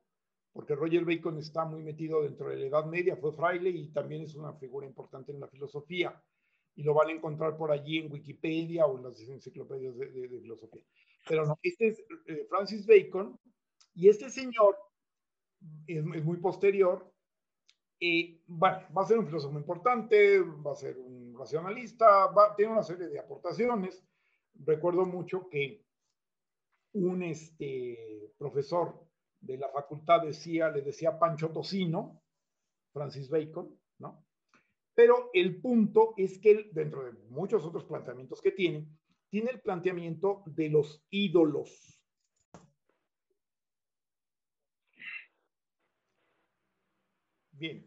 porque 0.60 0.76
Roger 0.76 1.06
Bacon 1.06 1.38
está 1.38 1.64
muy 1.64 1.82
metido 1.82 2.22
dentro 2.22 2.50
de 2.50 2.58
la 2.58 2.66
Edad 2.66 2.86
Media, 2.86 3.16
fue 3.16 3.32
fraile 3.32 3.70
y 3.70 3.94
también 3.94 4.24
es 4.24 4.36
una 4.36 4.52
figura 4.56 4.86
importante 4.86 5.32
en 5.32 5.40
la 5.40 5.48
filosofía 5.48 6.22
y 6.76 6.84
lo 6.84 6.94
van 6.94 7.08
a 7.08 7.12
encontrar 7.14 7.56
por 7.56 7.72
allí 7.72 8.00
en 8.00 8.12
Wikipedia 8.12 8.86
o 8.86 8.98
en 8.98 9.06
las 9.06 9.22
enciclopedias 9.22 9.96
de, 9.98 10.28
filosofía. 10.42 10.84
Pero 11.30 11.46
no, 11.46 11.58
este 11.64 11.88
es 11.88 12.04
eh, 12.26 12.46
Francis 12.50 12.86
Bacon 12.86 13.40
y 13.96 14.10
este 14.10 14.30
señor 14.30 14.76
es, 15.88 16.04
muy 16.04 16.36
posterior. 16.42 17.10
Y 17.98 18.44
bueno, 18.46 18.80
va 18.98 19.04
a 19.04 19.06
ser 19.06 19.18
un 19.18 19.28
filósofo 19.28 19.58
importante, 19.58 20.42
va 20.42 20.74
a 20.74 20.76
ser 20.76 20.98
un 20.98 21.38
racionalista, 21.40 22.28
va, 22.34 22.54
tiene 22.54 22.74
una 22.74 22.84
serie 22.84 23.08
de 23.08 23.18
aportaciones. 23.18 24.04
Recuerdo 24.56 25.06
mucho 25.06 25.48
que 25.50 25.86
un 26.92 27.24
este, 27.24 28.34
profesor 28.38 29.08
de 29.42 29.58
la 29.58 29.70
facultad 29.70 30.22
decía, 30.22 30.70
le 30.70 30.82
decía 30.82 31.18
Pancho 31.18 31.50
Tocino, 31.50 32.22
Francis 32.92 33.30
Bacon, 33.30 33.78
¿no? 34.00 34.26
Pero 34.94 35.30
el 35.34 35.62
punto 35.62 36.14
es 36.18 36.40
que 36.40 36.70
dentro 36.74 37.06
de 37.06 37.14
muchos 37.30 37.64
otros 37.64 37.86
planteamientos 37.86 38.42
que 38.42 38.52
tiene, 38.52 38.88
tiene 39.30 39.52
el 39.52 39.62
planteamiento 39.62 40.44
de 40.46 40.70
los 40.70 41.06
ídolos. 41.10 41.96
Bien, 47.52 47.86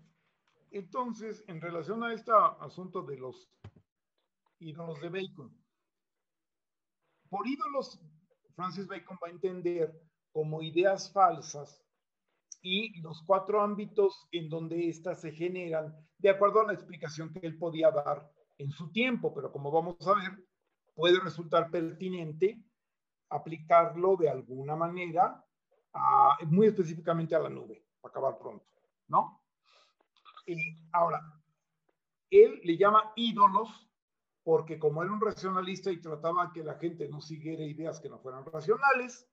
entonces, 0.71 1.45
en 1.49 1.61
relación 1.61 2.03
a 2.03 2.13
este 2.13 2.31
asunto 2.61 3.03
de 3.03 3.17
los 3.19 3.51
ídolos 4.59 5.01
de 5.01 5.09
Bacon, 5.09 5.63
por 7.29 7.47
ídolos, 7.47 8.01
Francis 8.55 8.87
Bacon 8.87 9.19
va 9.23 9.29
a 9.29 9.31
entender 9.31 9.99
como 10.33 10.63
ideas 10.63 11.13
falsas 11.13 11.83
y 12.63 13.01
los 13.01 13.23
cuatro 13.23 13.61
ámbitos 13.61 14.29
en 14.33 14.49
donde 14.49 14.89
éstas 14.89 15.21
se 15.21 15.33
generan, 15.33 15.95
de 16.19 16.31
acuerdo 16.31 16.61
a 16.61 16.67
la 16.67 16.73
explicación 16.73 17.33
que 17.33 17.47
él 17.47 17.59
podía 17.59 17.91
dar 17.91 18.31
en 18.59 18.71
su 18.71 18.91
tiempo, 18.93 19.35
pero 19.35 19.51
como 19.51 19.71
vamos 19.71 20.07
a 20.07 20.15
ver, 20.15 20.45
puede 20.95 21.19
resultar 21.21 21.71
pertinente 21.71 22.63
aplicarlo 23.31 24.17
de 24.17 24.29
alguna 24.29 24.77
manera, 24.77 25.45
muy 26.47 26.69
específicamente 26.69 27.35
a 27.35 27.41
la 27.41 27.49
nube, 27.49 27.85
para 28.01 28.11
acabar 28.11 28.39
pronto, 28.39 28.67
¿no? 29.09 29.43
Y 30.47 30.57
ahora, 30.93 31.21
él 32.31 32.61
le 32.63 32.77
llama 32.77 33.13
ídolos 33.17 33.89
porque 34.43 34.79
como 34.79 35.03
era 35.03 35.13
un 35.13 35.21
racionalista 35.21 35.91
y 35.91 36.01
trataba 36.01 36.53
que 36.53 36.65
la 36.65 36.75
gente 36.75 37.09
no 37.09 37.21
siguiera 37.21 37.63
ideas 37.63 38.01
que 38.01 38.09
no 38.09 38.19
fueran 38.19 38.45
racionales, 38.45 39.29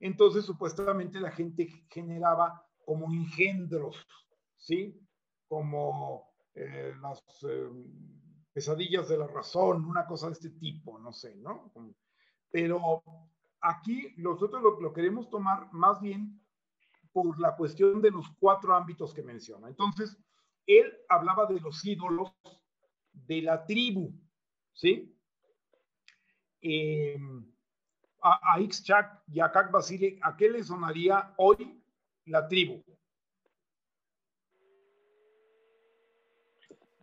entonces 0.00 0.44
supuestamente 0.44 1.20
la 1.20 1.30
gente 1.30 1.68
generaba 1.90 2.66
como 2.84 3.12
engendros, 3.12 4.06
¿sí? 4.56 4.98
Como 5.46 6.28
eh, 6.54 6.94
las 7.00 7.22
eh, 7.48 7.68
pesadillas 8.52 9.08
de 9.08 9.18
la 9.18 9.26
razón, 9.26 9.84
una 9.84 10.06
cosa 10.06 10.26
de 10.26 10.32
este 10.32 10.50
tipo, 10.50 10.98
no 10.98 11.12
sé, 11.12 11.36
¿no? 11.36 11.72
Pero 12.50 13.02
aquí 13.60 14.14
nosotros 14.16 14.62
lo, 14.80 14.92
queremos 14.92 15.28
tomar 15.28 15.72
más 15.72 16.00
bien 16.00 16.40
por 17.12 17.38
la 17.38 17.54
cuestión 17.56 18.00
de 18.00 18.10
los 18.10 18.26
cuatro 18.38 18.74
ámbitos 18.74 19.12
que 19.12 19.22
menciona. 19.22 19.68
Entonces, 19.68 20.16
él 20.66 20.92
hablaba 21.08 21.46
de 21.46 21.60
los 21.60 21.84
ídolos 21.84 22.32
de 23.12 23.42
la 23.42 23.64
tribu, 23.66 24.12
¿sí? 24.72 25.16
Eh, 26.62 27.18
a, 28.22 28.54
a 28.54 28.60
Ixchak 28.60 29.22
y 29.28 29.40
a 29.40 29.50
Kak 29.50 29.70
Basile, 29.70 30.18
¿a 30.22 30.36
qué 30.36 30.50
le 30.50 30.62
sonaría 30.62 31.34
hoy 31.36 31.82
la 32.26 32.46
tribu? 32.46 32.82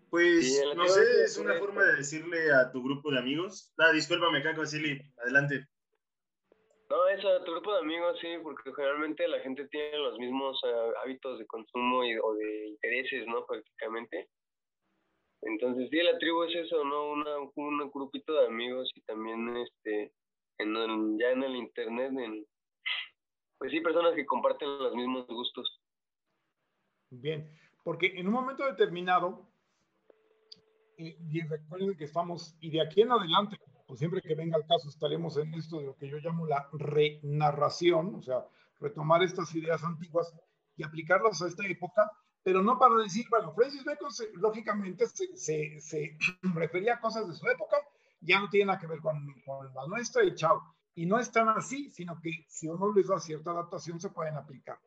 Pues, 0.10 0.64
no 0.76 0.88
sé, 0.88 1.24
es 1.24 1.38
una 1.38 1.60
forma 1.60 1.84
de 1.84 1.98
decirle 1.98 2.54
a 2.54 2.72
tu 2.72 2.82
grupo 2.82 3.12
de 3.12 3.20
amigos. 3.20 3.74
Ah, 3.78 3.92
discúlpame, 3.92 4.42
Kak 4.42 4.58
Basile, 4.58 5.02
adelante. 5.18 5.68
No, 6.90 7.08
eso, 7.10 7.44
tu 7.44 7.52
grupo 7.52 7.74
de 7.74 7.80
amigos, 7.80 8.18
sí, 8.22 8.30
porque 8.42 8.74
generalmente 8.74 9.28
la 9.28 9.42
gente 9.42 9.68
tiene 9.68 9.98
los 9.98 10.18
mismos 10.18 10.62
uh, 10.64 10.98
hábitos 11.04 11.38
de 11.38 11.46
consumo 11.46 12.06
y, 12.06 12.18
o 12.18 12.34
de 12.36 12.68
intereses, 12.68 13.28
¿no? 13.28 13.46
Prácticamente. 13.46 14.30
Entonces, 15.42 15.90
sí, 15.90 15.98
la 15.98 16.18
tribu 16.18 16.44
es 16.44 16.56
eso, 16.56 16.86
¿no? 16.86 17.12
Una, 17.12 17.38
un 17.40 17.92
grupito 17.92 18.34
de 18.34 18.48
amigos 18.48 18.90
y 18.96 19.02
también, 19.02 19.58
este, 19.58 20.14
en 20.60 21.20
ya 21.20 21.32
en 21.32 21.44
el 21.44 21.56
internet, 21.56 22.12
en, 22.18 22.46
pues 23.58 23.72
sí, 23.72 23.82
personas 23.82 24.14
que 24.16 24.26
comparten 24.26 24.78
los 24.80 24.96
mismos 24.96 25.28
gustos. 25.28 25.82
Bien, 27.10 27.50
porque 27.84 28.08
en 28.16 28.28
un 28.28 28.34
momento 28.34 28.66
determinado, 28.66 29.48
y, 30.98 31.42
recuerden 31.42 31.96
que 31.96 32.06
estamos, 32.06 32.56
y 32.60 32.72
de 32.72 32.82
aquí 32.82 33.02
en 33.02 33.12
adelante, 33.12 33.58
pues 33.88 34.00
siempre 34.00 34.22
que 34.22 34.36
venga 34.36 34.58
el 34.58 34.66
caso 34.66 34.90
estaremos 34.90 35.38
en 35.38 35.54
esto 35.54 35.80
de 35.80 35.86
lo 35.86 35.96
que 35.96 36.10
yo 36.10 36.18
llamo 36.18 36.46
la 36.48 36.68
renarración, 36.74 38.16
o 38.16 38.22
sea, 38.22 38.46
retomar 38.80 39.24
estas 39.24 39.54
ideas 39.56 39.84
antiguas 39.84 40.34
y 40.76 40.84
aplicarlas 40.84 41.42
a 41.42 41.48
esta 41.48 41.68
época, 41.68 42.12
pero 42.44 42.62
no 42.62 42.80
para 42.80 42.96
decir, 42.96 43.26
bueno, 43.30 43.54
Francis 43.54 43.84
Bacon 43.84 44.10
lógicamente 44.36 45.06
se, 45.08 45.80
se, 45.80 46.18
refería 46.56 46.96
a 46.96 47.00
cosas 47.00 47.28
de 47.28 47.36
su 47.36 47.48
época, 47.48 47.78
ya 48.28 48.40
no 48.40 48.50
tiene 48.50 48.68
nada 48.68 48.80
que 48.80 48.88
ver 48.88 49.00
con, 49.00 49.34
con, 49.46 49.74
la 49.74 49.88
nuestra 49.88 50.24
y 50.24 50.36
chao. 50.36 50.62
Y 50.96 51.06
no 51.06 51.20
es 51.20 51.32
tan 51.32 51.48
así, 51.50 51.90
sino 51.92 52.20
que 52.22 52.32
si 52.48 52.68
uno 52.68 52.92
les 52.94 53.08
da 53.08 53.20
cierta 53.20 53.52
adaptación 53.52 54.00
se 54.00 54.10
pueden 54.10 54.36
aplicar. 54.36 54.80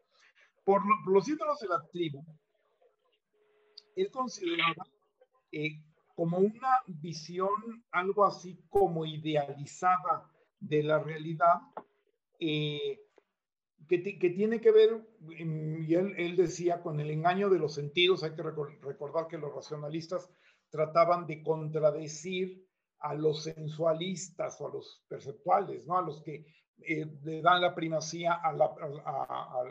Por, 0.64 0.84
lo, 0.84 0.95
por 1.05 1.14
los 1.14 1.28
ídolos 1.28 1.59
de 1.61 1.68
la 1.68 1.80
tribu, 1.91 2.24
él 3.97 4.11
consideraba 4.11 4.84
eh, 5.53 5.82
como 6.14 6.38
una 6.38 6.80
visión 6.86 7.49
algo 7.93 8.24
así 8.24 8.61
como 8.68 9.07
idealizada 9.07 10.30
de 10.59 10.82
la 10.82 10.99
realidad, 10.99 11.61
eh, 12.38 13.01
que, 13.88 14.03
que, 14.03 14.30
tiene 14.30 14.61
que 14.61 14.70
ver, 14.70 15.09
y 15.28 15.95
él, 15.95 16.14
él, 16.16 16.36
decía, 16.36 16.82
con 16.82 17.01
el 17.01 17.11
engaño 17.11 17.49
de 17.49 17.59
los 17.59 17.74
sentidos. 17.74 18.22
Hay 18.22 18.34
que 18.34 18.43
recordar 18.43 19.26
que 19.26 19.38
los 19.38 19.55
racionalistas 19.55 20.30
trataban 20.68 21.26
de 21.26 21.43
contradecir 21.43 22.70
a 23.01 23.14
los 23.14 23.44
sensualistas 23.44 24.61
o 24.61 24.68
a 24.68 24.72
los 24.72 25.05
perceptuales, 25.09 25.86
¿no? 25.86 25.98
A 25.98 26.03
los 26.03 26.22
que 26.22 26.44
eh, 26.82 27.07
le 27.24 27.42
dan 27.42 27.61
la 27.61 27.74
primacía 27.74 28.34
a, 28.34 28.53
la, 28.53 28.66
a, 29.05 29.62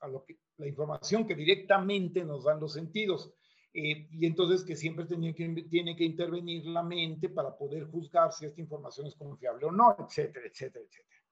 a, 0.00 0.08
lo 0.08 0.24
que, 0.24 0.38
la 0.56 0.66
información 0.66 1.26
que 1.26 1.34
directamente 1.34 2.24
nos 2.24 2.44
dan 2.44 2.60
los 2.60 2.72
sentidos. 2.72 3.32
Eh, 3.72 4.08
y 4.10 4.26
entonces 4.26 4.64
que 4.64 4.74
siempre 4.74 5.04
tiene 5.04 5.34
que, 5.34 5.48
tiene 5.70 5.94
que 5.94 6.04
intervenir 6.04 6.66
la 6.66 6.82
mente 6.82 7.28
para 7.28 7.56
poder 7.56 7.84
juzgar 7.84 8.32
si 8.32 8.46
esta 8.46 8.60
información 8.60 9.06
es 9.06 9.14
confiable 9.14 9.66
o 9.66 9.70
no, 9.70 9.96
etcétera, 9.98 10.46
etcétera, 10.46 10.84
etcétera. 10.84 11.22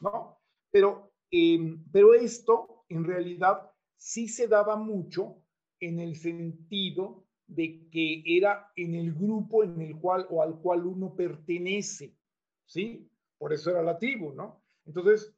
¿No? 0.00 0.38
Pero, 0.70 1.12
eh, 1.30 1.76
pero 1.92 2.14
esto 2.14 2.84
en 2.88 3.04
realidad 3.04 3.70
sí 3.96 4.28
se 4.28 4.48
daba 4.48 4.76
mucho 4.76 5.36
en 5.80 6.00
el 6.00 6.16
sentido 6.16 7.24
de 7.54 7.88
que 7.90 8.22
era 8.26 8.70
en 8.76 8.94
el 8.94 9.12
grupo 9.14 9.62
en 9.64 9.80
el 9.80 9.96
cual 9.98 10.26
o 10.30 10.42
al 10.42 10.58
cual 10.60 10.86
uno 10.86 11.14
pertenece, 11.14 12.16
¿sí? 12.64 13.08
Por 13.38 13.52
eso 13.52 13.70
era 13.70 13.82
la 13.82 13.98
tribu, 13.98 14.32
¿no? 14.32 14.62
Entonces, 14.86 15.34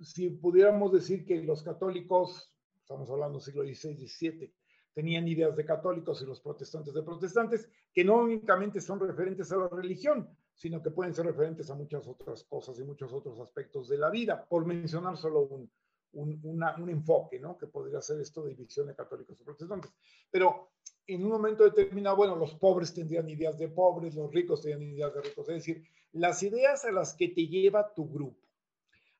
si 0.00 0.30
pudiéramos 0.30 0.92
decir 0.92 1.24
que 1.24 1.42
los 1.42 1.62
católicos, 1.62 2.52
estamos 2.80 3.10
hablando 3.10 3.38
del 3.38 3.44
siglo 3.44 3.62
XVI, 3.62 4.06
XVII, 4.06 4.54
tenían 4.94 5.26
ideas 5.26 5.56
de 5.56 5.64
católicos 5.64 6.20
y 6.22 6.26
los 6.26 6.40
protestantes 6.40 6.92
de 6.94 7.02
protestantes, 7.02 7.68
que 7.92 8.04
no 8.04 8.16
únicamente 8.22 8.80
son 8.80 9.00
referentes 9.00 9.50
a 9.52 9.56
la 9.56 9.68
religión, 9.68 10.28
sino 10.54 10.82
que 10.82 10.90
pueden 10.90 11.14
ser 11.14 11.26
referentes 11.26 11.70
a 11.70 11.74
muchas 11.74 12.06
otras 12.06 12.44
cosas 12.44 12.78
y 12.78 12.84
muchos 12.84 13.12
otros 13.12 13.40
aspectos 13.40 13.88
de 13.88 13.98
la 13.98 14.10
vida, 14.10 14.46
por 14.48 14.66
mencionar 14.66 15.16
solo 15.16 15.42
un, 15.42 15.70
un, 16.14 16.40
un 16.44 16.90
enfoque, 16.90 17.38
¿no? 17.38 17.56
Que 17.56 17.66
podría 17.66 18.00
ser 18.00 18.20
esto 18.20 18.42
de 18.42 18.54
división 18.54 18.86
de 18.86 18.94
católicos 18.94 19.38
y 19.40 19.44
protestantes. 19.44 19.92
Pero 20.30 20.72
en 21.06 21.24
un 21.24 21.30
momento 21.30 21.64
determinado, 21.64 22.16
bueno, 22.16 22.36
los 22.36 22.54
pobres 22.54 22.94
tendrían 22.94 23.28
ideas 23.28 23.58
de 23.58 23.68
pobres, 23.68 24.14
los 24.14 24.32
ricos 24.32 24.62
tendrían 24.62 24.94
ideas 24.94 25.14
de 25.14 25.22
ricos, 25.22 25.48
es 25.48 25.54
decir, 25.56 25.84
las 26.12 26.42
ideas 26.42 26.84
a 26.84 26.92
las 26.92 27.14
que 27.14 27.28
te 27.28 27.46
lleva 27.46 27.92
tu 27.94 28.08
grupo. 28.08 28.38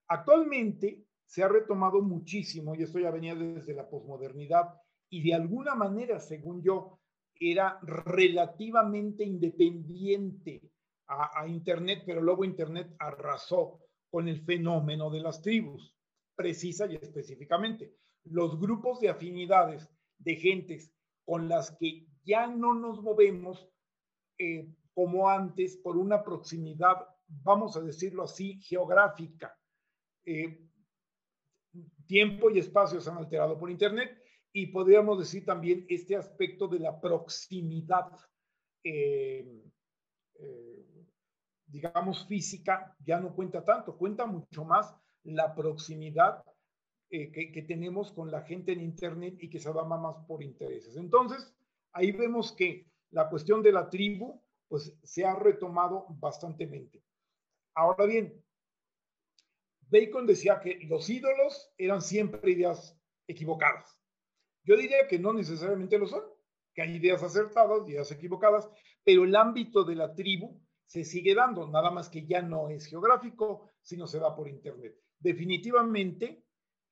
Actualmente 0.08 1.04
se 1.24 1.42
ha 1.42 1.48
retomado 1.48 2.02
muchísimo, 2.02 2.74
y 2.74 2.82
esto 2.82 2.98
ya 2.98 3.10
venía 3.10 3.34
desde 3.34 3.74
la 3.74 3.88
posmodernidad, 3.88 4.74
y 5.08 5.22
de 5.22 5.34
alguna 5.34 5.74
manera, 5.74 6.20
según 6.20 6.62
yo, 6.62 6.98
era 7.40 7.80
relativamente 7.82 9.24
independiente 9.24 10.62
a, 11.06 11.46
Internet, 11.46 12.04
pero 12.06 12.22
luego 12.22 12.44
Internet 12.44 12.94
arrasó 12.98 13.80
con 14.08 14.28
el 14.28 14.40
fenómeno 14.42 15.10
de 15.10 15.20
las 15.20 15.42
tribus, 15.42 15.94
precisa 16.34 16.86
y 16.86 16.96
específicamente. 16.96 17.94
Los 18.24 18.58
grupos 18.58 19.00
de 19.00 19.08
afinidades 19.08 19.88
de 20.18 20.36
gentes 20.36 20.92
con 21.24 21.48
las 21.48 21.76
que 21.78 22.06
ya 22.24 22.46
no 22.46 22.74
nos 22.74 23.02
movemos 23.02 23.68
eh, 24.38 24.68
como 24.94 25.28
antes 25.28 25.76
por 25.76 25.96
una 25.96 26.22
proximidad, 26.22 26.96
vamos 27.26 27.76
a 27.76 27.80
decirlo 27.80 28.24
así, 28.24 28.60
geográfica. 28.60 29.56
Eh, 30.24 30.68
tiempo 32.06 32.50
y 32.50 32.58
espacio 32.58 33.00
se 33.00 33.10
han 33.10 33.16
alterado 33.16 33.58
por 33.58 33.70
Internet 33.70 34.22
y 34.52 34.66
podríamos 34.66 35.18
decir 35.18 35.44
también 35.44 35.86
este 35.88 36.14
aspecto 36.14 36.68
de 36.68 36.78
la 36.78 37.00
proximidad, 37.00 38.12
eh, 38.84 39.62
digamos, 41.66 42.26
física, 42.26 42.94
ya 43.02 43.18
no 43.18 43.34
cuenta 43.34 43.64
tanto, 43.64 43.96
cuenta 43.96 44.26
mucho 44.26 44.64
más 44.64 44.94
la 45.24 45.54
proximidad 45.54 46.44
eh, 47.10 47.30
que, 47.30 47.62
tenemos 47.62 48.10
con 48.12 48.30
la 48.30 48.42
gente 48.42 48.72
en 48.72 48.80
Internet 48.80 49.36
y 49.38 49.50
que 49.50 49.58
se 49.58 49.72
da 49.72 49.84
más 49.84 50.24
por 50.26 50.42
intereses. 50.42 50.96
Entonces, 50.96 51.54
ahí 51.92 52.10
vemos 52.12 52.52
que 52.52 52.86
la 53.10 53.28
cuestión 53.28 53.62
de 53.62 53.72
la 53.72 53.90
tribu, 53.90 54.40
pues 54.66 54.96
se 55.02 55.24
ha 55.24 55.34
retomado 55.34 56.06
bastantemente. 56.08 57.02
Ahora 57.74 58.06
bien, 58.06 58.42
Bacon 59.90 60.26
decía 60.26 60.60
que 60.60 60.78
los 60.88 61.08
ídolos 61.10 61.70
eran 61.76 62.00
siempre 62.00 62.52
ideas 62.52 62.98
equivocadas. 63.26 63.98
Yo 64.64 64.76
diría 64.76 65.06
que 65.06 65.18
no 65.18 65.34
necesariamente 65.34 65.98
lo 65.98 66.06
son, 66.06 66.22
que 66.72 66.80
hay 66.80 66.96
ideas 66.96 67.22
acertadas, 67.22 67.86
ideas 67.86 68.10
equivocadas, 68.10 68.68
pero 69.04 69.24
el 69.24 69.36
ámbito 69.36 69.84
de 69.84 69.96
la 69.96 70.14
tribu 70.14 70.60
se 70.86 71.04
sigue 71.04 71.34
dando, 71.34 71.68
nada 71.68 71.90
más 71.90 72.08
que 72.08 72.26
ya 72.26 72.40
no 72.40 72.70
es 72.70 72.86
geográfico, 72.86 73.68
sino 73.82 74.06
se 74.06 74.18
da 74.18 74.34
por 74.34 74.48
Internet. 74.48 74.96
Definitivamente, 75.22 76.44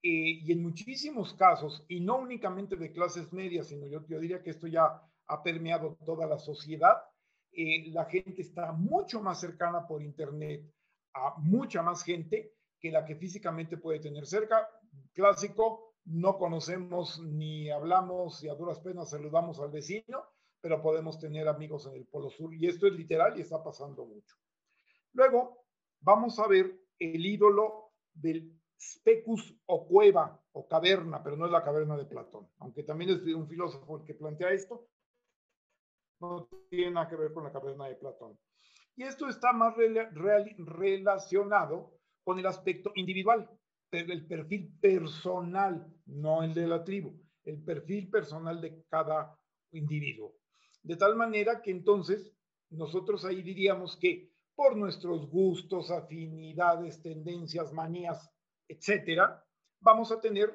eh, 0.03 0.41
y 0.45 0.53
en 0.53 0.63
muchísimos 0.63 1.35
casos, 1.35 1.85
y 1.89 2.01
no 2.01 2.19
únicamente 2.19 2.77
de 2.77 2.93
clases 2.93 3.33
medias, 3.33 3.69
sino 3.69 3.87
yo, 3.87 4.07
yo 4.07 4.21
diría 4.21 4.43
que 4.43 4.51
esto 4.51 4.69
ya 4.69 5.03
ha 5.27 5.43
permeado 5.43 5.99
toda 6.05 6.27
la 6.27 6.39
sociedad, 6.39 7.03
eh, 7.53 7.91
la 7.91 8.05
gente 8.05 8.43
está 8.43 8.73
mucho 8.73 9.21
más 9.21 9.41
cercana 9.41 9.87
por 9.87 10.03
Internet 10.03 10.63
a 11.15 11.35
mucha 11.39 11.83
más 11.83 12.05
gente 12.05 12.55
que 12.79 12.93
la 12.93 13.05
que 13.05 13.17
físicamente 13.17 13.77
puede 13.77 13.99
tener 13.99 14.27
cerca. 14.27 14.69
Clásico, 15.13 15.97
no 16.05 16.39
conocemos 16.39 17.21
ni 17.21 17.69
hablamos 17.69 18.43
y 18.45 18.49
a 18.49 18.55
duras 18.55 18.79
penas 18.79 19.11
saludamos 19.11 19.59
al 19.59 19.71
vecino, 19.71 20.25
pero 20.61 20.81
podemos 20.81 21.19
tener 21.19 21.49
amigos 21.49 21.87
en 21.87 21.95
el 21.95 22.07
Polo 22.07 22.31
Sur. 22.31 22.55
Y 22.55 22.69
esto 22.69 22.87
es 22.87 22.93
literal 22.93 23.37
y 23.37 23.43
está 23.43 23.63
pasando 23.63 24.07
mucho. 24.07 24.37
Luego, 25.13 25.65
vamos 26.01 26.39
a 26.39 26.47
ver 26.47 26.81
el 26.99 27.27
ídolo 27.27 27.90
del 28.15 28.59
specus 28.79 29.55
o 29.67 29.87
cueva 29.87 30.43
o 30.53 30.67
caverna, 30.67 31.23
pero 31.23 31.37
no 31.37 31.45
es 31.47 31.53
la 31.53 31.63
caverna 31.63 31.97
de 31.97 32.07
Platón, 32.07 32.49
aunque 32.59 32.83
también 32.83 33.11
es 33.11 33.23
un 33.35 33.49
filósofo 33.49 33.99
el 33.99 34.05
que 34.05 34.15
plantea 34.15 34.51
esto, 34.53 34.89
no 36.21 36.49
tiene 36.69 36.91
nada 36.93 37.09
que 37.09 37.17
ver 37.17 37.33
con 37.33 37.45
la 37.45 37.53
caverna 37.53 37.89
de 37.89 37.97
Platón. 37.97 38.39
Y 38.97 39.05
esto 39.05 39.29
está 39.29 39.53
más 39.53 39.75
relacionado 39.77 41.95
con 42.25 42.39
el 42.39 42.47
aspecto 42.47 42.93
individual, 42.95 43.49
el 43.91 44.27
perfil 44.27 44.73
personal, 44.81 45.87
no 46.07 46.43
el 46.43 46.55
de 46.55 46.67
la 46.67 46.83
tribu, 46.85 47.15
el 47.45 47.63
perfil 47.63 48.09
personal 48.11 48.61
de 48.61 48.85
cada 48.89 49.39
individuo. 49.73 50.35
De 50.83 50.97
tal 50.97 51.17
manera 51.17 51.63
que 51.63 51.71
entonces 51.71 52.35
nosotros 52.71 53.25
ahí 53.25 53.43
diríamos 53.43 53.97
que 53.97 54.30
por 54.61 54.77
nuestros 54.77 55.27
gustos, 55.31 55.91
afinidades, 55.91 57.01
tendencias, 57.01 57.73
manías, 57.73 58.31
etcétera, 58.69 59.43
vamos 59.81 60.13
a 60.13 60.21
tener, 60.21 60.55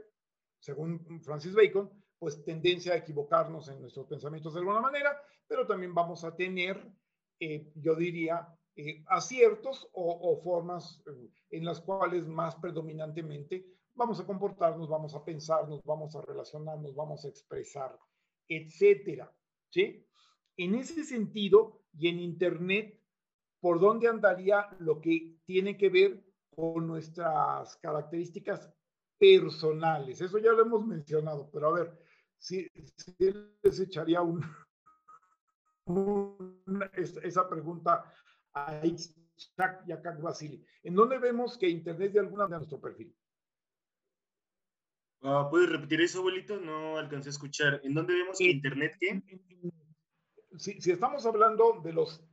según 0.60 1.04
Francis 1.24 1.56
Bacon, 1.56 1.90
pues 2.20 2.44
tendencia 2.44 2.94
a 2.94 2.98
equivocarnos 2.98 3.68
en 3.68 3.82
nuestros 3.82 4.06
pensamientos 4.06 4.54
de 4.54 4.60
alguna 4.60 4.80
manera, 4.80 5.20
pero 5.48 5.66
también 5.66 5.96
vamos 5.96 6.24
a 6.24 6.36
tener, 6.36 6.88
eh, 7.40 7.72
yo 7.74 7.96
diría, 7.96 8.48
eh, 8.76 9.04
aciertos 9.08 9.90
o, 9.94 10.40
formas 10.44 11.02
eh, 11.08 11.32
en 11.50 11.66
las 11.66 11.82
cuales 11.82 12.28
más 12.28 12.56
predominantemente 12.58 13.66
vamos 13.96 14.20
a 14.20 14.28
comportarnos, 14.28 14.88
vamos 14.88 15.16
a 15.16 15.26
pensarnos, 15.26 15.82
vamos 15.84 16.16
a 16.16 16.22
relacionarnos, 16.22 16.94
vamos 16.94 17.26
a 17.26 17.30
expresar, 17.30 17.98
etcétera. 18.48 19.36
¿Sí? 19.72 20.06
En 20.58 20.76
ese 20.76 21.04
sentido, 21.04 21.82
y 21.98 22.10
en 22.10 22.20
Internet, 22.20 23.02
¿por 23.66 23.80
dónde 23.80 24.08
andaría 24.08 24.70
lo 24.78 25.02
que 25.02 25.40
tiene 25.44 25.76
que 25.76 25.90
ver 25.90 26.24
con 26.56 26.86
nuestras 26.86 27.76
características 27.78 28.72
personales? 29.18 30.22
Eso 30.22 30.38
ya 30.38 30.52
lo 30.52 30.62
hemos 30.62 30.86
mencionado, 30.86 31.50
pero 31.52 31.70
a 31.70 31.80
ver, 31.80 32.00
si, 32.38 32.70
les 33.64 33.80
echaría 33.80 34.22
un, 34.22 34.40
esa 37.24 37.50
pregunta 37.50 38.14
a 38.54 38.86
Itzhak 38.86 39.88
y 39.88 39.94
a 39.94 40.02
Vasili. 40.22 40.64
¿En 40.84 40.94
dónde 40.94 41.18
vemos 41.18 41.58
que 41.58 41.68
Internet 41.68 42.12
de 42.12 42.20
alguna 42.20 42.46
de 42.46 42.58
nuestro 42.58 42.80
perfil? 42.80 43.18
Ah, 45.24 45.48
¿Puedes 45.50 45.72
repetir 45.72 46.02
eso, 46.02 46.20
abuelito? 46.20 46.60
No 46.60 47.00
alcancé 47.00 47.30
a 47.30 47.32
escuchar. 47.32 47.82
¿En 47.84 47.96
dónde 47.96 48.14
vemos 48.14 48.38
que 48.38 48.52
Internet 48.52 48.96
qué? 49.00 49.24
Si, 50.56 50.80
si, 50.80 50.92
estamos 50.92 51.26
hablando 51.26 51.82
de 51.84 51.94
los 51.94 52.24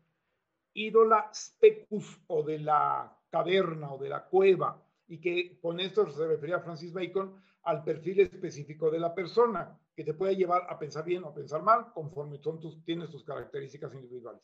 ídola 0.75 1.31
specus 1.35 2.21
o 2.29 2.43
de 2.43 2.59
la 2.59 3.17
caverna 3.31 3.93
o 3.93 3.99
de 3.99 4.09
la 4.09 4.25
cueva, 4.25 4.83
y 5.09 5.21
que 5.21 5.59
con 5.61 5.81
esto 5.81 6.11
se 6.11 6.27
refería 6.27 6.61
Francis 6.61 6.93
Bacon 6.93 7.37
al 7.65 7.85
perfil 7.85 8.21
específico 8.21 8.91
de 8.91 8.99
la 8.99 9.15
persona, 9.15 9.79
que 9.95 10.05
te 10.05 10.15
puede 10.15 10.37
llevar 10.37 10.67
a 10.69 10.79
pensar 10.79 11.05
bien 11.05 11.23
o 11.25 11.29
a 11.29 11.35
pensar 11.35 11.63
mal 11.63 11.93
conforme 11.93 12.39
son 12.39 12.61
tus, 12.61 12.83
tienes 12.85 13.11
tus 13.11 13.25
características 13.25 13.95
individuales. 13.95 14.43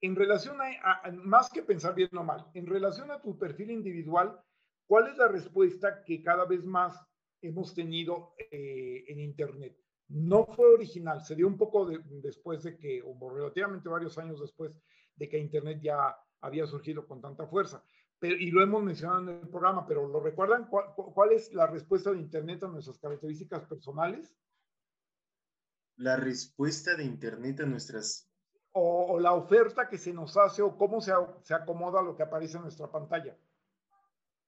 En 0.00 0.14
relación 0.14 0.58
a, 0.60 1.10
más 1.12 1.48
que 1.48 1.62
pensar 1.62 1.94
bien 1.94 2.10
o 2.16 2.22
mal, 2.22 2.46
en 2.54 2.66
relación 2.66 3.10
a 3.10 3.22
tu 3.22 3.38
perfil 3.38 3.70
individual, 3.70 4.38
¿cuál 4.86 5.08
es 5.08 5.16
la 5.16 5.28
respuesta 5.28 6.04
que 6.04 6.22
cada 6.22 6.44
vez 6.44 6.64
más 6.64 6.94
hemos 7.40 7.74
tenido 7.74 8.34
eh, 8.50 9.04
en 9.08 9.20
Internet? 9.20 9.78
No 10.08 10.44
fue 10.44 10.74
original, 10.74 11.24
se 11.24 11.34
dio 11.34 11.46
un 11.46 11.56
poco 11.56 11.86
después 11.86 12.62
de 12.62 12.76
que, 12.76 13.02
o 13.02 13.30
relativamente 13.30 13.88
varios 13.88 14.18
años 14.18 14.40
después 14.40 14.72
de 15.16 15.28
que 15.28 15.38
Internet 15.38 15.80
ya 15.82 16.16
había 16.40 16.66
surgido 16.66 17.06
con 17.06 17.20
tanta 17.20 17.46
fuerza. 17.46 17.82
Pero, 18.18 18.36
y 18.36 18.50
lo 18.50 18.62
hemos 18.62 18.82
mencionado 18.82 19.20
en 19.20 19.28
el 19.28 19.48
programa, 19.48 19.86
pero 19.86 20.08
¿lo 20.08 20.20
recuerdan? 20.20 20.68
¿Cuál, 20.68 21.32
es 21.32 21.52
la 21.52 21.66
respuesta 21.66 22.12
de 22.12 22.18
Internet 22.18 22.62
a 22.62 22.68
nuestras 22.68 22.98
características 22.98 23.64
personales? 23.66 24.34
La 25.96 26.16
respuesta 26.16 26.94
de 26.94 27.04
Internet 27.04 27.60
a 27.60 27.66
nuestras... 27.66 28.30
O, 28.72 29.18
la 29.18 29.32
oferta 29.32 29.88
que 29.88 29.98
se 29.98 30.12
nos 30.12 30.36
hace 30.36 30.62
o 30.62 30.76
cómo 30.76 31.00
se, 31.00 31.12
se 31.42 31.54
acomoda 31.54 32.02
lo 32.02 32.14
que 32.14 32.22
aparece 32.22 32.56
en 32.56 32.64
nuestra 32.64 32.90
pantalla. 32.90 33.36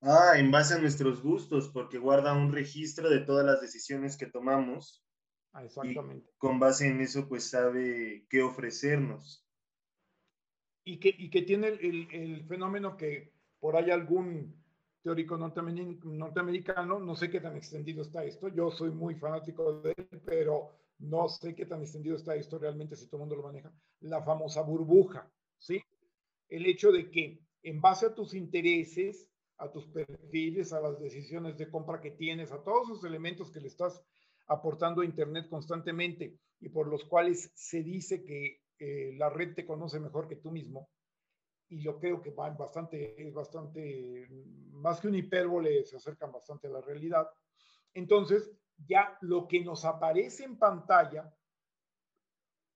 Ah, 0.00 0.34
en 0.36 0.50
base 0.50 0.74
a 0.74 0.78
nuestros 0.78 1.22
gustos, 1.22 1.70
porque 1.70 1.98
guarda 1.98 2.32
un 2.32 2.52
registro 2.52 3.10
de 3.10 3.20
todas 3.20 3.44
las 3.44 3.60
decisiones 3.60 4.16
que 4.16 4.26
tomamos. 4.26 5.04
Ah, 5.52 5.64
exactamente. 5.64 6.30
Y 6.30 6.38
con 6.38 6.60
base 6.60 6.86
en 6.86 7.00
eso, 7.00 7.28
pues 7.28 7.50
sabe 7.50 8.26
qué 8.28 8.42
ofrecernos. 8.42 9.47
Y 10.90 10.96
que, 10.98 11.14
y 11.18 11.28
que 11.28 11.42
tiene 11.42 11.68
el, 11.68 12.08
el 12.10 12.44
fenómeno 12.44 12.96
que 12.96 13.30
por 13.60 13.76
ahí 13.76 13.90
algún 13.90 14.54
teórico 15.02 15.36
norteamericano, 15.36 16.98
no 16.98 17.14
sé 17.14 17.28
qué 17.28 17.40
tan 17.40 17.56
extendido 17.56 18.00
está 18.00 18.24
esto, 18.24 18.48
yo 18.48 18.70
soy 18.70 18.90
muy 18.90 19.14
fanático 19.14 19.82
de 19.82 19.92
él, 19.94 20.22
pero 20.24 20.70
no 20.98 21.28
sé 21.28 21.54
qué 21.54 21.66
tan 21.66 21.82
extendido 21.82 22.16
está 22.16 22.34
esto 22.36 22.58
realmente 22.58 22.96
si 22.96 23.06
todo 23.06 23.18
el 23.18 23.20
mundo 23.20 23.36
lo 23.36 23.42
maneja, 23.42 23.70
la 24.00 24.22
famosa 24.22 24.62
burbuja, 24.62 25.30
¿sí? 25.58 25.82
El 26.48 26.64
hecho 26.64 26.90
de 26.90 27.10
que 27.10 27.38
en 27.64 27.82
base 27.82 28.06
a 28.06 28.14
tus 28.14 28.32
intereses, 28.32 29.28
a 29.58 29.70
tus 29.70 29.86
perfiles, 29.88 30.72
a 30.72 30.80
las 30.80 30.98
decisiones 30.98 31.58
de 31.58 31.70
compra 31.70 32.00
que 32.00 32.12
tienes, 32.12 32.50
a 32.50 32.62
todos 32.62 32.88
esos 32.88 33.04
elementos 33.04 33.50
que 33.50 33.60
le 33.60 33.68
estás 33.68 34.02
aportando 34.46 35.02
a 35.02 35.04
Internet 35.04 35.50
constantemente 35.50 36.38
y 36.60 36.70
por 36.70 36.88
los 36.88 37.04
cuales 37.04 37.50
se 37.54 37.82
dice 37.82 38.24
que 38.24 38.62
eh, 38.78 39.12
la 39.16 39.28
red 39.28 39.54
te 39.54 39.66
conoce 39.66 40.00
mejor 40.00 40.28
que 40.28 40.36
tú 40.36 40.50
mismo, 40.50 40.88
y 41.68 41.82
yo 41.82 41.98
creo 41.98 42.22
que 42.22 42.30
van 42.30 42.56
bastante, 42.56 43.20
es 43.20 43.32
bastante, 43.32 44.26
más 44.70 45.00
que 45.00 45.08
un 45.08 45.14
hipérbole, 45.14 45.84
se 45.84 45.96
acercan 45.96 46.32
bastante 46.32 46.66
a 46.66 46.70
la 46.70 46.80
realidad. 46.80 47.28
Entonces, 47.92 48.50
ya 48.86 49.18
lo 49.20 49.46
que 49.46 49.62
nos 49.62 49.84
aparece 49.84 50.44
en 50.44 50.58
pantalla 50.58 51.34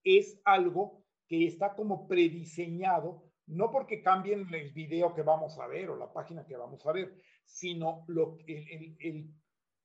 es 0.04 0.40
algo 0.44 1.04
que 1.26 1.46
está 1.46 1.74
como 1.74 2.06
prediseñado, 2.06 3.22
no 3.46 3.70
porque 3.70 4.02
cambien 4.02 4.46
el 4.52 4.72
video 4.72 5.14
que 5.14 5.22
vamos 5.22 5.58
a 5.58 5.66
ver 5.66 5.88
o 5.90 5.96
la 5.96 6.12
página 6.12 6.44
que 6.44 6.56
vamos 6.56 6.84
a 6.86 6.92
ver, 6.92 7.18
sino 7.44 8.04
lo, 8.08 8.36
el, 8.46 8.96
el, 9.00 9.34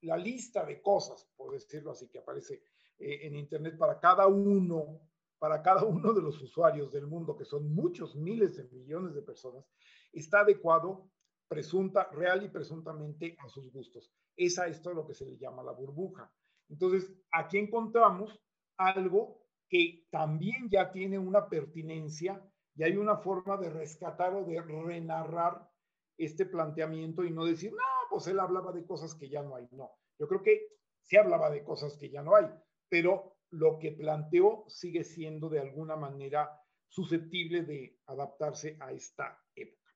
la 0.02 0.18
lista 0.18 0.66
de 0.66 0.82
cosas, 0.82 1.30
por 1.36 1.54
decirlo 1.54 1.92
así, 1.92 2.10
que 2.10 2.20
aparece 2.20 2.62
eh, 3.00 3.20
en 3.24 3.36
Internet 3.36 3.78
para 3.78 4.00
cada 4.00 4.28
uno 4.28 5.00
para 5.40 5.62
cada 5.62 5.84
uno 5.86 6.14
de 6.14 6.22
los 6.22 6.42
usuarios 6.42 6.92
del 6.92 7.08
mundo, 7.08 7.36
que 7.36 7.46
son 7.46 7.74
muchos 7.74 8.16
miles 8.16 8.58
de 8.58 8.64
millones 8.66 9.14
de 9.14 9.22
personas, 9.22 9.66
está 10.12 10.42
adecuado 10.42 11.10
presunta, 11.48 12.10
real 12.12 12.44
y 12.44 12.50
presuntamente 12.50 13.38
a 13.40 13.48
sus 13.48 13.72
gustos. 13.72 14.12
Esa 14.36 14.68
es 14.68 14.82
todo 14.82 14.94
lo 14.94 15.08
que 15.08 15.14
se 15.14 15.26
le 15.26 15.38
llama 15.38 15.64
la 15.64 15.72
burbuja. 15.72 16.32
Entonces, 16.70 17.12
aquí 17.32 17.58
encontramos 17.58 18.40
algo 18.78 19.42
que 19.70 20.08
también 20.12 20.70
ya 20.70 20.92
tiene 20.92 21.18
una 21.18 21.48
pertinencia 21.48 22.42
y 22.76 22.84
hay 22.84 22.98
una 22.98 23.18
forma 23.18 23.58
de 23.58 23.70
rescatar 23.70 24.34
o 24.34 24.44
de 24.44 24.62
renarrar 24.62 25.70
este 26.18 26.46
planteamiento 26.46 27.24
y 27.24 27.32
no 27.32 27.46
decir, 27.46 27.72
no, 27.72 27.78
pues 28.10 28.28
él 28.28 28.40
hablaba 28.40 28.72
de 28.72 28.86
cosas 28.86 29.16
que 29.16 29.30
ya 29.30 29.42
no 29.42 29.56
hay. 29.56 29.68
No, 29.72 29.92
yo 30.20 30.28
creo 30.28 30.42
que 30.42 30.68
se 31.02 31.18
hablaba 31.18 31.50
de 31.50 31.64
cosas 31.64 31.98
que 31.98 32.10
ya 32.10 32.22
no 32.22 32.36
hay, 32.36 32.46
pero 32.90 33.37
lo 33.52 33.80
que 33.80 33.92
planteó 33.92 34.66
sigue 34.68 35.04
siendo 35.04 35.50
de 35.50 35.60
alguna 35.60 35.96
manera 35.96 36.62
susceptible 36.88 37.64
de 37.64 38.00
adaptarse 38.06 38.78
a 38.80 38.92
esta 38.92 39.44
época. 39.56 39.92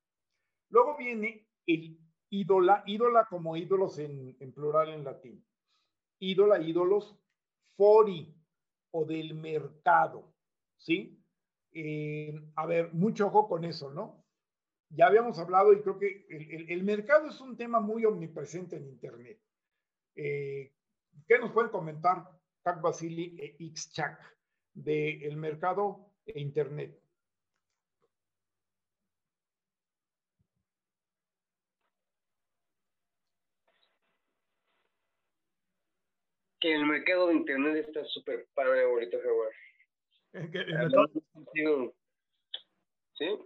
Luego 0.70 0.98
viene 0.98 1.48
el 1.66 2.00
ídola, 2.30 2.84
ídola 2.86 3.28
como 3.30 3.58
ídolos 3.58 4.00
en, 4.00 4.36
plural 4.54 4.90
en 4.90 5.04
latín. 5.04 5.46
Ídola, 6.20 6.62
ídolos, 6.62 7.18
fori 7.76 8.36
o 8.92 9.06
del 9.06 9.34
mercado, 9.34 10.34
¿sí? 10.78 11.24
Eh, 11.74 12.40
a 12.56 12.66
ver, 12.66 12.94
mucho 12.94 13.28
ojo 13.28 13.48
con 13.48 13.66
eso, 13.66 13.92
¿no? 13.92 14.26
Ya 14.90 15.08
habíamos 15.08 15.40
hablado 15.40 15.72
y 15.72 15.82
creo 15.82 15.98
que 15.98 16.26
el, 16.30 16.84
mercado 16.84 17.30
es 17.30 17.40
un 17.40 17.56
tema 17.56 17.80
muy 17.80 18.04
omnipresente 18.06 18.76
en 18.76 18.88
Internet. 18.88 19.42
Eh, 20.16 20.76
¿Qué 21.26 21.40
nos 21.40 21.52
pueden 21.52 21.72
comentar 21.72 22.41
Kak 22.64 22.82
Basili 22.82 23.26
e 23.44 23.48
Xchak 23.76 24.18
del 24.74 25.24
el 25.24 25.36
mercado 25.38 25.86
e 26.26 26.40
Internet. 26.40 26.92
que 36.60 36.74
el 36.74 36.86
mercado 36.86 37.28
de 37.28 37.36
Internet 37.36 37.88
está 37.88 38.06
súper 38.06 38.48
padre 38.54 38.84
ahorita, 38.84 39.18
Jaguar. 39.24 39.52
¿En 40.34 40.52
qué- 40.52 40.60
en 40.60 40.70
el 40.70 40.78
mercado- 40.90 41.96
¿Sí? 43.14 43.40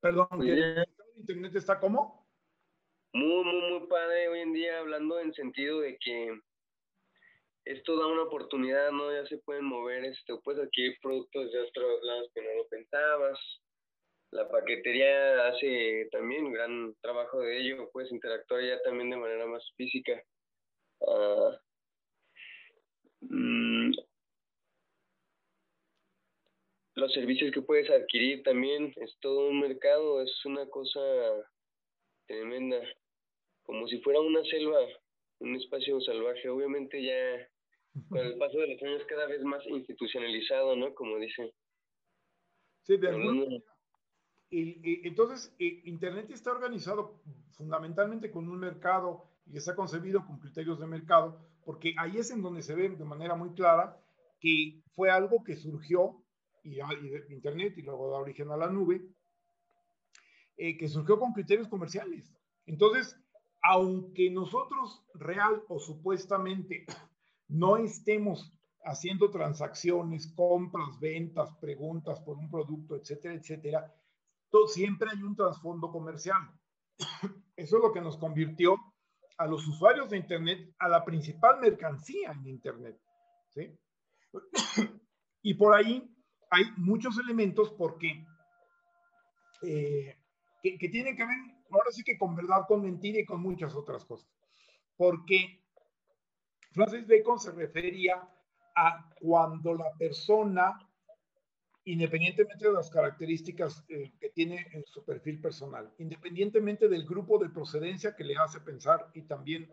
Perdón, 0.00 0.28
que 0.40 0.52
el 0.52 0.74
mercado 0.76 1.04
de 1.14 1.20
Internet 1.20 1.56
está 1.56 1.80
como? 1.80 2.28
Muy, 3.14 3.44
muy, 3.44 3.70
muy 3.78 3.88
padre 3.88 4.28
hoy 4.28 4.40
en 4.40 4.52
día, 4.52 4.78
hablando 4.80 5.18
en 5.20 5.32
sentido 5.32 5.80
de 5.80 5.96
que 5.98 6.38
esto 7.64 7.96
da 7.96 8.06
una 8.06 8.22
oportunidad, 8.22 8.90
¿no? 8.92 9.12
Ya 9.12 9.26
se 9.26 9.38
pueden 9.38 9.64
mover, 9.64 10.04
este, 10.04 10.36
puedes 10.42 10.62
adquirir 10.62 10.98
productos 11.00 11.50
de 11.50 11.60
otros 11.60 12.02
lados 12.02 12.30
que 12.34 12.42
no 12.42 12.54
lo 12.54 12.68
pensabas. 12.68 13.38
La 14.30 14.48
paquetería 14.48 15.48
hace 15.48 16.08
también 16.10 16.44
un 16.44 16.52
gran 16.52 16.94
trabajo 17.00 17.40
de 17.40 17.58
ello, 17.58 17.88
puedes 17.92 18.10
interactuar 18.12 18.62
ya 18.62 18.80
también 18.82 19.10
de 19.10 19.16
manera 19.16 19.46
más 19.46 19.64
física. 19.76 20.20
Ah, 21.06 21.58
mm, 23.20 23.92
los 26.96 27.12
servicios 27.12 27.52
que 27.52 27.62
puedes 27.62 27.88
adquirir 27.90 28.42
también, 28.42 28.92
es 28.96 29.16
todo 29.20 29.48
un 29.48 29.60
mercado, 29.60 30.22
es 30.22 30.44
una 30.44 30.68
cosa 30.68 31.00
tremenda, 32.26 32.80
como 33.62 33.86
si 33.88 34.00
fuera 34.00 34.20
una 34.20 34.44
selva, 34.44 34.78
un 35.40 35.56
espacio 35.56 36.00
salvaje. 36.00 36.48
Obviamente 36.48 37.02
ya 37.02 37.48
con 38.08 38.18
el 38.18 38.38
paso 38.38 38.58
de 38.58 38.68
los 38.74 38.82
años 38.82 39.02
cada 39.08 39.26
vez 39.26 39.42
más 39.44 39.64
institucionalizado, 39.66 40.76
¿no? 40.76 40.94
Como 40.94 41.16
dicen. 41.18 41.50
Sí, 42.82 42.96
de 42.96 43.08
alguna 43.08 43.32
manera. 43.32 43.64
El- 44.50 44.80
eh, 44.84 45.00
entonces, 45.04 45.54
eh, 45.58 45.82
Internet 45.84 46.30
está 46.30 46.52
organizado 46.52 47.20
fundamentalmente 47.56 48.30
con 48.30 48.48
un 48.48 48.58
mercado 48.58 49.24
y 49.46 49.56
está 49.56 49.74
concebido 49.74 50.24
con 50.26 50.38
criterios 50.38 50.78
de 50.80 50.86
mercado, 50.86 51.40
porque 51.64 51.94
ahí 51.98 52.18
es 52.18 52.30
en 52.30 52.42
donde 52.42 52.62
se 52.62 52.74
ve 52.74 52.88
de 52.90 53.04
manera 53.04 53.34
muy 53.34 53.50
clara 53.54 54.00
que 54.40 54.82
fue 54.94 55.10
algo 55.10 55.42
que 55.42 55.56
surgió, 55.56 56.22
y, 56.62 56.80
ah, 56.80 56.88
y 56.92 57.32
Internet 57.32 57.74
y 57.76 57.82
luego 57.82 58.10
da 58.10 58.18
origen 58.18 58.50
a 58.50 58.56
la 58.56 58.68
nube, 58.68 59.02
eh, 60.56 60.76
que 60.76 60.88
surgió 60.88 61.18
con 61.18 61.32
criterios 61.32 61.68
comerciales. 61.68 62.32
Entonces, 62.66 63.18
aunque 63.62 64.30
nosotros 64.30 65.02
real 65.14 65.62
o 65.68 65.78
supuestamente 65.78 66.86
no 67.48 67.76
estemos 67.76 68.52
haciendo 68.84 69.30
transacciones, 69.30 70.32
compras, 70.34 70.98
ventas, 71.00 71.50
preguntas 71.60 72.20
por 72.20 72.36
un 72.36 72.50
producto, 72.50 72.96
etcétera, 72.96 73.34
etcétera, 73.34 73.94
to- 74.50 74.66
siempre 74.68 75.08
hay 75.10 75.22
un 75.22 75.34
trasfondo 75.36 75.90
comercial. 75.90 76.38
Eso 77.56 77.76
es 77.76 77.82
lo 77.82 77.92
que 77.92 78.00
nos 78.00 78.18
convirtió 78.18 78.76
a 79.38 79.46
los 79.46 79.66
usuarios 79.66 80.10
de 80.10 80.18
Internet 80.18 80.74
a 80.78 80.88
la 80.88 81.04
principal 81.04 81.60
mercancía 81.60 82.32
en 82.32 82.46
Internet. 82.46 83.00
¿sí? 83.50 83.76
Y 85.46 85.54
por 85.54 85.74
ahí 85.74 86.10
hay 86.50 86.64
muchos 86.78 87.18
elementos 87.18 87.70
porque 87.72 88.24
eh, 89.62 90.16
que, 90.62 90.78
que 90.78 90.88
tienen 90.88 91.16
que 91.16 91.24
ver, 91.24 91.36
ahora 91.70 91.90
sí 91.90 92.02
que 92.02 92.16
con 92.16 92.34
verdad, 92.34 92.62
con 92.66 92.82
mentira 92.82 93.20
y 93.20 93.26
con 93.26 93.42
muchas 93.42 93.74
otras 93.74 94.04
cosas. 94.06 94.28
Porque 94.96 95.63
Francis 96.74 97.06
Bacon 97.06 97.38
se 97.38 97.52
refería 97.52 98.28
a 98.74 99.08
cuando 99.20 99.74
la 99.74 99.92
persona, 99.96 100.76
independientemente 101.84 102.66
de 102.66 102.72
las 102.72 102.90
características 102.90 103.84
eh, 103.88 104.12
que 104.18 104.30
tiene 104.30 104.66
en 104.72 104.84
su 104.84 105.04
perfil 105.04 105.40
personal, 105.40 105.94
independientemente 105.98 106.88
del 106.88 107.06
grupo 107.06 107.38
de 107.38 107.50
procedencia 107.50 108.16
que 108.16 108.24
le 108.24 108.36
hace 108.36 108.60
pensar 108.60 109.08
y 109.14 109.22
también 109.22 109.70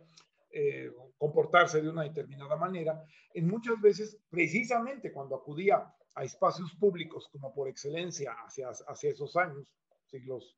eh, 0.51 0.91
comportarse 1.17 1.81
de 1.81 1.89
una 1.89 2.03
determinada 2.03 2.55
manera, 2.55 3.03
en 3.33 3.47
muchas 3.47 3.81
veces, 3.81 4.19
precisamente 4.29 5.11
cuando 5.11 5.35
acudía 5.35 5.91
a 6.13 6.23
espacios 6.23 6.71
públicos 6.75 7.29
como 7.31 7.51
por 7.51 7.67
excelencia 7.67 8.33
hacia, 8.45 8.69
hacia 8.69 9.09
esos 9.09 9.35
años, 9.37 9.65
siglos 10.05 10.55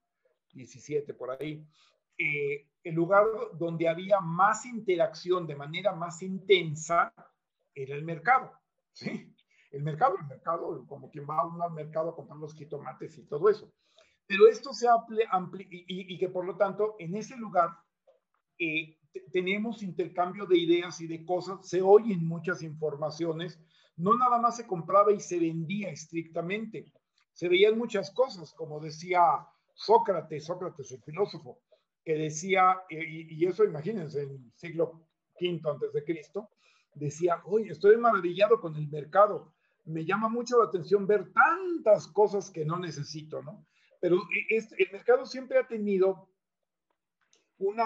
17 0.51 1.13
por 1.13 1.31
ahí, 1.31 1.65
eh, 2.23 2.69
el 2.83 2.95
lugar 2.95 3.25
donde 3.59 3.89
había 3.89 4.21
más 4.21 4.65
interacción 4.65 5.45
de 5.45 5.57
manera 5.57 5.93
más 5.93 6.21
intensa 6.21 7.13
era 7.75 7.95
el 7.95 8.03
mercado. 8.03 8.51
¿sí? 8.93 9.35
El 9.71 9.83
mercado, 9.83 10.15
el 10.17 10.27
mercado, 10.27 10.85
como 10.87 11.09
quien 11.09 11.25
va 11.29 11.39
a 11.39 11.45
un 11.45 11.75
mercado 11.75 12.11
a 12.11 12.15
comprar 12.15 12.37
los 12.39 12.55
jitomates 12.55 13.17
y 13.17 13.25
todo 13.25 13.49
eso. 13.49 13.73
Pero 14.25 14.47
esto 14.47 14.71
se 14.71 14.87
amplia, 14.87 15.27
ampli 15.31 15.67
y, 15.69 16.17
que 16.17 16.29
por 16.29 16.45
lo 16.45 16.55
tanto 16.55 16.95
en 16.97 17.13
ese 17.15 17.35
lugar 17.35 17.71
eh, 18.57 18.97
tenemos 19.33 19.83
intercambio 19.83 20.45
de 20.45 20.57
ideas 20.57 21.01
y 21.01 21.07
de 21.07 21.25
cosas, 21.25 21.67
se 21.67 21.81
oyen 21.81 22.25
muchas 22.25 22.63
informaciones, 22.63 23.59
no 23.97 24.15
nada 24.17 24.39
más 24.39 24.55
se 24.55 24.65
compraba 24.65 25.11
y 25.11 25.19
se 25.19 25.39
vendía 25.39 25.89
estrictamente, 25.89 26.85
se 27.33 27.49
veían 27.49 27.77
muchas 27.77 28.11
cosas, 28.11 28.53
como 28.53 28.79
decía 28.79 29.45
Sócrates, 29.73 30.45
Sócrates 30.45 30.91
el 30.91 31.01
filósofo, 31.03 31.59
que 32.03 32.15
decía, 32.15 32.81
y, 32.89 33.45
eso 33.45 33.63
imagínense, 33.63 34.23
en 34.23 34.31
el 34.31 34.51
siglo 34.55 35.07
V 35.39 35.61
antes 35.69 35.93
de 35.93 36.03
Cristo, 36.03 36.49
decía, 36.93 37.41
oye, 37.45 37.71
estoy 37.71 37.97
maravillado 37.97 38.59
con 38.59 38.75
el 38.75 38.87
mercado, 38.89 39.53
me 39.85 40.05
llama 40.05 40.29
mucho 40.29 40.59
la 40.59 40.65
atención 40.65 41.07
ver 41.07 41.31
tantas 41.33 42.07
cosas 42.07 42.51
que 42.51 42.65
no 42.65 42.79
necesito, 42.79 43.41
¿no? 43.41 43.65
Pero 43.99 44.17
este, 44.49 44.83
el 44.83 44.91
mercado 44.91 45.25
siempre 45.25 45.59
ha 45.59 45.67
tenido 45.67 46.29
una 47.57 47.85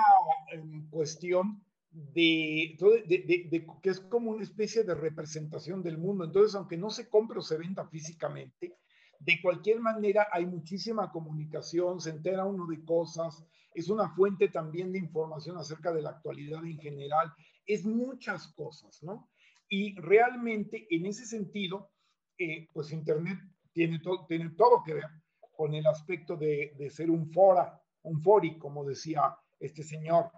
um, 0.55 0.89
cuestión 0.89 1.63
de, 1.91 2.77
de, 2.79 3.17
de, 3.19 3.47
de, 3.49 3.67
que 3.81 3.89
es 3.89 3.99
como 3.99 4.31
una 4.31 4.43
especie 4.43 4.83
de 4.83 4.95
representación 4.95 5.81
del 5.83 5.97
mundo. 5.97 6.25
Entonces, 6.25 6.55
aunque 6.55 6.77
no 6.77 6.89
se 6.89 7.09
compre 7.09 7.39
o 7.39 7.41
se 7.41 7.57
venda 7.57 7.87
físicamente, 7.87 8.77
de 9.19 9.41
cualquier 9.41 9.79
manera 9.79 10.27
hay 10.31 10.45
muchísima 10.45 11.11
comunicación, 11.11 11.99
se 11.99 12.11
entera 12.11 12.45
uno 12.45 12.67
de 12.67 12.83
cosas, 12.83 13.43
es 13.77 13.89
una 13.89 14.09
fuente 14.09 14.47
también 14.47 14.91
de 14.91 14.97
información 14.97 15.55
acerca 15.55 15.93
de 15.93 16.01
la 16.01 16.09
actualidad 16.09 16.65
en 16.65 16.79
general, 16.79 17.31
es 17.63 17.85
muchas 17.85 18.47
cosas, 18.53 19.03
¿no? 19.03 19.29
Y 19.69 19.95
realmente 19.99 20.87
en 20.89 21.05
ese 21.05 21.27
sentido, 21.27 21.91
eh, 22.39 22.67
pues 22.73 22.91
Internet 22.91 23.37
tiene, 23.71 23.99
to 23.99 24.25
tiene 24.27 24.49
todo 24.51 24.81
que 24.83 24.95
ver 24.95 25.09
con 25.55 25.75
el 25.75 25.85
aspecto 25.85 26.35
de, 26.35 26.73
de 26.75 26.89
ser 26.89 27.11
un 27.11 27.31
fora, 27.31 27.79
un 28.01 28.19
fori, 28.19 28.57
como 28.57 28.83
decía 28.83 29.37
este 29.59 29.83
señor. 29.83 30.31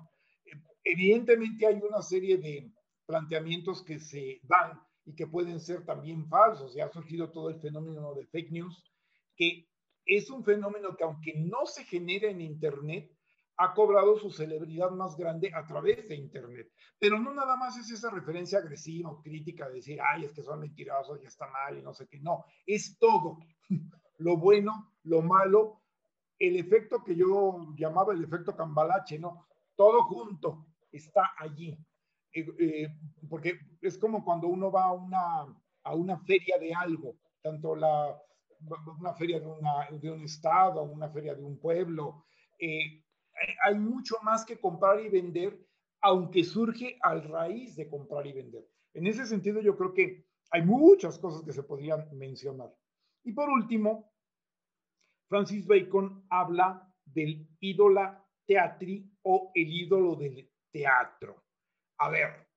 Evidentemente 0.84 1.66
hay 1.66 1.80
una 1.82 2.02
serie 2.02 2.38
de 2.38 2.74
planteamientos 3.06 3.84
que 3.84 4.00
se 4.00 4.42
dan 4.44 4.82
y 5.06 5.16
que 5.16 5.28
pueden 5.28 5.62
ser 5.62 5.86
también 5.86 6.28
falsos. 6.28 6.74
Ya 6.74 6.88
ha 6.88 6.92
surgido 6.92 7.32
todo 7.32 7.50
el 7.50 7.62
fenómeno 7.62 8.14
de 8.16 8.26
fake 8.28 8.52
news, 8.52 8.84
que 9.38 9.70
es 10.06 10.30
un 10.30 10.44
fenómeno 10.44 10.98
que 10.98 11.06
aunque 11.06 11.36
no 11.36 11.66
se 11.66 11.86
genera 11.86 12.30
en 12.30 12.42
Internet, 12.42 13.10
ha 13.62 13.74
cobrado 13.74 14.18
su 14.18 14.32
celebridad 14.32 14.90
más 14.92 15.18
grande 15.18 15.52
a 15.54 15.66
través 15.66 16.08
de 16.08 16.16
Internet. 16.16 16.72
Pero 16.98 17.20
no 17.20 17.34
nada 17.34 17.58
más 17.58 17.78
es 17.78 17.92
esa 17.92 18.10
referencia 18.10 18.60
agresiva 18.60 19.12
o 19.12 19.22
crítica 19.22 19.68
de 19.68 19.76
decir, 19.76 20.00
ay, 20.02 20.24
es 20.24 20.32
que 20.32 20.42
son 20.42 20.62
mentirosos 20.62 21.22
y 21.22 21.26
está 21.26 21.46
mal 21.48 21.78
y 21.78 21.82
no 21.82 21.94
sé 21.94 22.08
qué. 22.08 22.20
No, 22.22 22.46
es 22.66 22.98
todo. 22.98 23.40
Lo 24.18 24.36
bueno, 24.36 24.92
lo 25.04 25.22
malo, 25.22 25.82
el 26.38 26.58
efecto 26.58 27.06
que 27.06 27.16
yo 27.16 27.74
llamaba 27.78 28.14
el 28.14 28.22
efecto 28.22 28.54
cambalache, 28.54 29.18
¿no? 29.18 29.48
Todo 29.78 30.04
junto 30.04 30.68
está 30.92 31.32
allí. 31.38 31.78
Eh, 32.34 32.46
eh, 32.60 32.90
porque 33.30 33.60
es 33.82 33.98
como 33.98 34.26
cuando 34.26 34.50
uno 34.50 34.70
va 34.70 34.84
a 34.84 34.92
una, 34.92 35.46
a 35.84 35.96
una 35.96 36.20
feria 36.20 36.58
de 36.60 36.74
algo, 36.74 37.16
tanto 37.42 37.78
la, 37.78 38.22
una 39.00 39.14
feria 39.14 39.40
de, 39.40 39.48
una, 39.48 39.88
de 39.90 40.12
un 40.12 40.22
estado, 40.24 40.84
una 40.84 41.10
feria 41.10 41.34
de 41.34 41.44
un 41.44 41.58
pueblo. 41.58 42.26
Eh, 42.60 43.06
hay 43.64 43.76
mucho 43.76 44.16
más 44.24 44.46
que 44.46 44.60
comprar 44.60 45.00
y 45.00 45.10
vender, 45.10 45.60
aunque 46.02 46.44
surge 46.44 46.98
al 47.02 47.24
raíz 47.24 47.76
de 47.76 47.90
comprar 47.90 48.26
y 48.28 48.34
vender. 48.34 48.68
En 48.94 49.08
ese 49.08 49.26
sentido, 49.26 49.62
yo 49.62 49.78
creo 49.78 49.94
que 49.94 50.26
hay 50.52 50.64
muchas 50.64 51.20
cosas 51.20 51.44
que 51.44 51.54
se 51.54 51.64
podrían 51.64 52.08
mencionar. 52.18 52.74
Y 53.24 53.34
por 53.34 53.50
último, 53.50 54.12
Francis 55.28 55.68
Bacon 55.68 56.26
habla 56.30 56.92
del 57.06 57.48
ídola 57.60 58.26
teatri 58.46 59.12
o 59.24 59.52
el 59.54 59.68
ídolo 59.68 60.16
del 60.16 60.50
teatro. 60.72 61.44
A 62.00 62.10
ver, 62.10 62.48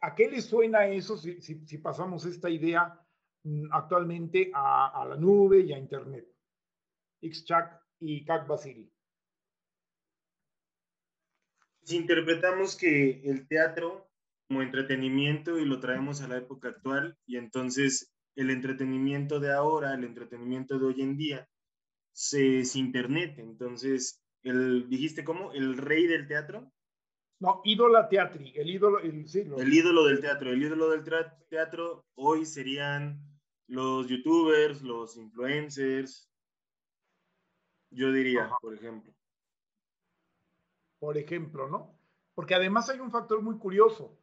¿a 0.00 0.14
qué 0.14 0.28
le 0.28 0.42
suena 0.42 0.86
eso 0.86 1.16
si, 1.16 1.78
pasamos 1.78 2.24
esta 2.24 2.50
idea 2.50 3.00
mm, 3.44 3.68
actualmente 3.72 4.50
a, 4.52 5.00
a, 5.00 5.04
la 5.06 5.16
nube 5.16 5.60
y 5.60 5.72
a 5.72 5.78
Internet? 5.78 6.26
Ixchak 7.20 7.80
y 8.00 8.24
Kak 8.24 8.46
Basili. 8.46 8.90
Si 11.88 11.96
interpretamos 11.96 12.76
que 12.76 13.22
el 13.24 13.48
teatro 13.48 14.10
como 14.46 14.60
entretenimiento 14.60 15.58
y 15.58 15.64
lo 15.64 15.80
traemos 15.80 16.20
a 16.20 16.28
la 16.28 16.36
época 16.36 16.68
actual 16.68 17.16
y 17.24 17.38
entonces 17.38 18.12
el 18.36 18.50
entretenimiento 18.50 19.40
de 19.40 19.54
ahora, 19.54 19.94
el 19.94 20.04
entretenimiento 20.04 20.78
de 20.78 20.84
hoy 20.84 21.00
en 21.00 21.16
día, 21.16 21.48
se, 22.12 22.60
es 22.60 22.76
Internet. 22.76 23.38
Entonces, 23.38 24.22
el, 24.42 24.86
dijiste 24.90 25.24
cómo, 25.24 25.54
el 25.54 25.78
rey 25.78 26.06
del 26.06 26.28
teatro. 26.28 26.70
No, 27.40 27.62
ídola 27.64 28.06
teatri, 28.10 28.52
el 28.54 28.68
ídolo, 28.68 28.98
el, 28.98 29.24
el 29.56 29.72
ídolo 29.72 30.04
del 30.04 30.20
teatro. 30.20 30.50
El 30.50 30.62
ídolo 30.62 30.90
del 30.90 31.02
teatro 31.48 32.04
hoy 32.16 32.44
serían 32.44 33.18
los 33.66 34.08
youtubers, 34.08 34.82
los 34.82 35.16
influencers, 35.16 36.30
yo 37.90 38.12
diría, 38.12 38.50
por 38.60 38.74
ejemplo. 38.74 39.17
Por 40.98 41.16
ejemplo, 41.16 41.68
¿no? 41.68 41.98
Porque 42.34 42.54
además 42.54 42.88
hay 42.88 43.00
un 43.00 43.10
factor 43.10 43.42
muy 43.42 43.58
curioso. 43.58 44.18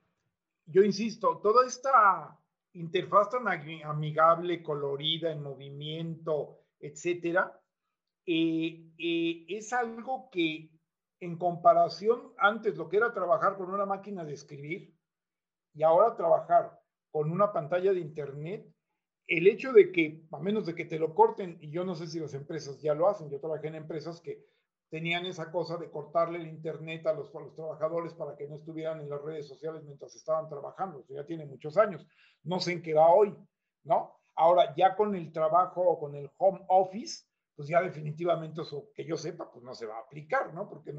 Yo 0.66 0.84
insisto, 0.84 1.40
toda 1.40 1.66
esta 1.66 2.40
interfaz 2.74 3.30
tan 3.30 3.48
amigable, 3.48 4.64
colorida, 4.64 5.32
en 5.32 5.42
movimiento, 5.42 6.60
etcétera, 6.80 7.60
eh, 8.26 8.92
eh, 8.98 9.46
es 9.48 9.72
algo 9.72 10.30
que 10.32 10.72
en 11.20 11.38
comparación 11.38 12.34
antes 12.38 12.76
lo 12.78 12.90
que 12.90 12.98
era 12.98 13.14
trabajar 13.14 13.58
con 13.58 13.74
una 13.74 13.86
máquina 13.86 14.26
de 14.26 14.34
escribir 14.34 14.94
y 15.74 15.84
ahora 15.84 16.16
trabajar 16.16 16.80
con 17.12 17.32
una 17.32 17.54
pantalla 17.54 17.94
de 17.94 18.00
internet, 18.00 18.68
el 19.28 19.48
hecho 19.48 19.72
de 19.72 19.92
que, 19.92 20.26
a 20.32 20.40
menos 20.40 20.66
de 20.66 20.76
que 20.76 20.86
te 20.86 21.00
lo 21.00 21.16
corten, 21.16 21.58
y 21.62 21.72
yo 21.72 21.86
no 21.86 21.96
sé 21.96 22.08
si 22.08 22.20
las 22.20 22.34
empresas 22.34 22.82
ya 22.82 22.94
lo 22.94 23.08
hacen, 23.08 23.30
yo 23.30 23.40
trabajé 23.40 23.68
en 23.68 23.76
empresas 23.76 24.20
que 24.22 24.46
tenían 24.96 25.26
esa 25.26 25.52
cosa 25.52 25.76
de 25.76 25.92
cortarle 25.92 26.38
el 26.38 26.48
internet 26.48 27.06
a 27.06 27.12
los, 27.12 27.30
trabajadores 27.54 28.14
para 28.14 28.34
que 28.38 28.48
no 28.48 28.56
estuvieran 28.56 29.02
en 29.02 29.10
las 29.10 29.22
redes 29.22 29.46
sociales 29.46 29.84
mientras 29.84 30.16
estaban 30.16 30.48
trabajando, 30.48 31.02
eso 31.02 31.14
ya 31.14 31.26
tiene 31.26 31.46
muchos 31.46 31.76
años, 31.76 32.08
no 32.44 32.62
sé 32.62 32.72
en 32.72 32.82
qué 32.82 32.94
va 32.94 33.14
hoy, 33.14 33.36
¿no? 33.84 34.22
Ahora 34.36 34.74
ya 34.74 34.96
con 34.96 35.14
el 35.14 35.34
trabajo 35.34 35.82
o 35.82 36.00
con 36.00 36.16
el 36.16 36.32
home 36.38 36.62
office, 36.70 37.26
pues 37.58 37.68
ya 37.68 37.82
definitivamente 37.82 38.62
eso 38.62 38.88
que 38.96 39.04
yo 39.04 39.18
sepa, 39.18 39.52
pues 39.52 39.66
no 39.66 39.76
se 39.76 39.86
va 39.86 39.98
a 39.98 40.04
aplicar, 40.04 40.54
¿no? 40.54 40.70
Porque 40.70 40.96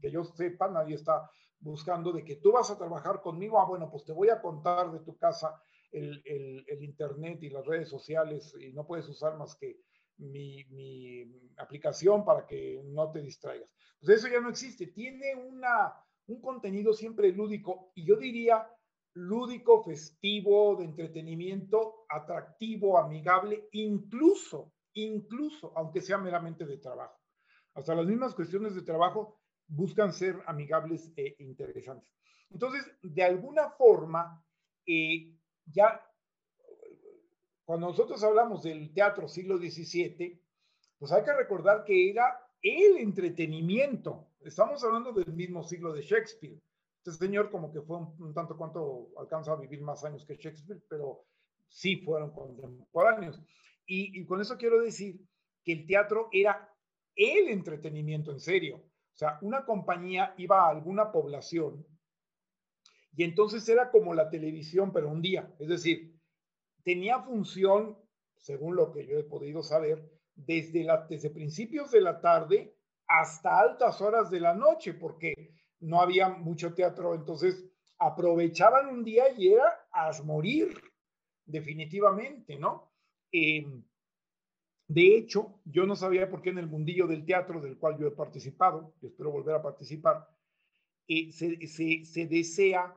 que 0.00 0.10
yo 0.10 0.24
sepa, 0.24 0.68
nadie 0.68 0.94
está 0.94 1.30
buscando 1.60 2.14
de 2.14 2.24
que 2.24 2.36
tú 2.36 2.50
vas 2.52 2.70
a 2.70 2.78
trabajar 2.78 3.20
conmigo, 3.20 3.60
ah, 3.60 3.66
bueno, 3.66 3.90
pues 3.90 4.06
te 4.06 4.14
voy 4.14 4.30
a 4.30 4.40
contar 4.40 4.90
de 4.90 5.00
tu 5.00 5.18
casa 5.18 5.62
el 5.92 6.82
Internet 6.82 7.42
y 7.42 7.50
las 7.50 7.66
redes 7.66 7.90
sociales 7.90 8.56
y 8.58 8.72
no 8.72 8.86
puedes 8.86 9.06
usar 9.06 9.36
más 9.36 9.54
que 9.54 9.80
mi, 10.18 11.24
aplicación 11.56 12.24
para 12.24 12.46
que 12.46 12.82
no 12.84 13.10
te 13.12 13.20
distraigas. 13.20 13.70
Pues 14.00 14.18
eso 14.18 14.28
ya 14.28 14.40
no 14.40 14.50
existe, 14.50 14.88
tiene 14.88 15.34
una, 15.34 15.94
un 16.26 16.40
contenido 16.40 16.92
siempre 16.92 17.32
lúdico 17.32 17.92
y 17.94 18.04
yo 18.04 18.16
diría 18.16 18.68
lúdico, 19.14 19.82
festivo, 19.84 20.76
de 20.76 20.84
entretenimiento, 20.84 22.04
atractivo, 22.08 22.98
amigable, 22.98 23.68
incluso 23.72 24.72
incluso 24.94 25.72
aunque 25.76 26.00
sea 26.00 26.18
meramente 26.18 26.64
de 26.64 26.78
trabajo. 26.78 27.20
Hasta 27.74 27.94
las 27.94 28.06
mismas 28.06 28.34
cuestiones 28.34 28.74
de 28.74 28.82
trabajo 28.82 29.40
buscan 29.66 30.12
ser 30.12 30.40
amigables 30.46 31.12
e 31.16 31.34
interesantes. 31.40 32.10
Entonces, 32.50 32.84
de 33.02 33.22
alguna 33.22 33.70
forma, 33.70 34.44
eh, 34.86 35.36
ya 35.66 36.00
cuando 37.64 37.88
nosotros 37.88 38.22
hablamos 38.22 38.62
del 38.62 38.92
teatro 38.92 39.28
siglo 39.28 39.58
XVII, 39.58 40.40
pues 40.98 41.12
hay 41.12 41.24
que 41.24 41.32
recordar 41.32 41.84
que 41.84 42.10
era 42.10 42.40
el 42.62 42.98
entretenimiento. 42.98 44.28
Estamos 44.40 44.84
hablando 44.84 45.12
del 45.12 45.32
mismo 45.32 45.62
siglo 45.62 45.92
de 45.92 46.02
Shakespeare. 46.02 46.60
Este 46.98 47.12
señor 47.12 47.50
como 47.50 47.72
que 47.72 47.82
fue 47.82 47.98
un, 47.98 48.34
tanto 48.34 48.56
cuanto 48.56 49.10
alcanza 49.18 49.52
a 49.52 49.56
vivir 49.56 49.82
más 49.82 50.04
años 50.04 50.24
que 50.24 50.36
Shakespeare, 50.36 50.82
pero 50.88 51.26
sí 51.68 51.96
fueron 51.96 52.32
contemporáneos. 52.32 53.40
Y, 53.86 54.24
con 54.24 54.40
eso 54.40 54.56
quiero 54.56 54.80
decir 54.80 55.20
que 55.62 55.72
el 55.72 55.86
teatro 55.86 56.28
era 56.32 56.74
el 57.14 57.48
entretenimiento 57.48 58.30
en 58.30 58.40
serio. 58.40 58.76
O 58.76 59.16
sea, 59.16 59.38
una 59.42 59.64
compañía 59.64 60.34
iba 60.38 60.64
a 60.64 60.70
alguna 60.70 61.12
población 61.12 61.86
y 63.16 63.24
entonces 63.24 63.68
era 63.68 63.90
como 63.90 64.14
la 64.14 64.30
televisión, 64.30 64.92
pero 64.92 65.08
un 65.08 65.22
día. 65.22 65.54
Es 65.58 65.68
decir, 65.68 66.13
tenía 66.84 67.20
función, 67.20 67.98
según 68.36 68.76
lo 68.76 68.92
que 68.92 69.06
yo 69.06 69.18
he 69.18 69.24
podido 69.24 69.62
saber, 69.62 70.08
desde, 70.34 70.84
la, 70.84 71.06
desde 71.08 71.30
principios 71.30 71.90
de 71.90 72.00
la 72.00 72.20
tarde 72.20 72.76
hasta 73.06 73.58
altas 73.58 74.00
horas 74.00 74.30
de 74.30 74.40
la 74.40 74.54
noche, 74.54 74.94
porque 74.94 75.54
no 75.80 76.00
había 76.00 76.28
mucho 76.28 76.74
teatro. 76.74 77.14
Entonces, 77.14 77.64
aprovechaban 77.98 78.88
un 78.88 79.04
día 79.04 79.24
y 79.36 79.48
era 79.48 79.86
a 79.92 80.10
morir, 80.22 80.74
definitivamente, 81.44 82.58
¿no? 82.58 82.92
Em, 83.30 83.84
de 84.86 85.16
hecho, 85.16 85.60
yo 85.64 85.86
no 85.86 85.96
sabía 85.96 86.28
por 86.28 86.42
qué 86.42 86.50
en 86.50 86.58
el 86.58 86.66
mundillo 86.66 87.06
del 87.06 87.24
teatro, 87.24 87.60
del 87.60 87.78
cual 87.78 87.98
yo 87.98 88.06
he 88.06 88.10
participado, 88.10 88.94
y 89.00 89.06
espero 89.06 89.30
volver 89.30 89.54
a 89.54 89.62
participar, 89.62 90.28
eh, 91.08 91.32
se, 91.32 92.26
desea, 92.26 92.94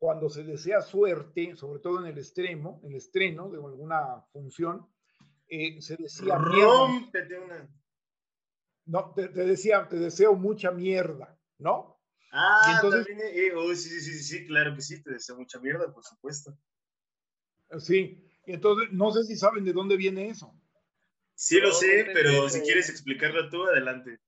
cuando 0.00 0.30
se 0.30 0.42
desea 0.44 0.80
suerte, 0.80 1.54
sobre 1.56 1.78
todo 1.80 2.00
en 2.00 2.06
el 2.06 2.16
extremo, 2.16 2.80
en 2.82 2.92
el 2.92 2.96
estreno 2.96 3.50
de 3.50 3.58
alguna 3.58 4.22
función, 4.32 4.88
eh, 5.46 5.80
se 5.82 5.96
decía... 5.98 6.36
Rómpete 6.38 7.38
una. 7.38 7.68
No, 8.86 9.12
te, 9.14 9.28
decía, 9.28 9.86
te 9.86 9.96
deseo 9.96 10.34
mucha 10.34 10.70
mierda, 10.70 11.38
¿no? 11.58 12.00
Ah, 12.32 12.80
entonces, 12.82 13.14
eh, 13.34 13.52
oh, 13.54 13.74
sí, 13.74 13.90
sí, 13.90 14.00
sí, 14.00 14.22
sí, 14.22 14.46
claro 14.46 14.74
que 14.74 14.80
sí, 14.80 15.02
te 15.02 15.12
deseo 15.12 15.36
mucha 15.36 15.60
mierda, 15.60 15.92
por 15.92 16.02
supuesto. 16.02 16.56
Sí, 17.78 18.26
entonces, 18.46 18.88
no 18.92 19.12
sé 19.12 19.24
si 19.24 19.36
saben 19.36 19.64
de 19.64 19.74
dónde 19.74 19.98
viene 19.98 20.30
eso. 20.30 20.58
Sí 21.34 21.60
lo 21.60 21.72
sé, 21.72 22.06
pero 22.14 22.48
si 22.48 22.62
quieres 22.62 22.88
explicarlo 22.88 23.50
tú, 23.50 23.64
adelante. 23.64 24.18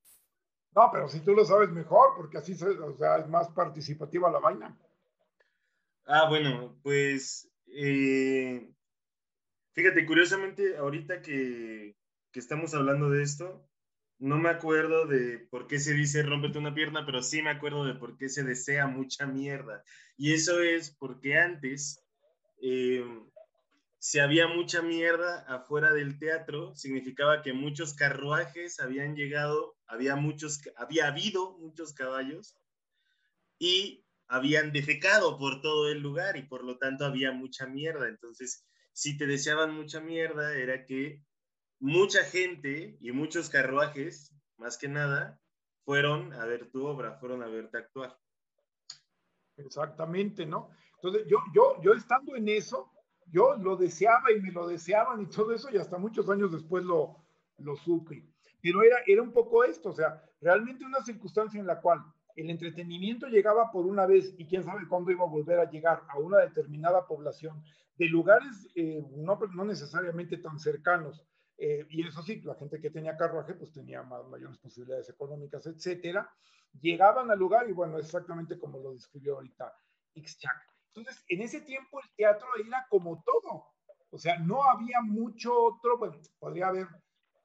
No, 0.75 0.89
pero 0.91 1.07
si 1.07 1.19
tú 1.21 1.33
lo 1.33 1.45
sabes 1.45 1.71
mejor, 1.71 2.15
porque 2.15 2.37
así 2.37 2.53
o 2.53 2.97
sea, 2.97 3.17
es 3.17 3.27
más 3.27 3.49
participativa 3.49 4.31
la 4.31 4.39
vaina. 4.39 4.77
Ah, 6.05 6.27
bueno, 6.29 6.79
pues 6.83 7.49
eh, 7.67 8.69
fíjate, 9.73 10.05
curiosamente, 10.05 10.77
ahorita 10.77 11.21
que, 11.21 11.95
que 12.31 12.39
estamos 12.39 12.73
hablando 12.73 13.09
de 13.09 13.23
esto, 13.23 13.69
no 14.19 14.37
me 14.37 14.49
acuerdo 14.49 15.05
de 15.07 15.39
por 15.39 15.67
qué 15.67 15.79
se 15.79 15.93
dice 15.93 16.23
rómpete 16.23 16.57
una 16.59 16.73
pierna, 16.73 17.05
pero 17.05 17.21
sí 17.21 17.41
me 17.41 17.49
acuerdo 17.49 17.85
de 17.85 17.95
por 17.95 18.17
qué 18.17 18.29
se 18.29 18.43
desea 18.43 18.87
mucha 18.87 19.25
mierda. 19.25 19.83
Y 20.17 20.33
eso 20.33 20.61
es 20.61 20.91
porque 20.91 21.37
antes 21.37 21.99
eh, 22.61 23.05
si 23.99 24.19
había 24.19 24.47
mucha 24.47 24.81
mierda 24.81 25.45
afuera 25.47 25.93
del 25.93 26.19
teatro, 26.19 26.75
significaba 26.75 27.41
que 27.41 27.53
muchos 27.53 27.93
carruajes 27.93 28.79
habían 28.79 29.15
llegado, 29.15 29.77
había 29.87 30.15
muchos, 30.17 30.61
había 30.75 31.07
habido 31.07 31.57
muchos 31.57 31.93
caballos 31.93 32.57
y 33.59 34.02
habían 34.33 34.71
defecado 34.71 35.37
por 35.37 35.61
todo 35.61 35.91
el 35.91 35.99
lugar 35.99 36.37
y 36.37 36.41
por 36.41 36.63
lo 36.63 36.79
tanto 36.79 37.05
había 37.05 37.31
mucha 37.31 37.67
mierda. 37.67 38.07
Entonces, 38.07 38.65
si 38.91 39.15
te 39.15 39.27
deseaban 39.27 39.75
mucha 39.75 39.99
mierda, 39.99 40.57
era 40.57 40.85
que 40.85 41.23
mucha 41.79 42.23
gente 42.23 42.97
y 42.99 43.11
muchos 43.11 43.51
carruajes, 43.51 44.33
más 44.57 44.79
que 44.79 44.87
nada, 44.87 45.39
fueron 45.85 46.33
a 46.33 46.45
ver 46.45 46.71
tu 46.71 46.83
obra, 46.83 47.19
fueron 47.19 47.43
a 47.43 47.47
verte 47.47 47.77
actuar. 47.77 48.17
Exactamente, 49.57 50.47
¿no? 50.47 50.71
Entonces, 50.95 51.27
yo, 51.29 51.37
yo, 51.53 51.79
yo 51.83 51.93
estando 51.93 52.35
en 52.35 52.49
eso, 52.49 52.91
yo 53.27 53.55
lo 53.57 53.75
deseaba 53.75 54.31
y 54.31 54.41
me 54.41 54.51
lo 54.51 54.67
deseaban 54.67 55.21
y 55.21 55.27
todo 55.27 55.53
eso 55.53 55.69
y 55.71 55.77
hasta 55.77 55.99
muchos 55.99 56.27
años 56.27 56.51
después 56.51 56.83
lo, 56.83 57.23
lo 57.59 57.75
supe. 57.75 58.27
Pero 58.63 58.81
era, 58.81 58.97
era 59.05 59.21
un 59.21 59.31
poco 59.31 59.63
esto, 59.63 59.89
o 59.89 59.93
sea, 59.93 60.23
realmente 60.41 60.85
una 60.85 61.03
circunstancia 61.03 61.59
en 61.59 61.67
la 61.67 61.79
cual 61.79 62.03
el 62.35 62.49
entretenimiento 62.49 63.27
llegaba 63.27 63.71
por 63.71 63.85
una 63.85 64.05
vez 64.05 64.33
y 64.37 64.47
quién 64.47 64.63
sabe 64.63 64.87
cuándo 64.87 65.11
iba 65.11 65.23
a 65.23 65.29
volver 65.29 65.59
a 65.59 65.69
llegar 65.69 66.03
a 66.09 66.17
una 66.17 66.39
determinada 66.39 67.05
población 67.05 67.63
de 67.97 68.07
lugares 68.07 68.67
eh, 68.75 69.03
no, 69.15 69.39
no, 69.53 69.65
necesariamente 69.65 70.37
tan 70.37 70.59
cercanos. 70.59 71.23
Eh, 71.57 71.85
y 71.89 72.07
eso 72.07 72.23
sí, 72.23 72.41
la 72.41 72.55
gente 72.55 72.81
que 72.81 72.89
tenía 72.89 73.15
carruaje 73.15 73.53
pues 73.53 73.71
tenía 73.71 74.01
más, 74.01 74.27
mayores 74.27 74.57
posibilidades 74.57 75.09
económicas, 75.09 75.65
etcétera. 75.67 76.29
Llegaban 76.81 77.29
al 77.29 77.37
lugar 77.37 77.69
y 77.69 77.73
bueno, 77.73 77.99
exactamente 77.99 78.57
como 78.57 78.79
lo 78.79 78.93
describió 78.93 79.35
ahorita 79.35 79.71
Ixchak. 80.15 80.73
Entonces, 80.87 81.23
en 81.27 81.41
ese 81.41 81.61
tiempo 81.61 82.01
el 82.01 82.09
teatro 82.15 82.47
era 82.65 82.85
como 82.89 83.23
todo. 83.23 83.67
O 84.09 84.17
sea, 84.17 84.39
no 84.39 84.63
había 84.63 85.01
mucho 85.01 85.55
otro, 85.55 85.97
bueno, 85.97 86.15
podría 86.39 86.67
haber 86.67 86.87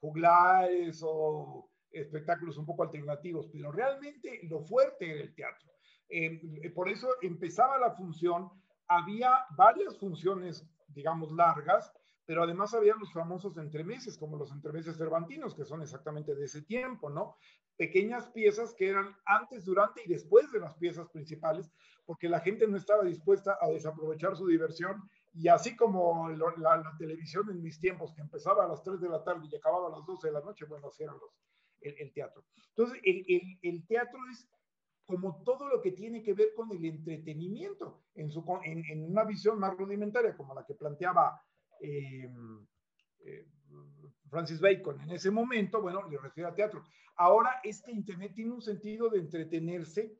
juglares 0.00 1.00
o 1.02 1.67
espectáculos 1.92 2.58
un 2.58 2.66
poco 2.66 2.82
alternativos, 2.82 3.48
pero 3.52 3.72
realmente 3.72 4.40
lo 4.44 4.60
fuerte 4.60 5.10
era 5.10 5.22
el 5.22 5.34
teatro. 5.34 5.68
Em, 6.08 6.40
eh, 6.62 6.70
por 6.70 6.88
eso 6.88 7.08
empezaba 7.22 7.78
la 7.78 7.90
función, 7.92 8.50
había 8.86 9.44
varias 9.56 9.98
funciones, 9.98 10.66
digamos, 10.88 11.32
largas, 11.32 11.92
pero 12.28 12.42
además 12.42 12.74
había 12.74 12.94
los 12.94 13.12
famosos 13.12 13.56
entremeses, 13.56 14.18
como 14.18 14.36
los 14.36 14.52
entremeses 14.52 14.98
cervantinos, 14.98 15.54
que 15.54 15.64
son 15.64 15.80
exactamente 15.80 16.34
de 16.34 16.44
ese 16.44 16.60
tiempo, 16.60 17.08
¿no? 17.08 17.36
Pequeñas 17.78 18.28
piezas 18.28 18.74
que 18.74 18.88
eran 18.88 19.16
antes, 19.24 19.64
durante 19.64 20.02
y 20.04 20.08
después 20.08 20.52
de 20.52 20.60
las 20.60 20.74
piezas 20.74 21.08
principales, 21.08 21.70
porque 22.04 22.28
la 22.28 22.40
gente 22.40 22.66
no 22.66 22.76
estaba 22.76 23.04
dispuesta 23.04 23.56
a 23.60 23.68
desaprovechar 23.68 24.36
su 24.36 24.46
diversión. 24.46 25.08
Y 25.32 25.48
así 25.48 25.74
como 25.74 26.28
la, 26.28 26.96
televisión 26.98 27.50
en 27.50 27.62
mis 27.62 27.80
tiempos, 27.80 28.12
que 28.14 28.20
empezaba 28.20 28.64
a 28.64 28.68
las 28.68 28.82
3 28.82 29.00
de 29.00 29.08
la 29.08 29.24
tarde 29.24 29.46
y 29.50 29.56
acababa 29.56 29.88
a 29.88 29.98
las 29.98 30.04
12 30.04 30.26
de 30.26 30.32
la 30.34 30.40
noche, 30.40 30.66
bueno, 30.66 30.88
así 30.88 31.04
eran 31.04 31.16
los, 31.18 31.30
el, 31.80 32.12
teatro. 32.12 32.44
Entonces, 32.70 33.00
el, 33.04 33.24
el, 33.28 33.58
el 33.62 33.86
teatro 33.86 34.18
es 34.30 34.48
como 35.08 35.42
todo 35.42 35.68
lo 35.68 35.80
que 35.80 35.92
tiene 35.92 36.22
que 36.22 36.34
ver 36.34 36.52
con 36.54 36.70
el 36.70 36.84
entretenimiento, 36.84 38.04
en, 38.14 38.30
su, 38.30 38.44
en, 38.62 39.04
una 39.04 39.24
visión 39.24 39.58
más 39.58 39.74
rudimentaria, 39.74 40.36
como 40.36 40.54
la 40.54 40.66
que 40.66 40.74
planteaba 40.74 41.42
eh, 41.80 42.30
eh, 43.20 43.46
Francis 44.28 44.60
Bacon 44.60 45.00
en 45.00 45.10
ese 45.12 45.30
momento, 45.30 45.80
bueno, 45.80 46.06
le 46.08 46.18
refiero 46.18 46.50
a 46.50 46.54
teatro. 46.54 46.84
Ahora 47.16 47.60
este 47.64 47.90
Internet 47.90 48.32
tiene 48.34 48.52
un 48.52 48.60
sentido 48.60 49.08
de 49.08 49.20
entretenerse 49.20 50.14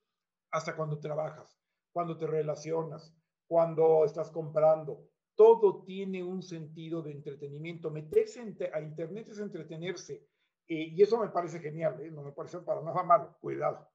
hasta 0.51 0.75
cuando 0.75 0.99
trabajas, 0.99 1.61
cuando 1.93 2.17
te 2.17 2.27
relacionas, 2.27 3.15
cuando 3.47 4.05
estás 4.05 4.31
comprando. 4.31 5.07
Todo 5.35 5.85
tiene 5.85 6.25
un 6.25 6.43
sentido 6.43 7.03
de 7.03 7.13
entretenimiento. 7.13 7.91
Meterse 7.91 8.41
a 8.73 8.81
Internet 8.81 9.29
es 9.29 9.39
entretenerse. 9.39 10.27
Eh, 10.69 10.93
y 10.95 11.03
eso 11.03 11.19
me 11.19 11.29
parece 11.29 11.61
genial, 11.61 11.97
no 12.15 12.23
me 12.23 12.33
parece 12.33 12.59
para 12.59 12.83
nada 12.83 13.03
malo, 13.03 13.37
cuidado. 13.41 13.89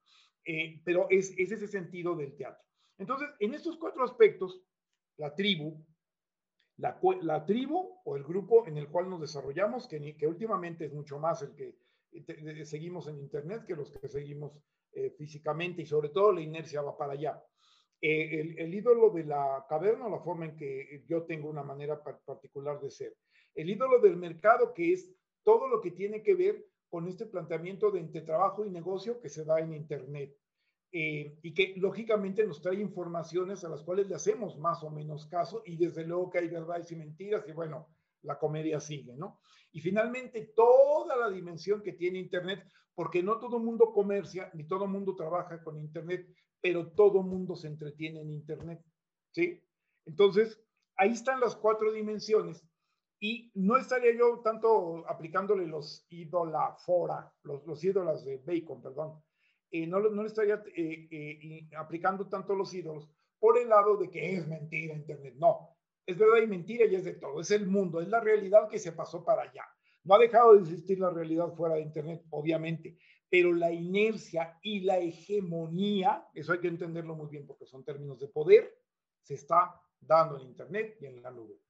Eh, 0.46 0.82
pero 0.84 1.08
es, 1.10 1.34
ese 1.38 1.68
sentido 1.68 2.16
del 2.16 2.36
teatro. 2.36 2.64
Entonces, 2.98 3.30
en 3.40 3.54
estos 3.54 3.78
cuatro 3.78 4.04
aspectos, 4.04 4.62
la 5.18 5.34
tribu, 5.34 5.86
la, 6.78 7.00
la, 7.22 7.46
tribu 7.46 8.02
o 8.04 8.18
el 8.18 8.24
grupo 8.24 8.68
en 8.68 8.78
el 8.78 8.90
cual 8.90 9.10
nos 9.10 9.22
desarrollamos, 9.22 9.88
que, 9.88 10.18
que 10.18 10.28
últimamente 10.28 10.86
es 10.86 10.94
mucho 10.94 11.20
más 11.20 11.44
el 11.44 11.56
que 11.56 11.78
eh, 12.12 12.66
seguimos 12.66 13.08
en 13.08 13.20
Internet 13.20 13.66
que 13.66 13.76
los 13.76 13.92
que 13.92 14.08
seguimos 14.08 14.54
eh, 14.92 15.12
físicamente 15.18 15.82
y 15.82 15.86
sobre 15.86 16.10
todo 16.10 16.32
la 16.32 16.42
inercia 16.42 16.82
va 16.82 16.98
para 16.98 17.14
allá. 17.14 17.44
el, 18.02 18.74
ídolo 18.74 19.12
de 19.12 19.24
la 19.24 19.66
caverna, 19.70 20.10
la 20.10 20.20
forma 20.20 20.46
en 20.46 20.58
que 20.58 21.04
yo 21.08 21.24
tengo 21.24 21.50
una 21.50 21.64
manera 21.64 22.04
particular 22.04 22.80
de 22.82 22.92
ser. 22.92 23.16
El 23.56 23.70
ídolo 23.70 24.00
del 24.00 24.18
mercado, 24.18 24.74
que 24.74 24.92
es 24.92 25.16
todo 25.44 25.68
lo 25.68 25.82
que 25.82 25.92
tiene 25.92 26.24
que 26.24 26.36
ver 26.36 26.66
con 26.90 27.08
este 27.08 27.26
planteamiento 27.26 27.92
de 27.92 28.00
entre 28.00 28.22
trabajo 28.22 28.66
y 28.66 28.70
negocio 28.70 29.20
que 29.20 29.30
se 29.30 29.44
da 29.44 29.60
en 29.60 29.74
Internet. 29.74 30.38
Eh, 30.92 31.40
y 31.42 31.56
que 31.56 31.74
lógicamente 31.78 32.46
nos 32.46 32.62
trae 32.62 32.80
informaciones 32.80 33.64
a 33.64 33.70
las 33.70 33.82
cuales 33.82 34.08
le 34.08 34.16
hacemos 34.16 34.60
más 34.60 34.84
o 34.84 34.92
menos 34.92 35.26
caso 35.26 35.64
y 35.66 35.76
desde 35.76 36.06
luego 36.06 36.30
que 36.30 36.38
hay 36.38 36.50
verdades 36.50 36.92
y 36.92 36.96
mentiras 36.96 37.44
y 37.48 37.52
bueno, 37.52 37.88
la 38.22 38.38
comedia 38.38 38.80
sigue, 38.80 39.16
¿no? 39.16 39.40
Y 39.72 39.82
finalmente 39.82 40.54
toda 40.56 41.18
la 41.18 41.32
dimensión 41.32 41.82
que 41.82 41.94
tiene 41.94 42.20
Internet, 42.20 42.64
porque 42.94 43.24
no 43.24 43.40
todo 43.40 43.58
mundo 43.58 43.92
comercia 43.92 44.52
ni 44.54 44.68
todo 44.68 44.86
mundo 44.86 45.16
trabaja 45.16 45.64
con 45.64 45.80
Internet, 45.80 46.28
pero 46.62 46.92
todo 46.92 47.24
mundo 47.24 47.56
se 47.56 47.70
entretiene 47.70 48.22
en 48.22 48.30
Internet, 48.30 48.80
¿sí? 49.32 49.64
Entonces, 50.06 50.62
ahí 50.96 51.14
están 51.14 51.40
las 51.40 51.56
cuatro 51.56 51.92
dimensiones 51.92 52.64
y 53.24 53.50
no 53.56 53.78
estaría 53.78 54.14
yo 54.18 54.42
tanto 54.44 55.06
aplicándole 55.08 55.66
los 55.66 56.06
idolafora, 56.10 57.34
los, 57.44 57.66
los 57.66 57.82
ídolos 57.82 58.26
de 58.26 58.44
Bacon, 58.46 58.82
perdón. 58.82 59.24
Eh, 59.72 59.88
no, 59.88 60.02
no 60.02 60.26
estaría 60.26 60.62
eh, 60.76 61.08
eh, 61.10 61.70
aplicando 61.78 62.28
tanto 62.28 62.54
los 62.54 62.74
ídolos 62.74 63.10
por 63.40 63.58
el 63.58 63.70
lado 63.70 63.96
de 63.96 64.10
que 64.10 64.36
es 64.36 64.46
mentira 64.46 64.94
Internet. 64.94 65.36
No, 65.38 65.70
es 66.06 66.18
verdad 66.18 66.44
y 66.44 66.48
mentira 66.48 66.86
y 66.86 66.96
es 66.96 67.06
de 67.06 67.14
todo. 67.14 67.40
Es 67.40 67.50
el 67.52 67.66
mundo, 67.66 68.02
es 68.02 68.10
la 68.10 68.20
realidad 68.20 68.68
que 68.68 68.78
se 68.78 68.92
pasó 68.92 69.24
para 69.24 69.44
allá. 69.44 69.64
No 70.04 70.16
ha 70.16 70.20
dejado 70.20 70.56
de 70.56 70.64
existir 70.64 71.00
la 71.00 71.10
realidad 71.10 71.54
fuera 71.54 71.76
de 71.76 71.82
Internet, 71.82 72.26
obviamente, 72.30 72.98
pero 73.30 73.54
la 73.54 73.72
inercia 73.72 74.60
y 74.62 74.82
la 74.82 75.00
hegemonía, 75.00 76.28
eso 76.34 76.52
hay 76.52 76.60
que 76.60 76.68
entenderlo 76.68 77.16
muy 77.16 77.30
bien 77.30 77.48
porque 77.48 77.68
son 77.68 77.86
términos 77.86 78.20
de 78.20 78.28
poder, 78.28 78.70
se 79.22 79.36
está 79.36 79.82
dando 80.02 80.42
en 80.42 80.48
Internet 80.48 80.98
y 81.00 81.06
en 81.06 81.22
la 81.22 81.32
nube. 81.32 81.63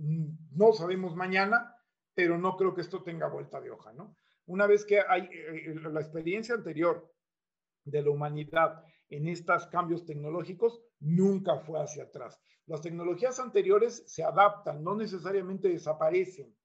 No 0.00 0.72
sabemos 0.72 1.14
mañana, 1.14 1.76
pero 2.14 2.38
no 2.38 2.56
creo 2.56 2.74
que 2.74 2.80
esto 2.80 3.02
tenga 3.02 3.28
vuelta 3.28 3.60
de 3.60 3.70
hoja, 3.70 3.92
¿no? 3.92 4.16
Una 4.46 4.66
vez 4.66 4.84
que 4.84 5.00
hay 5.00 5.22
eh, 5.22 5.66
eh, 5.66 5.74
la 5.74 6.00
experiencia 6.00 6.54
anterior 6.54 7.12
de 7.84 8.02
la 8.02 8.10
humanidad 8.10 8.82
en 9.10 9.28
estos 9.28 9.66
cambios 9.66 10.04
tecnológicos, 10.04 10.80
nunca 11.00 11.58
fue 11.58 11.82
hacia 11.82 12.04
atrás. 12.04 12.40
Las 12.66 12.80
tecnologías 12.80 13.38
anteriores 13.40 14.04
se 14.06 14.22
adaptan, 14.22 14.82
no 14.82 14.94
necesariamente 14.94 15.68
desaparecen, 15.68 16.56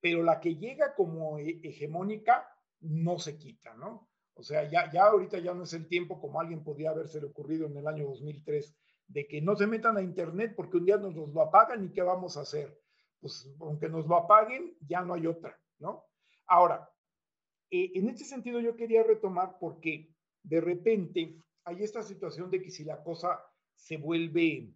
pero 0.00 0.22
la 0.22 0.40
que 0.40 0.56
llega 0.56 0.94
como 0.94 1.38
hegemónica 1.38 2.46
no 2.80 3.18
se 3.18 3.38
quita, 3.38 3.74
¿no? 3.74 4.08
O 4.34 4.42
sea, 4.42 4.68
ya, 4.68 4.90
ya 4.92 5.04
ahorita 5.04 5.38
ya 5.38 5.54
no 5.54 5.62
es 5.62 5.72
el 5.72 5.86
tiempo 5.86 6.20
como 6.20 6.40
alguien 6.40 6.64
podía 6.64 6.90
haberse 6.90 7.24
ocurrido 7.24 7.66
en 7.66 7.76
el 7.76 7.86
año 7.86 8.06
2003 8.06 8.76
de 9.06 9.26
que 9.26 9.40
no 9.40 9.56
se 9.56 9.66
metan 9.66 9.96
a 9.96 10.02
Internet 10.02 10.54
porque 10.56 10.76
un 10.76 10.86
día 10.86 10.96
nos, 10.96 11.14
lo 11.14 11.40
apagan 11.42 11.84
y 11.84 11.92
qué 11.92 12.02
vamos 12.02 12.36
a 12.36 12.42
hacer. 12.42 12.80
Pues 13.20 13.54
aunque 13.60 13.88
nos 13.88 14.06
lo 14.06 14.16
apaguen, 14.16 14.76
ya 14.86 15.02
no 15.02 15.14
hay 15.14 15.26
otra, 15.26 15.58
¿no? 15.78 16.04
Ahora, 16.46 16.90
eh, 17.70 17.92
en 17.94 18.08
este 18.08 18.24
sentido 18.24 18.60
yo 18.60 18.76
quería 18.76 19.02
retomar 19.02 19.56
porque 19.58 20.14
de 20.42 20.60
repente 20.60 21.38
hay 21.64 21.82
esta 21.82 22.02
situación 22.02 22.50
de 22.50 22.60
que 22.60 22.70
si 22.70 22.84
la 22.84 23.02
cosa 23.02 23.40
se 23.74 23.96
vuelve 23.96 24.74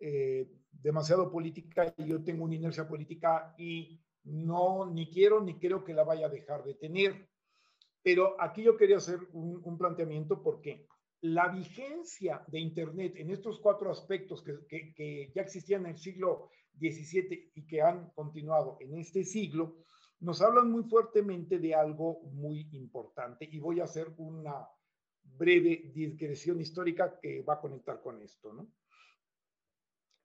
eh, 0.00 0.50
demasiado 0.72 1.30
política 1.30 1.94
y 1.96 2.06
yo 2.06 2.22
tengo 2.24 2.44
una 2.44 2.56
inercia 2.56 2.88
política 2.88 3.54
y 3.56 4.00
no, 4.24 4.86
ni 4.86 5.10
quiero 5.10 5.40
ni 5.40 5.58
creo 5.58 5.84
que 5.84 5.94
la 5.94 6.04
vaya 6.04 6.26
a 6.26 6.30
dejar 6.30 6.64
de 6.64 6.74
tener. 6.74 7.28
Pero 8.02 8.40
aquí 8.40 8.62
yo 8.62 8.76
quería 8.76 8.96
hacer 8.98 9.18
un, 9.32 9.60
un 9.64 9.78
planteamiento 9.78 10.42
porque 10.42 10.86
la 11.24 11.48
vigencia 11.48 12.44
de 12.48 12.60
Internet 12.60 13.14
en 13.16 13.30
estos 13.30 13.58
cuatro 13.58 13.90
aspectos 13.90 14.42
que, 14.42 15.32
ya 15.34 15.40
existían 15.40 15.86
en 15.86 15.92
el 15.92 15.96
siglo 15.96 16.50
XVII 16.78 17.50
y 17.54 17.66
que 17.66 17.80
han 17.80 18.10
continuado 18.10 18.76
en 18.80 18.98
este 18.98 19.24
siglo, 19.24 19.78
nos 20.20 20.42
hablan 20.42 20.70
muy 20.70 20.84
fuertemente 20.84 21.58
de 21.58 21.74
algo 21.74 22.20
muy 22.24 22.68
importante 22.72 23.48
y 23.50 23.58
voy 23.58 23.80
a 23.80 23.84
hacer 23.84 24.12
una 24.18 24.68
breve 25.22 25.92
digresión 25.94 26.60
histórica 26.60 27.18
que 27.18 27.40
va 27.40 27.54
a 27.54 27.60
conectar 27.60 28.02
con 28.02 28.20
esto. 28.20 28.52
¿no? 28.52 28.70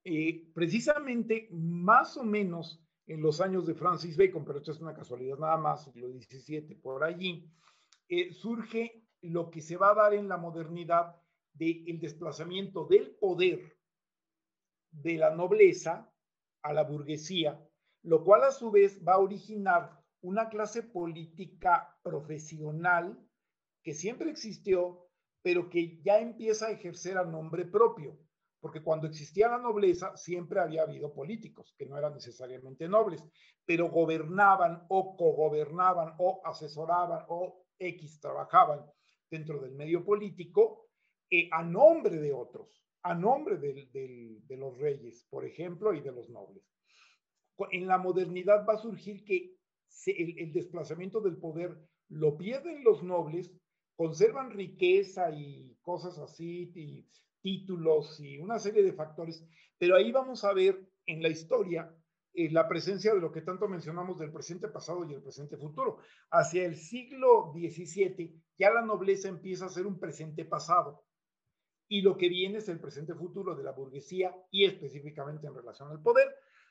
Eh, 0.04 0.52
precisamente, 0.54 1.48
más 1.52 2.18
o 2.18 2.26
menos 2.26 2.86
en 3.08 3.22
los 3.22 3.40
años 3.40 3.66
de 3.66 3.74
Francis 3.74 4.18
Bacon, 4.18 4.44
pero 4.44 4.60
esto 4.60 4.74
es 4.74 4.82
una 4.82 4.94
casualidad 4.94 5.38
nada 5.38 5.56
más, 5.56 5.86
siglo 5.86 6.10
XVII, 6.10 6.76
por 6.76 7.06
allí, 7.06 7.50
eh, 8.10 8.34
surge 8.34 9.06
lo 9.22 9.50
que 9.50 9.62
se 9.62 9.78
va 9.78 9.92
a 9.92 9.96
dar 9.96 10.14
en 10.14 10.28
la 10.28 10.38
modernidad 10.38 11.16
del 11.54 11.84
el 11.88 12.00
desplazamiento 12.00 12.86
del 12.86 13.16
poder 13.16 13.78
de 14.92 15.18
la 15.18 15.36
nobleza 15.36 16.12
a 16.62 16.74
la 16.74 16.84
burguesía, 16.84 17.64
lo 18.04 18.24
cual 18.24 18.44
a 18.44 18.52
su 18.52 18.72
vez 18.72 19.02
va 19.06 19.14
a 19.14 19.20
originar 19.20 20.00
una 20.22 20.50
clase 20.50 20.84
política 20.84 21.98
profesional 22.02 23.18
que 23.84 23.94
siempre 23.94 24.30
existió, 24.30 25.08
pero 25.42 25.70
que 25.70 26.02
ya 26.02 26.20
empieza 26.20 26.68
a 26.68 26.72
ejercer 26.72 27.18
a 27.18 27.24
nombre 27.24 27.66
propio, 27.66 28.20
porque 28.60 28.84
cuando 28.84 29.08
existía 29.08 29.48
la 29.48 29.58
nobleza 29.58 30.18
siempre 30.18 30.60
había 30.60 30.84
habido 30.84 31.14
políticos 31.14 31.74
que 31.78 31.86
no 31.86 31.98
eran 31.98 32.14
necesariamente 32.14 32.90
nobles, 32.90 33.24
pero 33.66 33.90
gobernaban 33.90 34.86
o 34.90 35.16
cogobernaban 35.16 36.16
o 36.18 36.42
asesoraban 36.44 37.26
o 37.30 37.64
X 37.78 38.20
trabajaban 38.20 38.86
dentro 39.30 39.60
del 39.60 39.74
medio 39.74 40.04
político 40.04 40.90
eh, 41.30 41.48
a 41.52 41.64
nombre 41.64 42.18
de 42.18 42.34
otros, 42.34 42.84
a 43.04 43.14
nombre 43.14 43.58
de 43.58 44.58
los 44.58 44.78
reyes, 44.78 45.26
por 45.30 45.46
ejemplo, 45.46 45.94
y 45.94 46.02
de 46.02 46.12
los 46.12 46.30
nobles. 46.30 46.64
En 47.72 47.88
la 47.88 47.98
modernidad 47.98 48.66
va 48.68 48.74
a 48.74 48.82
surgir 48.82 49.24
que 49.26 49.60
el, 50.06 50.54
desplazamiento 50.54 51.20
del 51.20 51.38
poder 51.38 51.78
lo 52.10 52.38
pierden 52.38 52.84
los 52.84 53.04
nobles, 53.04 53.52
conservan 53.96 54.52
riqueza 54.52 55.32
y 55.32 55.76
cosas 55.82 56.18
así, 56.20 56.72
y 56.76 57.06
títulos 57.42 58.20
y 58.20 58.38
una 58.38 58.60
serie 58.60 58.84
de 58.84 58.94
factores, 58.94 59.46
pero 59.78 59.96
ahí 59.96 60.12
vamos 60.12 60.44
a 60.44 60.54
ver 60.54 60.80
en 61.06 61.22
la 61.22 61.30
historia 61.30 61.94
la 62.48 62.68
presencia 62.70 63.14
de 63.14 63.20
lo 63.20 63.32
que 63.32 63.42
tanto 63.42 63.68
mencionamos 63.68 64.18
del 64.18 64.32
presente 64.32 64.70
pasado 64.70 65.04
y 65.06 65.14
el 65.14 65.22
presente 65.22 65.58
futuro. 65.58 65.98
Hacia 66.32 66.64
el 66.64 66.76
siglo 66.76 67.52
XVII 67.54 68.42
ya 68.58 68.72
la 68.72 68.82
nobleza 68.82 69.28
empieza 69.28 69.66
a 69.66 69.70
ser 69.70 69.86
un 69.86 70.00
presente 70.00 70.46
pasado 70.46 71.04
y 71.90 72.02
lo 72.02 72.16
que 72.16 72.30
viene 72.30 72.60
es 72.60 72.70
el 72.70 72.80
presente 72.80 73.14
futuro 73.14 73.56
de 73.56 73.64
la 73.64 73.72
burguesía 73.72 74.34
y 74.52 74.66
específicamente 74.66 75.48
en 75.48 75.56
relación 75.56 75.90
al 75.90 76.02
poder, 76.02 76.28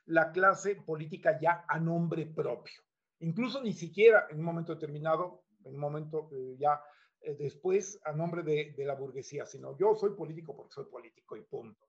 la 0.06 0.32
clase 0.32 0.76
política 0.76 1.38
ya 1.38 1.64
a 1.68 1.78
nombre 1.78 2.24
propio. 2.24 2.80
Incluso 3.20 3.60
ni 3.62 3.72
siquiera 3.72 4.26
en 4.30 4.38
un 4.38 4.44
momento 4.44 4.72
determinado, 4.72 5.42
en 5.64 5.74
un 5.74 5.80
momento 5.80 6.30
eh, 6.32 6.56
ya 6.58 6.80
eh, 7.20 7.36
después 7.36 8.00
a 8.04 8.12
nombre 8.12 8.42
de, 8.42 8.84
la 8.86 8.94
burguesía, 8.94 9.44
sino 9.44 9.76
yo 9.76 9.94
soy 9.96 10.14
político 10.14 10.56
porque 10.56 10.72
soy 10.72 10.86
político 10.86 11.36
y 11.36 11.42
punto. 11.42 11.84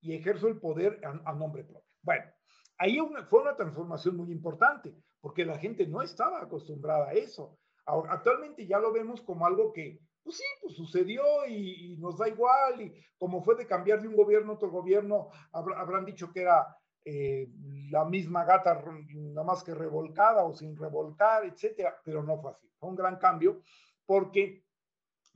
Y 0.00 0.14
ejerzo 0.14 0.48
el 0.48 0.58
poder 0.58 1.00
a 1.02 1.34
nombre 1.34 1.64
propio. 1.64 1.90
Bueno, 2.02 2.24
ahí 2.80 2.98
fue 3.28 3.42
una 3.42 3.54
transformación 3.54 4.16
muy 4.16 4.32
importante, 4.32 4.94
porque 5.20 5.44
la 5.44 5.58
gente 5.58 5.86
no 5.86 6.00
estaba 6.00 6.40
acostumbrada 6.40 7.08
a 7.08 7.12
eso. 7.12 7.58
Ahora, 7.84 8.14
actualmente 8.14 8.66
ya 8.66 8.78
lo 8.78 8.90
vemos 8.90 9.20
como 9.20 9.46
algo 9.46 9.70
que, 9.70 10.00
pues 10.22 10.38
sí, 10.38 10.44
pues 10.62 10.74
sucedió 10.74 11.22
y, 11.46 11.98
nos 11.98 12.16
da 12.16 12.28
igual, 12.28 12.80
y 12.80 12.94
como 13.18 13.42
fue 13.44 13.54
de 13.54 13.66
cambiar 13.66 14.00
de 14.00 14.08
un 14.08 14.16
gobierno 14.16 14.52
a 14.52 14.54
otro 14.54 14.70
gobierno, 14.70 15.28
habrán 15.52 16.06
dicho 16.06 16.32
que 16.32 16.40
era 16.40 16.74
eh, 17.04 17.48
la 17.90 18.06
misma 18.06 18.46
gata, 18.46 18.82
nada 19.14 19.44
más 19.44 19.62
que 19.62 19.74
revolcada 19.74 20.44
o 20.44 20.54
sin 20.54 20.74
revolcar, 20.74 21.44
etcétera, 21.44 22.00
pero 22.02 22.22
no 22.22 22.40
fue 22.40 22.52
así. 22.52 22.66
Fue 22.78 22.88
un 22.88 22.96
gran 22.96 23.18
cambio 23.18 23.60
porque 24.06 24.64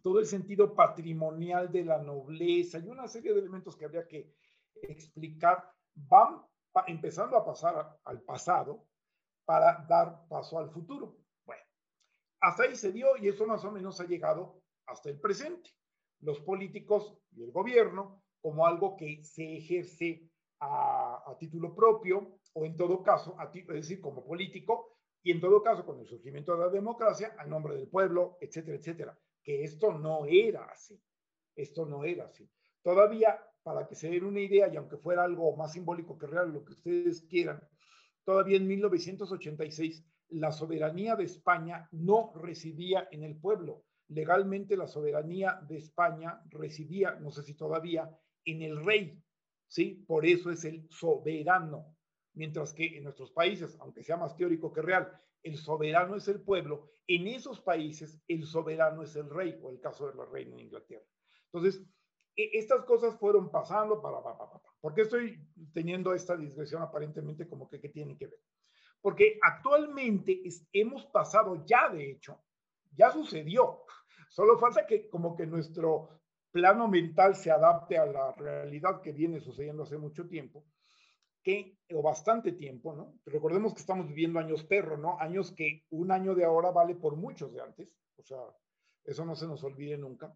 todo 0.00 0.18
el 0.18 0.26
sentido 0.26 0.74
patrimonial 0.74 1.70
de 1.70 1.84
la 1.84 1.98
nobleza 1.98 2.78
y 2.78 2.88
una 2.88 3.06
serie 3.06 3.34
de 3.34 3.40
elementos 3.40 3.76
que 3.76 3.84
habría 3.84 4.08
que 4.08 4.32
explicar, 4.82 5.62
van 5.94 6.42
empezando 6.86 7.36
a 7.36 7.44
pasar 7.44 7.98
al 8.04 8.22
pasado 8.22 8.86
para 9.44 9.84
dar 9.88 10.26
paso 10.28 10.58
al 10.58 10.70
futuro. 10.70 11.16
Bueno, 11.44 11.62
hasta 12.40 12.64
ahí 12.64 12.76
se 12.76 12.92
dio 12.92 13.16
y 13.16 13.28
eso 13.28 13.46
más 13.46 13.64
o 13.64 13.70
menos 13.70 14.00
ha 14.00 14.04
llegado 14.04 14.62
hasta 14.86 15.10
el 15.10 15.20
presente. 15.20 15.70
Los 16.20 16.40
políticos 16.40 17.18
y 17.32 17.42
el 17.42 17.52
gobierno 17.52 18.22
como 18.40 18.66
algo 18.66 18.96
que 18.96 19.22
se 19.24 19.56
ejerce 19.56 20.28
a, 20.60 21.36
título 21.38 21.74
propio 21.74 22.38
o 22.54 22.64
en 22.64 22.76
todo 22.76 23.02
caso, 23.02 23.36
a 23.38 23.50
es 23.52 23.66
decir, 23.66 24.00
como 24.00 24.24
político 24.24 24.98
y 25.22 25.32
en 25.32 25.40
todo 25.40 25.62
caso 25.62 25.84
con 25.84 25.98
el 25.98 26.06
surgimiento 26.06 26.52
de 26.52 26.64
la 26.64 26.68
democracia 26.68 27.34
a 27.38 27.46
nombre 27.46 27.74
del 27.74 27.88
pueblo, 27.88 28.36
etcétera, 28.40 28.76
etcétera. 28.76 29.18
Que 29.42 29.64
esto 29.64 29.92
no 29.92 30.26
era 30.26 30.66
así. 30.66 31.00
Esto 31.56 31.86
no 31.86 32.04
era 32.04 32.26
así. 32.26 32.48
Todavía, 32.82 33.40
para 33.64 33.88
que 33.88 33.96
se 33.96 34.10
den 34.10 34.24
una 34.24 34.40
idea, 34.40 34.72
y 34.72 34.76
aunque 34.76 34.98
fuera 34.98 35.24
algo 35.24 35.56
más 35.56 35.72
simbólico 35.72 36.16
que 36.18 36.26
real, 36.26 36.52
lo 36.52 36.64
que 36.64 36.74
ustedes 36.74 37.22
quieran, 37.22 37.60
todavía 38.24 38.58
en 38.58 38.68
1986 38.68 40.04
la 40.28 40.52
soberanía 40.52 41.16
de 41.16 41.24
España 41.24 41.88
no 41.92 42.32
residía 42.36 43.08
en 43.10 43.24
el 43.24 43.36
pueblo. 43.36 43.84
Legalmente 44.08 44.76
la 44.76 44.86
soberanía 44.86 45.60
de 45.66 45.78
España 45.78 46.42
residía, 46.50 47.14
no 47.14 47.30
sé 47.30 47.42
si 47.42 47.54
todavía, 47.54 48.10
en 48.44 48.62
el 48.62 48.84
rey, 48.84 49.18
¿sí? 49.66 50.04
Por 50.06 50.26
eso 50.26 50.50
es 50.50 50.64
el 50.64 50.86
soberano. 50.90 51.96
Mientras 52.34 52.74
que 52.74 52.98
en 52.98 53.04
nuestros 53.04 53.32
países, 53.32 53.76
aunque 53.80 54.02
sea 54.02 54.16
más 54.16 54.36
teórico 54.36 54.72
que 54.72 54.82
real, 54.82 55.10
el 55.42 55.56
soberano 55.56 56.16
es 56.16 56.28
el 56.28 56.40
pueblo, 56.40 56.90
en 57.06 57.28
esos 57.28 57.60
países 57.60 58.20
el 58.28 58.44
soberano 58.44 59.02
es 59.02 59.14
el 59.16 59.30
rey, 59.30 59.58
o 59.62 59.70
el 59.70 59.80
caso 59.80 60.08
de 60.08 60.14
la 60.14 60.24
reina 60.24 60.56
de 60.56 60.62
Inglaterra. 60.62 61.04
Entonces, 61.52 61.86
estas 62.36 62.84
cosas 62.84 63.18
fueron 63.18 63.50
pasando 63.50 64.00
para, 64.00 64.22
para, 64.22 64.36
para, 64.36 64.60
¿Por 64.80 64.94
qué 64.94 65.02
estoy 65.02 65.40
teniendo 65.72 66.14
esta 66.14 66.36
digresión 66.36 66.82
aparentemente 66.82 67.48
como 67.48 67.68
que, 67.68 67.80
que 67.80 67.88
tiene 67.88 68.16
que 68.16 68.26
ver? 68.26 68.40
Porque 69.00 69.38
actualmente 69.42 70.42
hemos 70.72 71.06
pasado 71.06 71.64
ya, 71.64 71.88
de 71.90 72.10
hecho, 72.10 72.42
ya 72.96 73.10
sucedió. 73.10 73.84
Solo 74.28 74.58
falta 74.58 74.86
que 74.86 75.08
como 75.08 75.36
que 75.36 75.46
nuestro 75.46 76.20
plano 76.50 76.88
mental 76.88 77.34
se 77.34 77.50
adapte 77.50 77.98
a 77.98 78.06
la 78.06 78.32
realidad 78.32 79.00
que 79.00 79.12
viene 79.12 79.40
sucediendo 79.40 79.82
hace 79.82 79.98
mucho 79.98 80.28
tiempo, 80.28 80.64
que, 81.42 81.78
o 81.92 82.00
bastante 82.00 82.52
tiempo, 82.52 82.94
¿no? 82.94 83.18
Recordemos 83.26 83.74
que 83.74 83.80
estamos 83.80 84.06
viviendo 84.08 84.38
años 84.38 84.64
perro, 84.64 84.96
¿no? 84.96 85.18
Años 85.20 85.52
que 85.52 85.84
un 85.90 86.10
año 86.10 86.34
de 86.34 86.44
ahora 86.44 86.70
vale 86.70 86.94
por 86.94 87.16
muchos 87.16 87.52
de 87.52 87.60
antes, 87.60 87.88
o 88.16 88.22
sea, 88.22 88.38
eso 89.04 89.24
no 89.24 89.34
se 89.34 89.46
nos 89.46 89.62
olvide 89.64 89.98
nunca. 89.98 90.34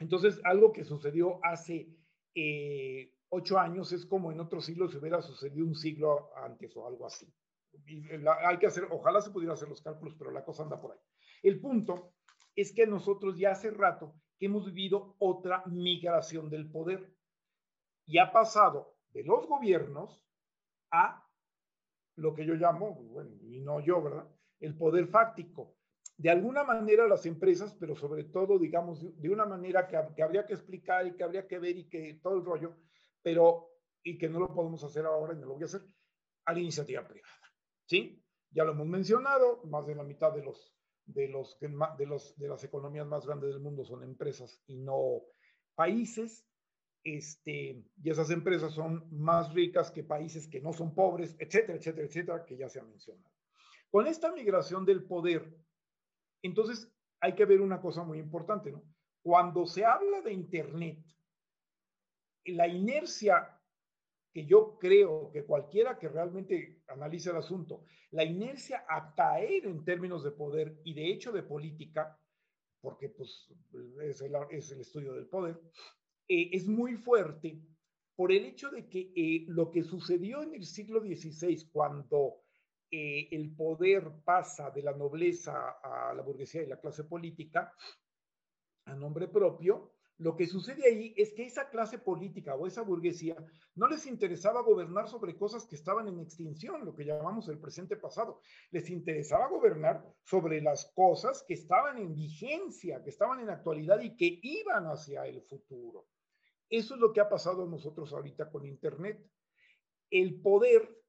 Entonces, 0.00 0.40
algo 0.44 0.72
que 0.72 0.84
sucedió 0.84 1.44
hace 1.44 1.88
eh, 2.34 3.14
ocho 3.28 3.58
años 3.58 3.92
es 3.92 4.06
como 4.06 4.32
en 4.32 4.40
otro 4.40 4.60
siglo 4.60 4.88
se 4.88 4.98
hubiera 4.98 5.22
sucedido 5.22 5.66
un 5.66 5.74
siglo 5.74 6.30
antes 6.36 6.76
o 6.76 6.86
algo 6.86 7.06
así. 7.06 7.32
hay 8.46 8.58
que 8.58 8.66
hacer, 8.66 8.88
ojalá 8.90 9.20
se 9.20 9.30
pudiera 9.30 9.54
hacer 9.54 9.68
los 9.68 9.82
cálculos, 9.82 10.14
pero 10.16 10.30
la 10.30 10.44
cosa 10.44 10.62
anda 10.62 10.80
por 10.80 10.92
ahí. 10.92 10.98
El 11.42 11.60
punto 11.60 12.14
es 12.56 12.72
que 12.72 12.86
nosotros 12.86 13.36
ya 13.38 13.52
hace 13.52 13.70
rato 13.70 14.14
que 14.38 14.46
hemos 14.46 14.66
vivido 14.66 15.16
otra 15.18 15.64
migración 15.66 16.48
del 16.50 16.70
poder 16.70 17.14
y 18.06 18.18
ha 18.18 18.32
pasado 18.32 18.96
de 19.12 19.24
los 19.24 19.46
gobiernos 19.46 20.22
a 20.90 21.28
lo 22.16 22.34
que 22.34 22.46
yo 22.46 22.54
llamo, 22.54 22.94
bueno, 22.94 23.30
y 23.42 23.60
no 23.60 23.80
yo, 23.80 24.02
¿verdad? 24.02 24.28
El 24.60 24.76
poder 24.76 25.08
fáctico. 25.08 25.76
De 26.16 26.30
alguna 26.30 26.62
manera 26.62 27.08
las 27.08 27.26
empresas, 27.26 27.74
pero 27.78 27.96
sobre 27.96 28.24
todo, 28.24 28.58
digamos, 28.58 29.00
de 29.20 29.28
una 29.30 29.46
manera 29.46 29.86
que, 29.86 29.98
que 30.14 30.22
habría 30.22 30.46
que 30.46 30.54
explicar 30.54 31.06
y 31.06 31.16
que 31.16 31.24
habría 31.24 31.46
que 31.46 31.58
ver 31.58 31.76
y 31.76 31.88
que 31.88 32.20
todo 32.22 32.36
el 32.36 32.44
rollo, 32.44 32.76
pero 33.22 33.70
y 34.02 34.16
que 34.18 34.28
no 34.28 34.38
lo 34.38 34.54
podemos 34.54 34.84
hacer 34.84 35.06
ahora 35.06 35.34
y 35.34 35.38
no 35.38 35.46
lo 35.46 35.54
voy 35.54 35.62
a 35.62 35.66
hacer, 35.66 35.82
a 36.44 36.52
la 36.52 36.60
iniciativa 36.60 37.06
privada. 37.06 37.34
¿Sí? 37.86 38.22
Ya 38.50 38.64
lo 38.64 38.72
hemos 38.72 38.86
mencionado, 38.86 39.62
más 39.64 39.86
de 39.86 39.94
la 39.94 40.04
mitad 40.04 40.32
de 40.32 40.44
los 40.44 40.74
de, 41.06 41.28
los, 41.28 41.58
de, 41.60 42.06
los, 42.06 42.36
de 42.36 42.48
las 42.48 42.64
economías 42.64 43.06
más 43.06 43.26
grandes 43.26 43.50
del 43.50 43.60
mundo 43.60 43.84
son 43.84 44.02
empresas 44.02 44.62
y 44.66 44.76
no 44.76 45.22
países. 45.74 46.46
Este, 47.06 47.84
y 48.02 48.10
esas 48.10 48.30
empresas 48.30 48.72
son 48.72 49.06
más 49.10 49.52
ricas 49.52 49.90
que 49.90 50.04
países 50.04 50.48
que 50.48 50.62
no 50.62 50.72
son 50.72 50.94
pobres, 50.94 51.36
etcétera, 51.38 51.76
etcétera, 51.76 52.06
etcétera, 52.06 52.44
que 52.46 52.56
ya 52.56 52.68
se 52.70 52.80
ha 52.80 52.84
mencionado. 52.84 53.30
Con 53.90 54.06
esta 54.06 54.32
migración 54.32 54.86
del 54.86 55.04
poder, 55.04 55.54
entonces 56.44 56.92
hay 57.20 57.34
que 57.34 57.46
ver 57.46 57.60
una 57.60 57.80
cosa 57.80 58.04
muy 58.04 58.18
importante, 58.18 58.70
¿no? 58.70 58.82
Cuando 59.22 59.64
se 59.66 59.84
habla 59.84 60.20
de 60.20 60.32
Internet, 60.32 61.02
la 62.44 62.68
inercia 62.68 63.58
que 64.30 64.44
yo 64.44 64.78
creo 64.78 65.30
que 65.32 65.44
cualquiera 65.44 65.98
que 65.98 66.08
realmente 66.08 66.82
analice 66.88 67.30
el 67.30 67.36
asunto, 67.36 67.84
la 68.10 68.24
inercia 68.24 68.84
a 68.88 69.14
caer 69.14 69.64
en 69.64 69.84
términos 69.84 70.22
de 70.22 70.32
poder 70.32 70.80
y 70.84 70.92
de 70.92 71.10
hecho 71.10 71.32
de 71.32 71.42
política, 71.42 72.20
porque 72.82 73.08
pues 73.08 73.50
es 74.02 74.20
el, 74.20 74.34
es 74.50 74.70
el 74.72 74.80
estudio 74.80 75.14
del 75.14 75.26
poder, 75.26 75.58
eh, 76.28 76.50
es 76.52 76.66
muy 76.66 76.96
fuerte 76.96 77.58
por 78.16 78.32
el 78.32 78.44
hecho 78.44 78.70
de 78.70 78.86
que 78.88 79.12
eh, 79.16 79.46
lo 79.48 79.70
que 79.70 79.82
sucedió 79.82 80.42
en 80.42 80.54
el 80.54 80.66
siglo 80.66 81.00
XVI, 81.00 81.70
cuando 81.72 82.43
eh, 82.90 83.28
el 83.30 83.54
poder 83.54 84.10
pasa 84.24 84.70
de 84.70 84.82
la 84.82 84.92
nobleza 84.92 85.78
a 85.82 86.14
la 86.14 86.22
burguesía 86.22 86.62
y 86.62 86.66
la 86.66 86.80
clase 86.80 87.04
política, 87.04 87.72
a 88.86 88.94
nombre 88.94 89.28
propio, 89.28 89.94
lo 90.18 90.36
que 90.36 90.46
sucede 90.46 90.86
ahí 90.86 91.12
es 91.16 91.32
que 91.32 91.44
esa 91.44 91.68
clase 91.70 91.98
política 91.98 92.54
o 92.54 92.68
esa 92.68 92.82
burguesía 92.82 93.36
no 93.74 93.88
les 93.88 94.06
interesaba 94.06 94.62
gobernar 94.62 95.08
sobre 95.08 95.36
cosas 95.36 95.66
que 95.66 95.74
estaban 95.74 96.06
en 96.06 96.20
extinción, 96.20 96.84
lo 96.84 96.94
que 96.94 97.04
llamamos 97.04 97.48
el 97.48 97.58
presente 97.58 97.96
pasado. 97.96 98.40
Les 98.70 98.90
interesaba 98.90 99.48
gobernar 99.48 100.04
sobre 100.22 100.60
las 100.60 100.92
cosas 100.94 101.44
que 101.48 101.54
estaban 101.54 101.98
en 101.98 102.14
vigencia, 102.14 103.02
que 103.02 103.10
estaban 103.10 103.40
en 103.40 103.50
actualidad 103.50 104.00
y 104.00 104.16
que 104.16 104.38
iban 104.42 104.86
hacia 104.86 105.26
el 105.26 105.42
futuro. 105.42 106.06
Eso 106.70 106.94
es 106.94 107.00
lo 107.00 107.12
que 107.12 107.20
ha 107.20 107.28
pasado 107.28 107.64
a 107.64 107.68
nosotros 107.68 108.12
ahorita 108.12 108.50
con 108.50 108.64
Internet. 108.66 109.20
El 110.10 110.40
poder 110.40 111.03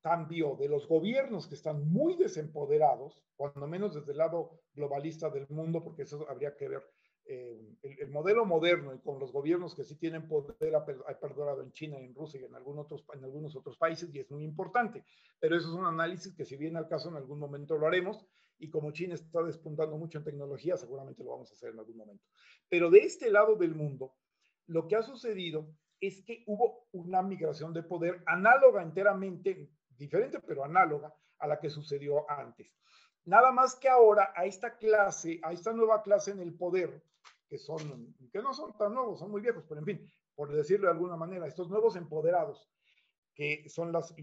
cambió 0.00 0.56
de 0.56 0.68
los 0.68 0.86
gobiernos 0.88 1.46
que 1.46 1.54
están 1.54 1.88
muy 1.90 2.16
desempoderados, 2.16 3.22
cuando 3.36 3.66
menos 3.66 3.94
desde 3.94 4.12
el 4.12 4.18
lado 4.18 4.60
globalista 4.74 5.30
del 5.30 5.46
mundo, 5.48 5.82
porque 5.82 6.02
eso 6.02 6.26
habría 6.28 6.56
que 6.56 6.68
ver 6.68 6.82
eh, 7.28 7.60
el, 7.82 8.08
modelo 8.10 8.46
moderno 8.46 8.94
y 8.94 9.00
con 9.00 9.18
los 9.18 9.32
gobiernos 9.32 9.74
que 9.74 9.82
sí 9.82 9.96
tienen 9.96 10.28
poder 10.28 10.76
ha, 10.76 10.84
perdurado 11.18 11.60
en 11.60 11.72
China, 11.72 11.98
en 11.98 12.14
Rusia 12.14 12.40
y 12.40 12.44
en, 12.44 12.54
algunos 12.54 12.84
otros, 12.84 13.04
en 13.14 13.24
algunos 13.24 13.56
otros 13.56 13.76
países 13.76 14.14
y 14.14 14.20
es 14.20 14.30
muy 14.30 14.44
importante. 14.44 15.04
Pero 15.40 15.56
eso 15.56 15.68
es 15.68 15.74
un 15.74 15.86
análisis 15.86 16.34
que 16.34 16.44
si 16.44 16.56
viene 16.56 16.78
al 16.78 16.88
caso 16.88 17.08
en 17.08 17.16
algún 17.16 17.40
momento 17.40 17.76
lo 17.76 17.88
haremos 17.88 18.24
y 18.58 18.70
como 18.70 18.92
China 18.92 19.14
está 19.14 19.42
despuntando 19.42 19.96
mucho 19.96 20.18
en 20.18 20.24
tecnología, 20.24 20.76
seguramente 20.76 21.24
lo 21.24 21.30
vamos 21.30 21.50
a 21.50 21.54
hacer 21.54 21.70
en 21.70 21.80
algún 21.80 21.96
momento. 21.96 22.24
Pero 22.68 22.90
de 22.90 23.00
este 23.00 23.30
lado 23.30 23.56
del 23.56 23.74
mundo, 23.74 24.14
lo 24.66 24.86
que 24.86 24.94
ha 24.94 25.02
sucedido 25.02 25.68
es 26.00 26.22
que 26.22 26.44
hubo 26.46 26.86
una 26.92 27.22
migración 27.22 27.72
de 27.72 27.82
poder 27.82 28.22
análoga 28.26 28.82
enteramente, 28.82 29.68
diferente 29.98 30.40
pero 30.40 30.64
análoga 30.64 31.14
a 31.38 31.46
la 31.46 31.58
que 31.58 31.70
sucedió 31.70 32.30
antes. 32.30 32.72
Nada 33.24 33.50
más 33.50 33.74
que 33.74 33.88
ahora 33.88 34.32
a 34.36 34.46
esta 34.46 34.76
clase, 34.76 35.40
a 35.42 35.52
esta 35.52 35.72
nueva 35.72 36.02
clase 36.02 36.30
en 36.30 36.40
el 36.40 36.54
poder, 36.54 37.02
que 37.48 37.58
son, 37.58 38.14
que 38.32 38.40
no 38.40 38.54
son 38.54 38.76
tan 38.76 38.94
nuevos, 38.94 39.18
son 39.18 39.30
muy 39.30 39.40
viejos, 39.40 39.64
pero 39.68 39.80
en 39.80 39.86
fin, 39.86 40.12
por 40.34 40.52
decirlo 40.52 40.86
de 40.86 40.92
alguna 40.92 41.16
manera, 41.16 41.46
estos 41.46 41.68
nuevos 41.68 41.96
empoderados, 41.96 42.68
que 43.34 43.68
son 43.68 43.92
las, 43.92 44.14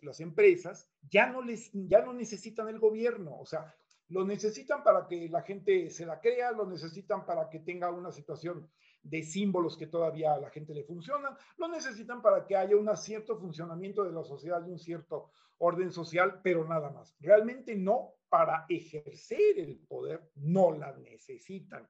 las, 0.00 0.20
empresas, 0.20 0.88
ya 1.10 1.26
no, 1.26 1.42
les, 1.42 1.70
ya 1.72 2.02
no 2.02 2.12
necesitan 2.12 2.68
el 2.68 2.78
gobierno, 2.78 3.36
o 3.38 3.44
sea, 3.44 3.74
lo 4.08 4.24
necesitan 4.24 4.82
para 4.82 5.06
que 5.06 5.28
la 5.28 5.42
gente 5.42 5.90
se 5.90 6.06
la 6.06 6.20
crea, 6.20 6.52
lo 6.52 6.66
necesitan 6.66 7.26
para 7.26 7.50
que 7.50 7.60
tenga 7.60 7.90
una 7.90 8.12
situación 8.12 8.70
de 9.02 9.22
símbolos 9.22 9.76
que 9.76 9.86
todavía 9.86 10.34
a 10.34 10.38
la 10.38 10.50
gente 10.50 10.74
le 10.74 10.84
funcionan, 10.84 11.36
lo 11.56 11.68
necesitan 11.68 12.22
para 12.22 12.46
que 12.46 12.56
haya 12.56 12.76
un 12.76 12.94
cierto 12.96 13.36
funcionamiento 13.38 14.04
de 14.04 14.12
la 14.12 14.22
sociedad 14.22 14.64
y 14.66 14.70
un 14.70 14.78
cierto 14.78 15.30
orden 15.58 15.90
social, 15.90 16.40
pero 16.42 16.66
nada 16.66 16.90
más. 16.90 17.14
Realmente 17.20 17.74
no 17.76 18.14
para 18.28 18.64
ejercer 18.68 19.58
el 19.58 19.78
poder, 19.78 20.30
no 20.36 20.72
la 20.72 20.96
necesitan. 20.96 21.88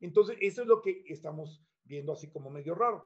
Entonces, 0.00 0.36
eso 0.40 0.62
es 0.62 0.68
lo 0.68 0.80
que 0.80 1.04
estamos 1.06 1.64
viendo 1.84 2.12
así 2.12 2.30
como 2.30 2.50
medio 2.50 2.74
raro. 2.74 3.04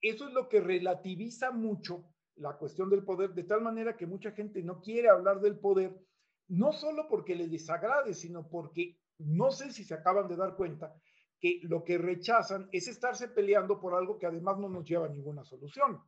Eso 0.00 0.28
es 0.28 0.32
lo 0.32 0.48
que 0.48 0.60
relativiza 0.60 1.50
mucho 1.50 2.04
la 2.36 2.56
cuestión 2.56 2.88
del 2.88 3.04
poder, 3.04 3.34
de 3.34 3.42
tal 3.42 3.60
manera 3.62 3.96
que 3.96 4.06
mucha 4.06 4.30
gente 4.30 4.62
no 4.62 4.80
quiere 4.80 5.08
hablar 5.08 5.40
del 5.40 5.58
poder, 5.58 5.98
no 6.46 6.72
solo 6.72 7.08
porque 7.08 7.34
le 7.34 7.48
desagrade, 7.48 8.14
sino 8.14 8.48
porque 8.48 8.98
no 9.18 9.50
sé 9.50 9.72
si 9.72 9.82
se 9.84 9.94
acaban 9.94 10.28
de 10.28 10.36
dar 10.36 10.54
cuenta 10.56 10.94
que 11.40 11.60
lo 11.62 11.84
que 11.84 11.98
rechazan 11.98 12.68
es 12.72 12.88
estarse 12.88 13.28
peleando 13.28 13.80
por 13.80 13.94
algo 13.94 14.18
que 14.18 14.26
además 14.26 14.58
no 14.58 14.68
nos 14.68 14.84
lleva 14.84 15.06
a 15.06 15.10
ninguna 15.10 15.44
solución. 15.44 16.02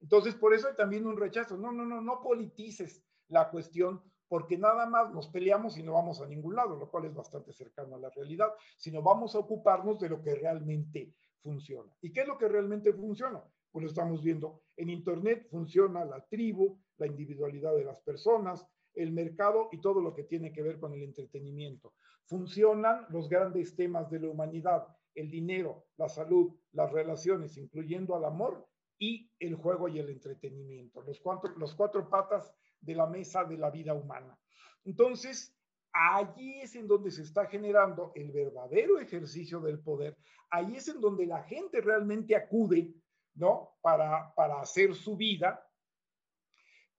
Entonces, 0.00 0.34
por 0.34 0.54
eso 0.54 0.68
hay 0.68 0.76
también 0.76 1.06
un 1.06 1.16
rechazo. 1.16 1.56
No, 1.56 1.72
no, 1.72 1.84
no, 1.84 2.00
no 2.00 2.20
politices 2.20 3.04
la 3.28 3.50
cuestión 3.50 4.02
porque 4.28 4.58
nada 4.58 4.86
más 4.86 5.12
nos 5.12 5.28
peleamos 5.28 5.78
y 5.78 5.82
no 5.82 5.94
vamos 5.94 6.20
a 6.20 6.26
ningún 6.26 6.54
lado, 6.54 6.76
lo 6.76 6.90
cual 6.90 7.06
es 7.06 7.14
bastante 7.14 7.52
cercano 7.52 7.96
a 7.96 7.98
la 7.98 8.10
realidad, 8.10 8.48
sino 8.76 9.02
vamos 9.02 9.34
a 9.34 9.38
ocuparnos 9.38 9.98
de 9.98 10.10
lo 10.10 10.22
que 10.22 10.34
realmente 10.34 11.14
funciona. 11.42 11.90
¿Y 12.02 12.12
qué 12.12 12.20
es 12.20 12.28
lo 12.28 12.36
que 12.36 12.48
realmente 12.48 12.92
funciona? 12.92 13.42
Pues 13.70 13.82
lo 13.82 13.88
estamos 13.88 14.22
viendo. 14.22 14.62
En 14.76 14.90
Internet 14.90 15.48
funciona 15.50 16.04
la 16.04 16.24
tribu, 16.26 16.78
la 16.98 17.06
individualidad 17.06 17.74
de 17.74 17.84
las 17.84 18.00
personas, 18.00 18.66
el 18.98 19.12
mercado 19.12 19.68
y 19.72 19.80
todo 19.80 20.00
lo 20.00 20.14
que 20.14 20.24
tiene 20.24 20.52
que 20.52 20.62
ver 20.62 20.78
con 20.78 20.92
el 20.92 21.02
entretenimiento. 21.02 21.94
Funcionan 22.24 23.06
los 23.10 23.28
grandes 23.28 23.74
temas 23.74 24.10
de 24.10 24.20
la 24.20 24.28
humanidad, 24.28 24.86
el 25.14 25.30
dinero, 25.30 25.86
la 25.96 26.08
salud, 26.08 26.54
las 26.72 26.92
relaciones, 26.92 27.56
incluyendo 27.56 28.14
al 28.16 28.24
amor 28.24 28.66
y 28.98 29.30
el 29.38 29.54
juego 29.54 29.88
y 29.88 29.98
el 29.98 30.10
entretenimiento, 30.10 31.02
los 31.02 31.20
cuatro, 31.20 31.54
los 31.56 31.74
cuatro 31.74 32.10
patas 32.10 32.52
de 32.80 32.94
la 32.94 33.06
mesa 33.06 33.44
de 33.44 33.56
la 33.56 33.70
vida 33.70 33.94
humana. 33.94 34.38
Entonces, 34.84 35.56
allí 35.92 36.60
es 36.60 36.74
en 36.74 36.88
donde 36.88 37.10
se 37.10 37.22
está 37.22 37.46
generando 37.46 38.12
el 38.14 38.32
verdadero 38.32 38.98
ejercicio 38.98 39.60
del 39.60 39.80
poder, 39.80 40.16
ahí 40.50 40.76
es 40.76 40.88
en 40.88 41.00
donde 41.00 41.26
la 41.26 41.42
gente 41.44 41.80
realmente 41.80 42.34
acude, 42.34 42.92
¿no? 43.34 43.76
Para, 43.80 44.34
para 44.34 44.60
hacer 44.60 44.94
su 44.94 45.16
vida. 45.16 45.64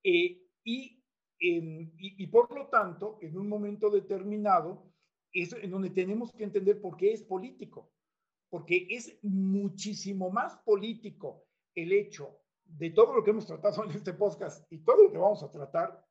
Eh, 0.03 0.41
y 0.63 0.98
y, 1.39 2.27
por 2.27 2.53
lo 2.53 2.67
tanto, 2.67 3.17
en 3.21 3.37
un 3.37 3.47
momento 3.47 3.89
determinado, 3.89 4.91
es 5.31 5.53
en 5.53 5.71
donde 5.71 5.89
tenemos 5.91 6.31
que 6.33 6.43
entender 6.43 6.81
por 6.81 6.97
qué 6.97 7.13
es 7.13 7.23
político, 7.23 7.91
porque 8.49 8.87
es 8.89 9.17
muchísimo 9.23 10.29
más 10.29 10.57
político 10.57 11.45
el 11.75 11.93
hecho 11.93 12.39
de 12.65 12.89
todo 12.91 13.13
lo 13.15 13.23
que 13.23 13.31
hemos 13.31 13.45
tratado 13.45 13.83
en 13.85 13.91
este 13.91 14.13
podcast 14.13 14.65
y 14.71 14.79
todo 14.79 15.03
lo 15.03 15.11
que 15.11 15.17
vamos 15.17 15.41
a 15.43 15.51
tratar, 15.51 16.05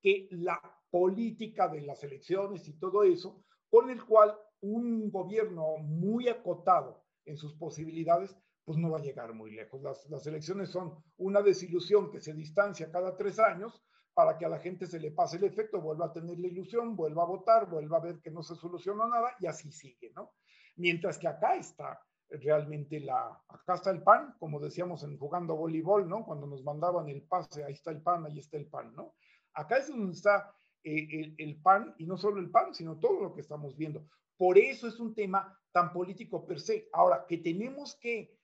que 0.00 0.28
la 0.30 0.60
política 0.90 1.68
de 1.68 1.82
las 1.82 2.02
elecciones 2.04 2.68
y 2.68 2.78
todo 2.78 3.02
eso, 3.02 3.44
con 3.68 3.90
el 3.90 4.04
cual 4.04 4.38
un 4.60 5.10
gobierno 5.10 5.76
muy 5.78 6.28
acotado 6.28 7.04
en 7.24 7.36
sus 7.36 7.54
posibilidades, 7.54 8.36
pues 8.64 8.78
no 8.78 8.90
va 8.90 8.98
a 8.98 9.02
llegar 9.02 9.32
muy 9.34 9.50
lejos. 9.50 9.82
Las, 9.82 10.08
las 10.08 10.26
elecciones 10.26 10.70
son 10.70 11.02
una 11.16 11.42
desilusión 11.42 12.10
que 12.10 12.20
se 12.20 12.34
distancia 12.34 12.90
cada 12.90 13.16
tres 13.16 13.38
años, 13.38 13.82
para 14.18 14.36
que 14.36 14.44
a 14.44 14.48
la 14.48 14.58
gente 14.58 14.88
se 14.88 14.98
le 14.98 15.12
pase 15.12 15.36
el 15.36 15.44
efecto, 15.44 15.80
vuelva 15.80 16.06
a 16.06 16.12
tener 16.12 16.40
la 16.40 16.48
ilusión, 16.48 16.96
vuelva 16.96 17.22
a 17.22 17.26
votar, 17.26 17.70
vuelva 17.70 17.98
a 17.98 18.00
ver 18.00 18.18
que 18.20 18.32
no 18.32 18.42
se 18.42 18.56
solucionó 18.56 19.06
nada 19.06 19.36
y 19.38 19.46
así 19.46 19.70
sigue, 19.70 20.10
¿no? 20.12 20.32
Mientras 20.74 21.18
que 21.18 21.28
acá 21.28 21.54
está 21.54 22.04
realmente 22.28 22.98
la, 22.98 23.40
acá 23.46 23.76
está 23.76 23.92
el 23.92 24.02
pan, 24.02 24.34
como 24.40 24.58
decíamos 24.58 25.04
en 25.04 25.16
jugando 25.16 25.54
voleibol, 25.54 26.08
¿no? 26.08 26.24
Cuando 26.26 26.48
nos 26.48 26.64
mandaban 26.64 27.08
el 27.08 27.22
pase, 27.22 27.62
ahí 27.62 27.74
está 27.74 27.92
el 27.92 28.02
pan, 28.02 28.26
ahí 28.26 28.40
está 28.40 28.56
el 28.56 28.66
pan, 28.66 28.92
¿no? 28.92 29.14
Acá 29.54 29.76
es 29.76 29.86
donde 29.86 30.10
está 30.10 30.52
eh, 30.82 31.06
el, 31.12 31.36
el, 31.38 31.62
pan 31.62 31.94
y 31.98 32.04
no 32.04 32.16
solo 32.16 32.40
el 32.40 32.50
pan, 32.50 32.74
sino 32.74 32.98
todo 32.98 33.22
lo 33.22 33.32
que 33.32 33.42
estamos 33.42 33.76
viendo. 33.76 34.04
Por 34.36 34.58
eso 34.58 34.88
es 34.88 34.98
un 34.98 35.14
tema 35.14 35.56
tan 35.70 35.92
político 35.92 36.44
per 36.44 36.58
se. 36.58 36.88
Ahora, 36.92 37.24
que 37.24 37.38
tenemos 37.38 37.94
que 38.00 38.36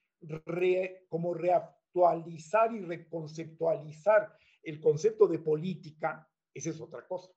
como 1.09 1.35
reactualizar 1.35 2.73
y 2.73 2.81
reconceptualizar 2.81 4.33
el 4.65 4.81
concepto 4.81 5.27
de 5.27 5.39
política, 5.39 6.29
esa 6.53 6.71
es 6.71 6.81
otra 6.81 7.07
cosa. 7.07 7.33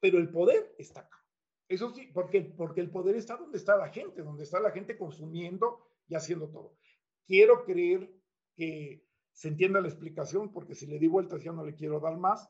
Pero 0.00 0.18
el 0.18 0.30
poder 0.30 0.74
está 0.78 1.00
acá. 1.00 1.18
Eso 1.68 1.92
sí, 1.92 2.08
porque, 2.14 2.40
porque 2.40 2.80
el 2.80 2.90
poder 2.90 3.16
está 3.16 3.36
donde 3.36 3.58
está 3.58 3.76
la 3.76 3.90
gente, 3.90 4.22
donde 4.22 4.44
está 4.44 4.58
la 4.60 4.70
gente 4.70 4.96
consumiendo 4.96 5.86
y 6.06 6.14
haciendo 6.14 6.48
todo. 6.48 6.78
Quiero 7.26 7.64
creer 7.64 8.10
que 8.56 9.04
se 9.32 9.48
entienda 9.48 9.80
la 9.80 9.88
explicación, 9.88 10.52
porque 10.52 10.74
si 10.74 10.86
le 10.86 10.98
di 10.98 11.06
vueltas 11.06 11.42
ya 11.42 11.52
no 11.52 11.64
le 11.64 11.74
quiero 11.74 12.00
dar 12.00 12.16
más. 12.16 12.48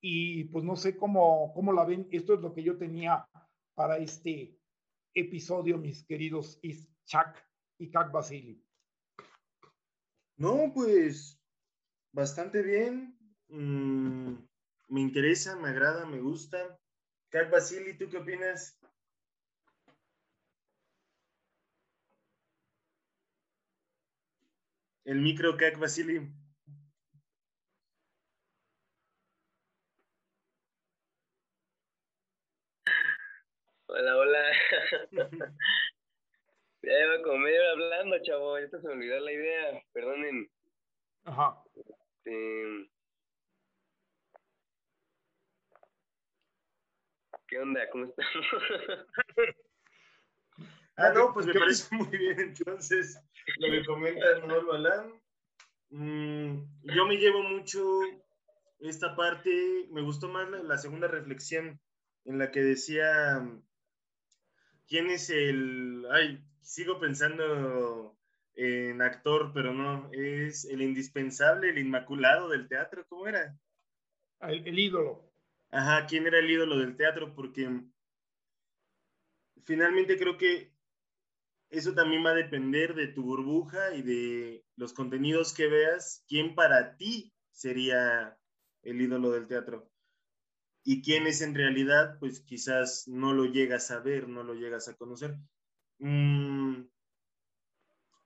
Y 0.00 0.44
pues 0.44 0.64
no 0.64 0.76
sé 0.76 0.96
cómo, 0.96 1.52
cómo 1.54 1.72
la 1.72 1.84
ven. 1.84 2.08
Esto 2.10 2.34
es 2.34 2.40
lo 2.40 2.54
que 2.54 2.62
yo 2.62 2.76
tenía 2.76 3.28
para 3.74 3.98
este 3.98 4.58
episodio, 5.14 5.78
mis 5.78 6.04
queridos 6.04 6.58
Ischak 6.62 7.46
y 7.78 7.90
Kak 7.90 8.12
Basili. 8.12 8.62
No, 10.36 10.72
pues 10.74 11.40
bastante 12.12 12.62
bien. 12.62 13.16
Mm, 13.54 14.34
me 14.88 15.00
interesa, 15.00 15.54
me 15.54 15.68
agrada, 15.68 16.06
me 16.06 16.18
gusta. 16.18 16.76
Kat 17.30 17.50
Basili, 17.50 17.96
¿tú 17.96 18.08
qué 18.10 18.16
opinas? 18.16 18.76
El 25.04 25.20
micro 25.20 25.56
Kak 25.56 25.78
Basili. 25.78 26.32
Hola, 33.86 34.16
hola. 34.16 34.42
ya 36.82 37.04
iba 37.04 37.22
como 37.22 37.38
medio 37.38 37.70
hablando, 37.70 38.18
chavo. 38.24 38.58
Ya 38.58 38.68
se 38.68 38.78
me 38.78 38.94
olvidó 38.94 39.20
la 39.20 39.32
idea. 39.32 39.84
Perdonen. 39.92 40.50
Ajá. 41.22 41.62
Este, 41.76 42.90
¿Qué 47.54 47.60
onda? 47.60 47.88
¿Cómo 47.92 48.06
estás? 48.06 48.26
ah, 50.96 51.12
no, 51.14 51.32
pues 51.32 51.46
me 51.46 51.54
parece 51.54 51.94
muy 51.94 52.08
bien. 52.08 52.40
Entonces, 52.40 53.16
lo 53.58 53.70
que 53.70 53.84
comenta 53.84 54.26
Manuel 54.40 54.64
Balán. 54.64 55.22
Mm, 55.90 56.64
yo 56.82 57.06
me 57.06 57.16
llevo 57.16 57.44
mucho 57.44 58.00
esta 58.80 59.14
parte, 59.14 59.86
me 59.92 60.02
gustó 60.02 60.28
más 60.30 60.50
la, 60.50 60.78
segunda 60.78 61.06
reflexión 61.06 61.80
en 62.24 62.38
la 62.40 62.50
que 62.50 62.60
decía, 62.60 63.48
¿quién 64.88 65.08
es 65.12 65.30
el... 65.30 66.08
Ay, 66.10 66.44
sigo 66.60 66.98
pensando 66.98 68.18
en 68.56 69.00
actor, 69.00 69.52
pero 69.54 69.72
no, 69.72 70.10
es 70.10 70.64
el 70.64 70.82
indispensable, 70.82 71.70
el 71.70 71.78
inmaculado 71.78 72.48
del 72.48 72.66
teatro, 72.66 73.06
¿cómo 73.06 73.28
era? 73.28 73.56
el 74.40 74.76
ídolo 74.76 75.33
ajá, 75.74 76.06
quién 76.06 76.26
era 76.26 76.38
el 76.38 76.50
ídolo 76.50 76.78
del 76.78 76.96
teatro, 76.96 77.34
porque 77.34 77.68
finalmente 79.64 80.16
creo 80.16 80.36
que 80.38 80.72
eso 81.70 81.94
también 81.94 82.24
va 82.24 82.30
a 82.30 82.34
depender 82.34 82.94
de 82.94 83.08
tu 83.08 83.24
burbuja 83.24 83.94
y 83.94 84.02
de 84.02 84.64
los 84.76 84.92
contenidos 84.92 85.52
que 85.52 85.66
veas, 85.66 86.24
quién 86.28 86.54
para 86.54 86.96
ti 86.96 87.32
sería 87.50 88.38
el 88.82 89.00
ídolo 89.00 89.32
del 89.32 89.48
teatro. 89.48 89.90
Y 90.84 91.02
quién 91.02 91.26
es 91.26 91.40
en 91.40 91.54
realidad, 91.54 92.18
pues 92.20 92.40
quizás 92.40 93.08
no 93.08 93.32
lo 93.32 93.46
llegas 93.46 93.90
a 93.90 94.00
ver, 94.00 94.28
no 94.28 94.44
lo 94.44 94.54
llegas 94.54 94.86
a 94.88 94.96
conocer. 94.96 95.36
Mm, 95.98 96.84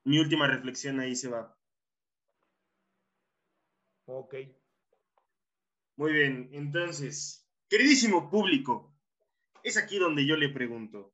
mi 0.04 0.18
última 0.18 0.46
reflexión 0.48 1.00
ahí 1.00 1.14
se 1.16 1.28
va. 1.28 1.56
Ok. 4.06 4.57
Muy 5.98 6.12
bien, 6.12 6.48
entonces, 6.52 7.44
queridísimo 7.68 8.30
público, 8.30 8.94
es 9.64 9.76
aquí 9.76 9.98
donde 9.98 10.24
yo 10.24 10.36
le 10.36 10.48
pregunto. 10.48 11.12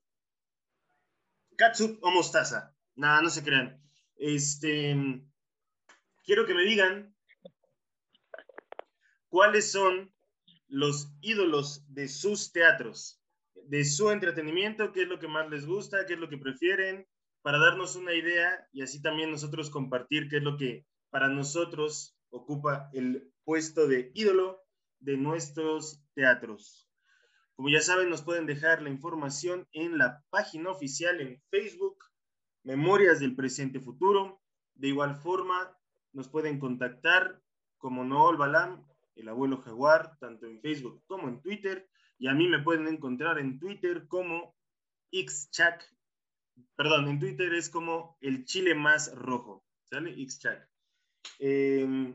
¿Katsup 1.56 2.04
o 2.04 2.10
mostaza? 2.10 2.76
Nada, 2.94 3.22
no 3.22 3.30
se 3.30 3.42
crean. 3.42 3.82
Este, 4.16 4.94
quiero 6.22 6.44
que 6.44 6.52
me 6.52 6.64
digan 6.64 7.16
cuáles 9.30 9.72
son 9.72 10.12
los 10.68 11.14
ídolos 11.22 11.86
de 11.88 12.06
sus 12.06 12.52
teatros, 12.52 13.22
de 13.54 13.86
su 13.86 14.10
entretenimiento, 14.10 14.92
qué 14.92 15.04
es 15.04 15.08
lo 15.08 15.18
que 15.18 15.28
más 15.28 15.48
les 15.48 15.64
gusta, 15.64 16.04
qué 16.04 16.12
es 16.12 16.18
lo 16.18 16.28
que 16.28 16.36
prefieren, 16.36 17.08
para 17.40 17.56
darnos 17.56 17.96
una 17.96 18.12
idea 18.12 18.68
y 18.70 18.82
así 18.82 19.00
también 19.00 19.30
nosotros 19.30 19.70
compartir 19.70 20.28
qué 20.28 20.36
es 20.36 20.42
lo 20.42 20.58
que 20.58 20.86
para 21.08 21.30
nosotros 21.30 22.18
ocupa 22.28 22.90
el 22.92 23.32
puesto 23.44 23.88
de 23.88 24.12
ídolo 24.12 24.63
de 25.04 25.16
nuestros 25.16 26.02
teatros. 26.14 26.88
Como 27.56 27.68
ya 27.68 27.80
saben, 27.80 28.10
nos 28.10 28.22
pueden 28.22 28.46
dejar 28.46 28.82
la 28.82 28.90
información 28.90 29.68
en 29.72 29.98
la 29.98 30.24
página 30.30 30.70
oficial 30.70 31.20
en 31.20 31.40
Facebook, 31.50 32.04
Memorias 32.64 33.20
del 33.20 33.36
Presente 33.36 33.80
Futuro. 33.80 34.40
De 34.74 34.88
igual 34.88 35.14
forma, 35.14 35.76
nos 36.12 36.28
pueden 36.28 36.58
contactar 36.58 37.40
como 37.78 38.04
Nool 38.04 38.38
Balam, 38.38 38.84
el 39.14 39.28
abuelo 39.28 39.58
jaguar, 39.58 40.16
tanto 40.18 40.46
en 40.46 40.60
Facebook 40.60 41.04
como 41.06 41.28
en 41.28 41.40
Twitter. 41.42 41.88
Y 42.18 42.26
a 42.26 42.34
mí 42.34 42.48
me 42.48 42.62
pueden 42.62 42.88
encontrar 42.88 43.38
en 43.38 43.58
Twitter 43.58 44.08
como 44.08 44.56
Xchac. 45.12 45.84
Perdón, 46.76 47.08
en 47.08 47.20
Twitter 47.20 47.52
es 47.54 47.68
como 47.68 48.16
el 48.20 48.44
chile 48.46 48.74
más 48.74 49.14
rojo. 49.14 49.64
¿Sale? 49.84 50.14
Xchac. 50.26 50.68
Eh, 51.38 52.14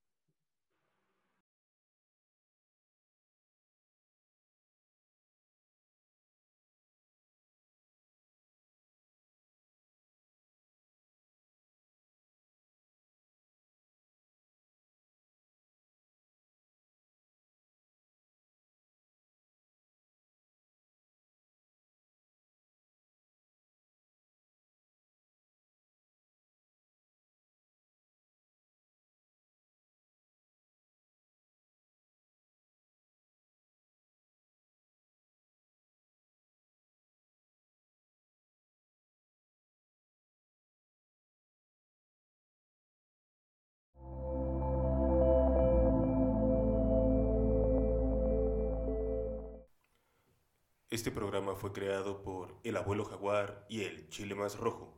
Este 50.91 51.09
programa 51.09 51.55
fue 51.55 51.71
creado 51.71 52.21
por 52.21 52.59
El 52.65 52.75
Abuelo 52.75 53.05
Jaguar 53.05 53.65
y 53.69 53.83
El 53.83 54.09
Chile 54.09 54.35
Más 54.35 54.57
Rojo. 54.57 54.93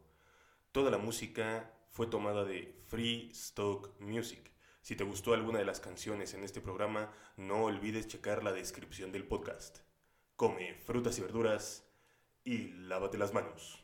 Toda 0.71 0.89
la 0.89 0.97
música 0.97 1.71
fue 1.91 2.07
tomada 2.07 2.45
de 2.45 2.81
Free 2.87 3.29
Stock 3.31 3.91
Music. 3.99 4.51
Si 4.81 4.95
te 4.95 5.03
gustó 5.03 5.35
alguna 5.35 5.59
de 5.59 5.65
las 5.65 5.79
canciones 5.79 6.33
en 6.33 6.43
este 6.43 6.61
programa, 6.61 7.13
no 7.37 7.65
olvides 7.65 8.07
checar 8.07 8.43
la 8.43 8.53
descripción 8.53 9.11
del 9.11 9.27
podcast. 9.27 9.81
Come 10.35 10.73
frutas 10.83 11.19
y 11.19 11.21
verduras 11.21 11.87
y 12.43 12.69
lávate 12.69 13.19
las 13.19 13.31
manos. 13.31 13.82